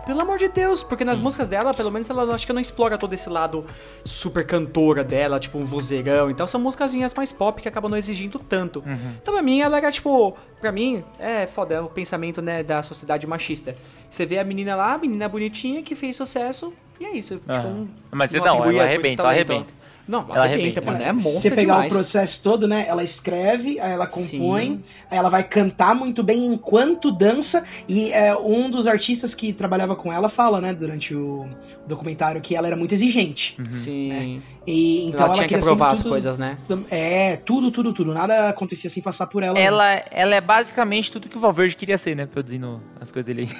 Pelo 0.06 0.20
amor 0.20 0.38
de 0.38 0.48
Deus, 0.48 0.82
porque 0.82 1.04
nas 1.04 1.18
músicas 1.18 1.48
dela, 1.48 1.74
pelo 1.74 1.90
menos 1.90 2.08
ela 2.08 2.22
acho 2.32 2.46
que 2.46 2.52
não 2.52 2.60
explora 2.60 2.96
todo 2.96 3.12
esse 3.12 3.28
lado 3.28 3.64
super 4.04 4.46
cantora 4.46 5.02
dela, 5.04 5.38
tipo 5.40 5.58
um 5.58 5.64
vozeirão. 5.64 6.30
Então 6.30 6.46
são 6.46 6.60
musicazinhas 6.60 7.12
mais 7.14 7.32
pop 7.32 7.60
que 7.60 7.68
acabam 7.68 7.90
não 7.90 7.98
exigindo 7.98 8.38
tanto. 8.38 8.82
Então 9.20 9.34
pra 9.34 9.42
mim 9.42 9.60
ela 9.60 9.76
era 9.76 9.90
tipo, 9.90 10.36
pra 10.60 10.70
mim 10.70 11.04
é 11.18 11.46
foda, 11.46 11.74
é 11.74 11.80
o 11.80 11.88
pensamento 11.88 12.40
né, 12.40 12.62
da 12.62 12.82
sociedade 12.82 13.26
machista. 13.26 13.74
Você 14.08 14.26
vê 14.26 14.38
a 14.38 14.44
menina 14.44 14.76
lá, 14.76 14.94
a 14.94 14.98
menina 14.98 15.28
bonitinha 15.28 15.82
que 15.82 15.94
fez 15.94 16.14
sucesso, 16.16 16.72
e 17.02 17.04
é 17.06 17.16
isso. 17.16 17.36
Tipo, 17.36 17.52
Aham. 17.52 17.68
um- 17.68 17.88
Mas 18.10 18.30
não 18.32 18.44
não, 18.44 18.64
ela 18.70 18.82
arrebenta, 18.84 19.22
ela 19.22 19.30
arrebenta. 19.32 19.82
Não, 20.08 20.26
Ela 20.34 20.44
arrebenta, 20.46 20.80
arrebenta. 20.80 21.04
mano. 21.04 21.04
É 21.04 21.06
Se 21.06 21.12
monstro 21.28 21.40
você 21.42 21.50
pegar 21.52 21.74
demais. 21.74 21.92
o 21.92 21.94
processo 21.94 22.42
todo, 22.42 22.66
né? 22.66 22.84
Ela 22.88 23.04
escreve, 23.04 23.78
aí 23.78 23.92
ela 23.92 24.04
compõe, 24.06 24.62
Sim. 24.64 24.84
aí 25.08 25.16
ela 25.16 25.28
vai 25.28 25.44
cantar 25.44 25.94
muito 25.94 26.24
bem 26.24 26.44
enquanto 26.44 27.12
dança. 27.12 27.62
E 27.88 28.10
é, 28.12 28.36
um 28.36 28.68
dos 28.68 28.88
artistas 28.88 29.32
que 29.32 29.52
trabalhava 29.52 29.94
com 29.94 30.12
ela 30.12 30.28
fala, 30.28 30.60
né, 30.60 30.74
durante 30.74 31.14
o 31.14 31.46
documentário, 31.86 32.40
que 32.40 32.56
ela 32.56 32.66
era 32.66 32.76
muito 32.76 32.92
exigente. 32.92 33.56
Sim. 33.70 34.42
E 34.66 35.04
então 35.06 35.20
ela, 35.20 35.26
ela, 35.26 35.34
tinha 35.34 35.48
que 35.48 35.54
aprovar 35.54 35.86
sempre 35.86 35.92
as 35.92 35.98
tudo- 36.00 36.10
coisas, 36.10 36.36
né? 36.36 36.58
É, 36.90 37.36
tudo, 37.36 37.70
tudo, 37.70 37.92
tudo. 37.92 38.12
Nada 38.12 38.48
acontecia 38.48 38.90
sem 38.90 39.00
passar 39.02 39.28
por 39.28 39.44
ela. 39.44 39.56
Ela, 39.56 39.94
antes. 39.98 40.08
ela 40.10 40.34
é 40.34 40.40
basicamente 40.40 41.12
tudo 41.12 41.28
que 41.28 41.36
o 41.36 41.40
Valverde 41.40 41.76
queria 41.76 41.96
ser, 41.96 42.16
né? 42.16 42.26
Produzindo 42.26 42.82
as 43.00 43.12
coisas 43.12 43.24
dele 43.24 43.48
aí. 43.48 43.56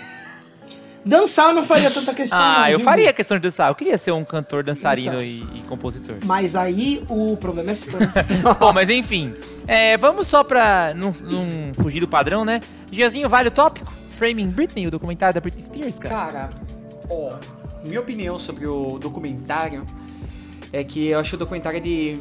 Dançar 1.04 1.48
eu 1.48 1.54
não 1.54 1.64
faria 1.64 1.90
tanta 1.90 2.14
questão. 2.14 2.38
Ah, 2.38 2.60
não, 2.60 2.68
eu 2.68 2.78
viu? 2.78 2.84
faria 2.84 3.12
questão 3.12 3.36
de 3.36 3.42
dançar. 3.42 3.68
Eu 3.70 3.74
queria 3.74 3.98
ser 3.98 4.12
um 4.12 4.24
cantor, 4.24 4.62
dançarino 4.62 5.22
Então. 5.22 5.22
e, 5.22 5.58
e 5.58 5.62
compositor. 5.68 6.16
Mas 6.24 6.54
aí 6.54 7.04
o 7.08 7.36
problema 7.36 7.72
é 7.72 7.74
seu. 7.74 7.92
Bom, 8.60 8.72
mas 8.72 8.88
enfim. 8.88 9.34
É, 9.66 9.96
vamos 9.96 10.26
só 10.28 10.44
pra 10.44 10.92
não, 10.94 11.12
não 11.22 11.74
fugir 11.82 12.00
do 12.00 12.08
padrão, 12.08 12.44
né? 12.44 12.60
Giazinho, 12.90 13.28
vale 13.28 13.48
o 13.48 13.50
tópico? 13.52 13.92
Framing 14.10 14.48
Britney, 14.48 14.86
o 14.86 14.90
documentário 14.90 15.34
da 15.34 15.40
Britney 15.40 15.62
Spears, 15.64 15.98
cara. 15.98 16.14
Cara, 16.14 16.50
ó, 17.10 17.34
minha 17.84 18.00
opinião 18.00 18.38
sobre 18.38 18.66
o 18.66 18.98
documentário 18.98 19.84
é 20.72 20.84
que 20.84 21.08
eu 21.08 21.18
acho 21.18 21.30
que 21.30 21.36
o 21.36 21.38
documentário 21.38 21.78
ele 21.78 22.20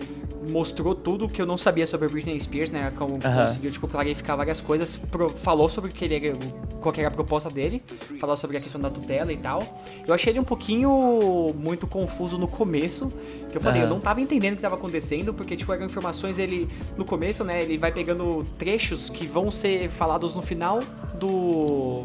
mostrou 0.49 0.95
tudo 0.95 1.30
que 1.30 1.41
eu 1.41 1.45
não 1.45 1.58
sabia 1.58 1.86
sobre 1.86 2.08
Britney 2.08 2.39
Spears, 2.39 2.69
né? 2.71 2.91
Como 2.97 3.19
Aham. 3.23 3.45
conseguiu 3.45 3.71
tipo 3.71 3.88
clarificar 3.88 4.36
várias 4.36 4.60
coisas, 4.62 4.97
pro- 4.97 5.30
falou 5.30 5.69
sobre 5.69 5.91
o 5.91 5.93
que 5.93 6.06
ele 6.06 6.15
era, 6.27 6.38
qual 6.82 6.91
que 6.91 6.99
era 6.99 7.10
a 7.10 7.12
proposta 7.12 7.49
dele, 7.49 7.84
falou 8.19 8.36
sobre 8.36 8.58
a 8.58 8.62
questão 8.62 8.82
da 8.82 8.89
tutela 8.89 9.32
e 9.32 9.38
tal. 9.38 9.62
Eu 10.08 10.13
achei 10.13 10.32
ele 10.34 10.39
um 10.39 10.43
pouquinho 10.43 11.54
muito 11.56 11.86
confuso 11.88 12.38
no 12.38 12.47
começo, 12.47 13.12
que 13.49 13.58
eu 13.58 13.62
falei, 13.62 13.82
Aham. 13.82 13.89
eu 13.89 13.93
não 13.95 14.01
tava 14.01 14.21
entendendo 14.21 14.54
o 14.54 14.56
que 14.56 14.62
tava 14.62 14.75
acontecendo, 14.75 15.34
porque 15.34 15.56
tipo 15.56 15.71
eram 15.73 15.86
informações 15.86 16.39
ele 16.39 16.67
no 16.97 17.06
começo, 17.06 17.43
né, 17.43 17.62
ele 17.62 17.77
vai 17.77 17.91
pegando 17.91 18.45
trechos 18.58 19.10
que 19.10 19.27
vão 19.27 19.51
ser 19.51 19.89
falados 19.89 20.34
no 20.36 20.41
final 20.41 20.80
do 21.19 22.04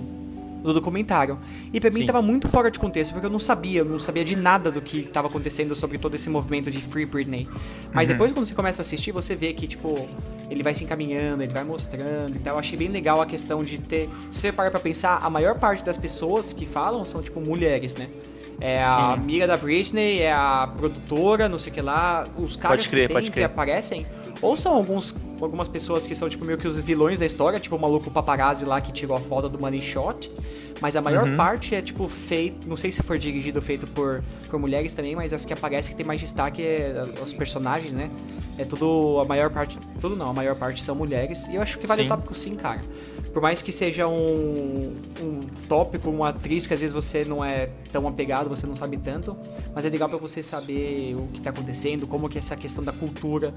do 0.62 0.72
documentário. 0.72 1.38
E 1.72 1.80
pra 1.80 1.90
mim 1.90 2.00
Sim. 2.00 2.06
tava 2.06 2.20
muito 2.22 2.48
fora 2.48 2.70
de 2.70 2.78
contexto, 2.78 3.12
porque 3.12 3.26
eu 3.26 3.30
não 3.30 3.38
sabia, 3.38 3.80
eu 3.80 3.84
não 3.84 3.98
sabia 3.98 4.24
de 4.24 4.36
nada 4.36 4.70
do 4.70 4.80
que 4.80 5.02
tava 5.04 5.28
acontecendo 5.28 5.74
sobre 5.74 5.98
todo 5.98 6.14
esse 6.14 6.28
movimento 6.28 6.70
de 6.70 6.78
Free 6.78 7.06
Britney. 7.06 7.48
Mas 7.92 8.08
Uhum. 8.08 8.14
depois 8.14 8.32
quando 8.32 8.46
você 8.46 8.54
começa 8.54 8.80
a 8.80 8.84
assistir, 8.84 9.12
você 9.12 9.34
vê 9.34 9.52
que, 9.52 9.66
tipo, 9.66 9.94
ele 10.50 10.62
vai 10.62 10.74
se 10.74 10.84
encaminhando, 10.84 11.42
ele 11.42 11.52
vai 11.52 11.64
mostrando 11.64 12.34
e 12.34 12.38
tal. 12.38 12.54
Eu 12.54 12.58
achei 12.60 12.78
bem 12.78 12.88
legal 12.88 13.20
a 13.20 13.26
questão 13.26 13.62
de 13.64 13.78
ter. 13.78 14.08
Se 14.30 14.40
você 14.40 14.52
parar 14.52 14.70
pra 14.70 14.80
pensar, 14.80 15.18
a 15.22 15.30
maior 15.30 15.58
parte 15.58 15.84
das 15.84 15.96
pessoas 15.96 16.52
que 16.52 16.66
falam 16.66 17.04
são, 17.04 17.22
tipo, 17.22 17.40
mulheres, 17.40 17.94
né? 17.96 18.08
É 18.60 18.82
a 18.82 18.94
Sim. 18.94 19.02
amiga 19.20 19.46
da 19.46 19.56
Britney, 19.56 20.20
é 20.20 20.32
a 20.32 20.70
produtora, 20.76 21.48
não 21.48 21.58
sei 21.58 21.70
o 21.70 21.74
que 21.74 21.80
lá. 21.82 22.26
Os 22.38 22.56
caras 22.56 22.86
crer, 22.86 23.08
que, 23.08 23.14
tem, 23.14 23.30
que 23.30 23.42
aparecem, 23.42 24.06
ou 24.40 24.56
são 24.56 24.74
alguns, 24.74 25.14
algumas 25.40 25.68
pessoas 25.68 26.06
que 26.06 26.14
são, 26.14 26.28
tipo, 26.28 26.44
meio 26.44 26.58
que 26.58 26.66
os 26.68 26.78
vilões 26.78 27.18
da 27.18 27.26
história, 27.26 27.58
tipo 27.58 27.76
o 27.76 27.78
maluco 27.80 28.10
paparazzi 28.10 28.64
lá 28.64 28.80
que 28.80 28.92
tirou 28.92 29.16
a 29.16 29.20
foto 29.20 29.48
do 29.48 29.58
Money 29.58 29.80
Shot. 29.82 30.30
Mas 30.80 30.94
a 30.94 31.00
maior 31.00 31.26
Uhum. 31.26 31.36
parte 31.38 31.74
é, 31.74 31.80
tipo, 31.80 32.06
feito. 32.06 32.68
Não 32.68 32.76
sei 32.76 32.92
se 32.92 33.02
for 33.02 33.18
dirigido 33.18 33.58
ou 33.58 33.62
feito 33.62 33.86
por, 33.86 34.22
por 34.50 34.58
mulheres 34.60 34.92
também, 34.92 35.16
mas 35.16 35.32
as 35.32 35.42
que 35.42 35.52
aparecem 35.52 35.90
que 35.92 35.96
tem 35.96 36.04
mais 36.04 36.20
destaque 36.20 36.60
é 36.62 37.02
os 37.22 37.32
personagens, 37.32 37.94
né? 37.94 38.10
É 38.58 38.64
tudo. 38.64 39.18
A 39.20 39.24
maior 39.24 39.48
parte. 39.50 39.78
Tudo 40.02 40.14
não, 40.14 40.28
a 40.28 40.32
maior 40.34 40.54
parte 40.54 40.82
são 40.82 40.94
mulheres. 40.94 41.46
E 41.46 41.54
eu 41.54 41.62
acho 41.62 41.78
que 41.78 41.86
vale 41.86 42.02
Sim. 42.02 42.06
o 42.06 42.10
tópico 42.10 42.34
sim, 42.34 42.54
cara. 42.56 42.80
Por 43.32 43.40
mais 43.40 43.62
que 43.62 43.72
seja 43.72 44.06
um, 44.06 44.94
um 45.22 45.40
tópico, 45.66 46.10
uma 46.10 46.28
atriz 46.28 46.66
que 46.66 46.74
às 46.74 46.80
vezes 46.80 46.92
você 46.92 47.24
não 47.24 47.42
é 47.42 47.70
tão 47.90 48.06
apegado, 48.06 48.48
você 48.50 48.66
não 48.66 48.74
sabe 48.74 48.98
tanto, 48.98 49.34
mas 49.74 49.84
é 49.86 49.88
legal 49.88 50.08
pra 50.10 50.18
você 50.18 50.42
saber 50.42 51.14
o 51.14 51.28
que 51.32 51.40
tá 51.40 51.50
acontecendo, 51.50 52.06
como 52.06 52.28
que 52.28 52.36
é 52.36 52.40
essa 52.40 52.56
questão 52.56 52.82
da 52.84 52.92
cultura 52.92 53.54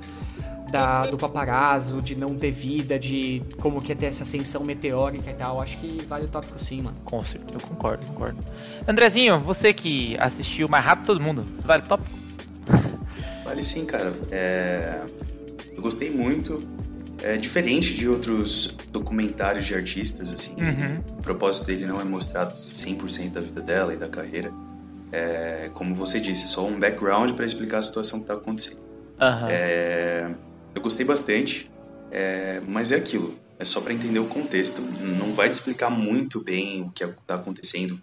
da, 0.70 1.06
do 1.06 1.18
paparazzo, 1.18 2.02
de 2.02 2.16
não 2.16 2.36
ter 2.36 2.52
vida, 2.52 2.98
de 2.98 3.42
como 3.60 3.82
que 3.82 3.92
é 3.92 3.96
ter 3.96 4.08
essa 4.08 4.24
ascensão 4.24 4.64
meteórica 4.64 5.30
e 5.30 5.34
tal. 5.34 5.62
Acho 5.62 5.78
que 5.78 6.04
vale 6.08 6.26
o 6.26 6.28
tópico 6.28 6.60
sim, 6.62 6.82
mano. 6.82 6.98
Com 7.04 7.24
certeza, 7.24 7.54
eu 7.56 7.68
concordo, 7.68 8.06
concordo. 8.08 8.38
Andrezinho, 8.88 9.40
você 9.40 9.74
que 9.74 10.18
assistiu 10.20 10.68
mais 10.68 10.84
rápido 10.84 11.08
todo 11.08 11.22
mundo, 11.22 11.46
vale 11.62 11.84
top? 11.84 12.04
Vale 13.44 13.64
sim, 13.64 13.84
cara. 13.84 14.14
É, 14.30 15.02
Eu 15.76 15.82
gostei 15.82 16.12
muito. 16.12 16.62
É 17.24 17.36
diferente 17.36 17.96
de 17.96 18.08
outros 18.08 18.78
documentários 18.92 19.66
de 19.66 19.74
artistas, 19.74 20.32
assim. 20.32 20.54
Uhum. 20.54 21.00
O 21.18 21.22
propósito 21.24 21.66
dele 21.66 21.88
não 21.88 22.00
é 22.00 22.04
mostrar 22.04 22.46
100% 22.72 23.32
da 23.32 23.42
vida 23.42 23.60
dela 23.60 23.92
e 23.92 23.98
da 23.98 24.08
carreira. 24.08 24.52
É, 25.12 25.72
como 25.74 25.96
você 25.96 26.20
disse, 26.20 26.44
é 26.44 26.48
só 26.48 26.64
um 26.66 26.80
background 26.80 27.32
para 27.32 27.44
explicar 27.44 27.80
a 27.80 27.82
situação 27.82 28.20
que 28.20 28.28
tá 28.28 28.36
acontecendo. 28.36 28.78
Aham. 29.20 29.48
É, 29.50 30.30
eu 30.80 30.84
gostei 30.84 31.06
bastante, 31.06 31.70
é, 32.12 32.62
mas 32.68 32.92
é 32.92 32.96
aquilo. 32.96 33.36
É 33.60 33.66
só 33.66 33.82
para 33.82 33.94
entender 33.94 34.20
o 34.20 34.26
contexto. 34.26 34.82
Não 34.82 35.34
vai 35.34 35.50
te 35.50 35.56
explicar 35.56 35.90
muito 35.90 36.42
bem 36.42 36.82
o 36.82 36.92
que 36.92 37.04
está 37.04 37.36
acontecendo 37.36 38.00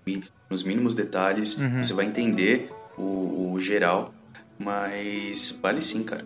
nos 0.50 0.62
mínimos 0.62 0.94
detalhes. 0.94 1.56
Uhum. 1.58 1.82
Você 1.82 1.94
vai 1.94 2.04
entender 2.04 2.70
o, 2.96 3.52
o 3.52 3.60
geral, 3.60 4.12
mas 4.58 5.58
vale 5.62 5.80
sim, 5.80 6.04
cara. 6.04 6.24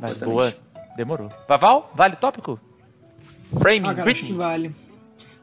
Mas 0.00 0.12
Completamente. 0.12 0.24
boa, 0.32 0.54
demorou. 0.96 1.32
Vaval, 1.48 1.92
vale 1.96 2.14
tópico? 2.16 2.60
Frame, 3.60 3.88
Ah, 3.88 3.94
cara, 3.94 4.10
acho 4.10 4.24
que 4.24 4.32
vale. 4.32 4.74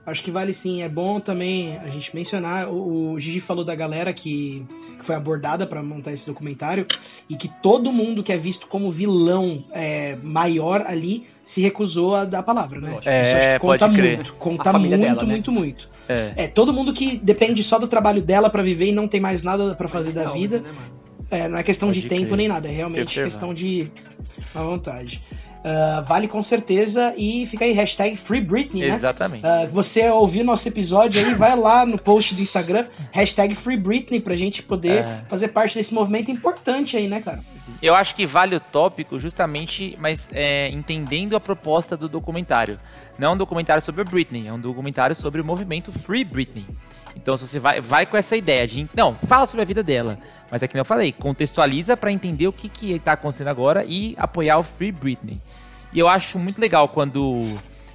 Acho 0.06 0.24
que 0.24 0.32
vale 0.32 0.52
sim. 0.52 0.82
É 0.82 0.90
bom 0.90 1.20
também 1.20 1.78
a 1.78 1.88
gente 1.90 2.14
mencionar. 2.16 2.68
O, 2.70 3.12
o 3.14 3.20
Gigi 3.20 3.40
falou 3.40 3.64
da 3.64 3.76
galera 3.76 4.12
que, 4.12 4.66
que 4.98 5.06
foi 5.06 5.16
abordada 5.16 5.68
pra 5.68 5.84
montar 5.84 6.12
esse 6.12 6.26
documentário 6.26 6.88
e 7.30 7.36
que 7.36 7.48
todo 7.62 7.92
mundo 7.92 8.24
que 8.24 8.32
é 8.34 8.38
visto 8.38 8.66
como 8.66 8.92
vilão 8.92 9.64
é, 9.72 10.18
maior 10.24 10.82
ali 10.88 11.28
se 11.44 11.62
recusou 11.62 12.16
a 12.16 12.26
dar 12.26 12.40
a 12.40 12.44
palavra, 12.44 12.80
né? 12.82 12.98
É, 13.06 13.22
Isso 13.22 13.36
acho 13.38 13.50
que 13.50 13.60
conta 13.60 13.78
pode 13.88 13.94
crer. 13.96 14.16
muito. 14.16 14.34
Conta 14.34 14.70
A 14.70 14.72
família 14.72 14.98
muito, 14.98 15.10
dela, 15.10 15.24
né? 15.24 15.34
muito, 15.34 15.52
muito. 15.52 15.90
É. 16.10 16.34
É, 16.36 16.48
todo 16.48 16.74
mundo 16.74 16.94
que 16.94 17.18
depende 17.18 17.64
só 17.64 17.78
do 17.78 17.88
trabalho 17.88 18.22
dela 18.24 18.50
pra 18.50 18.64
viver 18.64 18.88
e 18.88 18.92
não 18.92 19.08
tem 19.08 19.20
mais 19.22 19.44
nada 19.44 19.76
pra 19.76 19.88
fazer 19.88 20.14
da 20.14 20.30
é 20.30 20.34
vida. 20.34 20.60
né? 20.62 20.70
É, 21.30 21.48
não 21.48 21.58
é 21.60 21.64
questão 21.64 21.90
Pode 21.90 22.02
de 22.02 22.10
tempo 22.10 22.26
crer. 22.26 22.38
nem 22.38 22.48
nada, 22.48 22.68
é 22.68 22.72
realmente 22.72 23.22
questão 23.24 23.54
de 23.54 23.90
má 24.54 24.64
vontade. 24.64 25.24
Ah, 25.64 26.02
vale 26.02 26.28
com 26.28 26.42
certeza 26.42 27.14
e 27.16 27.46
fica 27.46 27.66
aí, 27.66 27.72
hashtag 27.72 28.16
Free 28.16 28.42
Britney, 28.42 28.88
né? 28.88 28.96
Exatamente. 28.96 29.46
Ah, 29.46 29.68
você 29.72 30.10
ouviu 30.10 30.44
nosso 30.44 30.68
episódio 30.68 31.24
aí, 31.24 31.36
vai 31.36 31.56
lá 31.56 31.86
no 31.86 32.00
post 32.00 32.34
do 32.34 32.42
Instagram, 32.42 32.88
hashtag 33.12 33.54
Free 33.54 33.78
Britney, 33.78 34.20
pra 34.20 34.36
gente 34.36 34.64
poder 34.64 35.04
É. 35.06 35.22
fazer 35.30 35.50
parte 35.50 35.76
desse 35.76 35.94
movimento 35.94 36.32
importante 36.32 36.98
aí, 36.98 37.08
né, 37.08 37.22
cara? 37.22 37.42
Eu 37.82 37.94
acho 37.94 38.16
que 38.16 38.26
vale 38.26 38.56
o 38.56 38.60
tópico 38.60 39.20
justamente, 39.20 39.96
mas 40.00 40.28
é, 40.32 40.70
entendendo 40.70 41.36
a 41.36 41.40
proposta 41.40 41.96
do 41.96 42.10
documentário. 42.10 42.80
Não 43.20 43.30
é 43.30 43.34
um 43.34 43.38
documentário 43.38 43.84
sobre 43.84 44.02
a 44.02 44.04
Britney, 44.04 44.48
é 44.48 44.54
um 44.54 44.60
documentário 44.60 45.16
sobre 45.16 45.42
o 45.42 45.46
movimento 45.46 45.92
Free 45.92 46.24
Britney. 46.24 46.66
Então, 47.16 47.36
se 47.38 47.48
você 47.48 47.60
vai, 47.60 47.82
vai 47.82 48.06
com 48.06 48.18
essa 48.18 48.36
ideia 48.36 48.68
de. 48.68 48.90
Não, 48.96 49.16
fala 49.28 49.46
sobre 49.46 49.62
a 49.62 49.66
vida 49.66 49.84
dela. 49.84 50.18
Mas 50.50 50.64
é 50.64 50.68
que 50.68 50.78
eu 50.78 50.86
falei, 50.86 51.12
contextualiza 51.12 51.96
pra 51.96 52.12
entender 52.12 52.48
o 52.48 52.54
que, 52.54 52.68
que 52.68 53.00
tá 53.00 53.14
acontecendo 53.14 53.48
agora 53.48 53.86
e 53.86 54.16
apoiar 54.18 54.58
o 54.58 54.64
Free 54.64 54.92
Britney. 54.92 55.40
E 55.94 56.00
eu 56.00 56.08
acho 56.08 56.40
muito 56.40 56.60
legal 56.60 56.88
quando, 56.88 57.42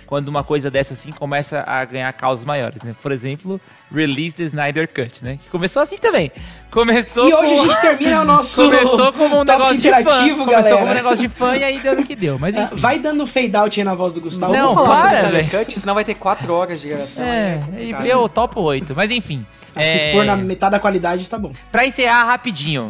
quando 0.06 0.28
uma 0.28 0.44
coisa 0.44 0.70
dessa 0.70 0.94
assim 0.94 1.10
começa 1.10 1.64
a 1.66 1.84
ganhar 1.84 2.12
causas 2.12 2.44
maiores, 2.44 2.80
né? 2.82 2.94
Por 3.02 3.10
exemplo, 3.12 3.60
Release 3.92 4.36
the 4.36 4.44
Snyder 4.44 4.88
Cut, 4.92 5.24
né? 5.24 5.38
Que 5.42 5.50
começou 5.50 5.82
assim 5.82 5.98
também. 5.98 6.30
Começou 6.70 7.28
e 7.28 7.34
hoje 7.34 7.54
com- 7.56 7.60
a 7.62 7.64
gente 7.66 7.80
termina 7.80 8.20
o 8.22 8.24
nosso 8.24 8.62
Começou 8.64 9.12
como 9.12 9.40
um 9.40 9.44
negócio 9.44 9.78
de 9.78 9.88
fã. 9.90 10.02
Começou 10.04 10.46
galera. 10.46 10.76
como 10.78 10.90
um 10.90 10.94
negócio 10.94 11.18
de 11.18 11.28
fã 11.28 11.56
e 11.56 11.64
aí 11.64 11.78
deu 11.80 11.96
no 11.96 12.04
que 12.04 12.14
deu. 12.14 12.38
Mas 12.38 12.54
Ah, 12.56 12.62
enfim. 12.64 12.76
Vai 12.76 12.98
dando 12.98 13.26
fade 13.26 13.56
out 13.56 13.80
aí 13.80 13.84
na 13.84 13.94
voz 13.94 14.14
do 14.14 14.20
Gustavo. 14.20 14.52
Não, 14.52 14.74
Vamos 14.74 14.88
falar 14.88 15.08
para, 15.10 15.22
Snyder. 15.28 15.50
Cut, 15.50 15.78
senão 15.80 15.94
vai 15.94 16.04
ter 16.04 16.14
4 16.14 16.52
horas 16.54 16.80
de 16.80 16.88
gravação. 16.88 17.24
É, 17.24 17.52
aí 17.54 17.58
e 17.58 17.60
complicado. 17.92 18.06
eu 18.06 18.28
topo 18.28 18.60
8. 18.60 18.94
Mas 18.96 19.10
enfim. 19.10 19.44
Ah, 19.74 19.80
Se 19.82 19.86
é, 19.88 20.12
for 20.12 20.24
na 20.24 20.36
metade 20.36 20.72
da 20.72 20.78
qualidade, 20.80 21.28
tá 21.28 21.38
bom. 21.38 21.52
Pra 21.72 21.86
encerrar 21.86 22.24
rapidinho. 22.24 22.88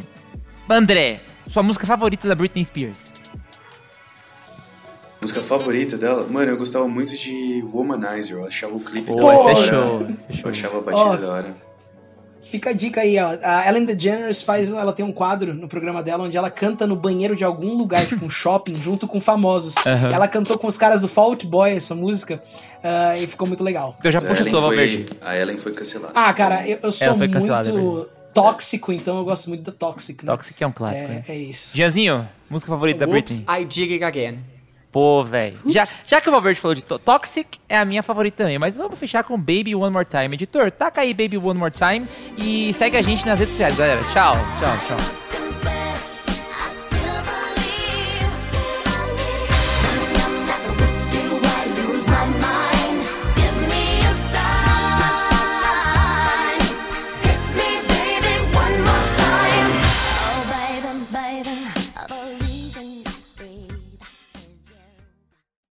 André, 0.69 1.21
sua 1.47 1.63
música 1.63 1.87
favorita 1.87 2.27
da 2.29 2.35
Britney 2.35 2.65
Spears? 2.65 3.13
Música 5.21 5.41
favorita 5.41 5.97
dela? 5.97 6.27
Mano, 6.29 6.51
eu 6.53 6.57
gostava 6.57 6.87
muito 6.87 7.17
de 7.17 7.65
Womanizer. 7.73 8.37
Eu 8.37 8.47
achava 8.47 8.75
o 8.75 8.81
clipe 8.81 9.07
Pô, 9.07 9.17
da 9.17 9.23
é 9.23 9.37
hora. 9.37 10.13
é 10.29 10.45
Eu 10.45 10.51
achava 10.51 10.79
a 10.79 10.81
batida 10.81 11.05
Ó. 11.11 11.17
da 11.17 11.29
hora. 11.29 11.67
Fica 12.49 12.71
a 12.71 12.73
dica 12.73 13.01
aí, 13.01 13.19
ó. 13.19 13.37
A 13.43 13.69
Ellen 13.69 13.85
DeGeneres 13.85 14.41
faz, 14.41 14.71
ela 14.71 14.93
tem 14.93 15.05
um 15.05 15.11
quadro 15.11 15.53
no 15.53 15.67
programa 15.67 16.01
dela 16.01 16.23
onde 16.23 16.37
ela 16.37 16.49
canta 16.49 16.87
no 16.87 16.95
banheiro 16.95 17.35
de 17.35 17.43
algum 17.45 17.75
lugar, 17.75 18.07
tipo 18.07 18.25
um 18.25 18.31
shopping, 18.31 18.75
junto 18.75 19.09
com 19.09 19.21
famosos. 19.21 19.75
Aham. 19.85 20.11
Ela 20.13 20.29
cantou 20.29 20.57
com 20.57 20.69
os 20.69 20.79
caras 20.79 21.01
do 21.01 21.09
Fault 21.09 21.45
Boy 21.45 21.73
essa 21.73 21.93
música 21.93 22.41
ah, 22.85 23.15
e 23.17 23.27
ficou 23.27 23.49
muito 23.49 23.65
legal. 23.65 23.97
Eu 24.03 24.13
já 24.13 24.19
a 24.19 24.23
puxo 24.23 24.43
Ellen 24.43 24.51
sua, 24.53 24.61
foi- 24.61 24.77
Valverde. 24.77 25.07
A 25.23 25.37
Ellen 25.37 25.59
foi 25.59 25.73
cancelada. 25.73 26.13
Ah, 26.15 26.33
cara, 26.33 26.69
eu, 26.69 26.79
eu 26.85 26.93
sou 26.93 27.05
Ela 27.05 27.17
foi 27.17 27.29
cancelada, 27.29 27.69
é 27.69 27.73
muito 27.73 28.09
tóxico, 28.33 28.93
então 28.93 29.19
eu 29.19 29.25
gosto 29.25 29.49
muito 29.49 29.65
da 29.65 29.73
Toxic, 29.73 30.25
né? 30.25 30.31
Toxic 30.37 30.63
é 30.63 30.67
um 30.67 30.73
clássico, 30.73 31.09
né? 31.09 31.25
É, 31.27 31.33
é 31.33 31.37
isso. 31.39 31.77
Gianzinho, 31.77 32.29
música 32.49 32.71
favorita 32.71 33.07
da 33.07 33.13
Whoops, 33.13 33.41
Britney? 33.41 33.63
I 33.63 33.65
did 33.65 33.91
it 33.93 34.05
again. 34.05 34.39
Pô, 34.97 35.23
velho. 35.23 35.59
Já, 35.67 35.85
já 36.07 36.23
que 36.23 36.29
o 36.31 36.33
Valverde 36.33 36.59
falou 36.59 36.75
de 36.75 36.83
to 36.83 36.99
Toxic, 36.99 37.59
é 37.69 37.77
a 37.77 37.85
minha 37.85 38.03
favorita 38.03 38.39
também. 38.39 38.59
Mas 38.59 38.77
vamos 38.77 38.99
fechar 38.99 39.25
com 39.25 39.37
Baby 39.37 39.75
One 39.75 39.93
More 39.93 40.07
Time. 40.07 40.35
Editor, 40.35 40.71
taca 40.71 41.03
aí 41.03 41.13
Baby 41.13 41.37
One 41.37 41.59
More 41.61 41.71
Time 41.71 42.07
e 42.39 42.73
segue 42.73 42.97
a 42.97 43.03
gente 43.03 43.27
nas 43.27 43.39
redes 43.39 43.53
sociais, 43.53 43.77
galera. 43.77 44.01
Tchau, 44.15 44.33
tchau, 44.59 44.97
tchau. 44.97 45.26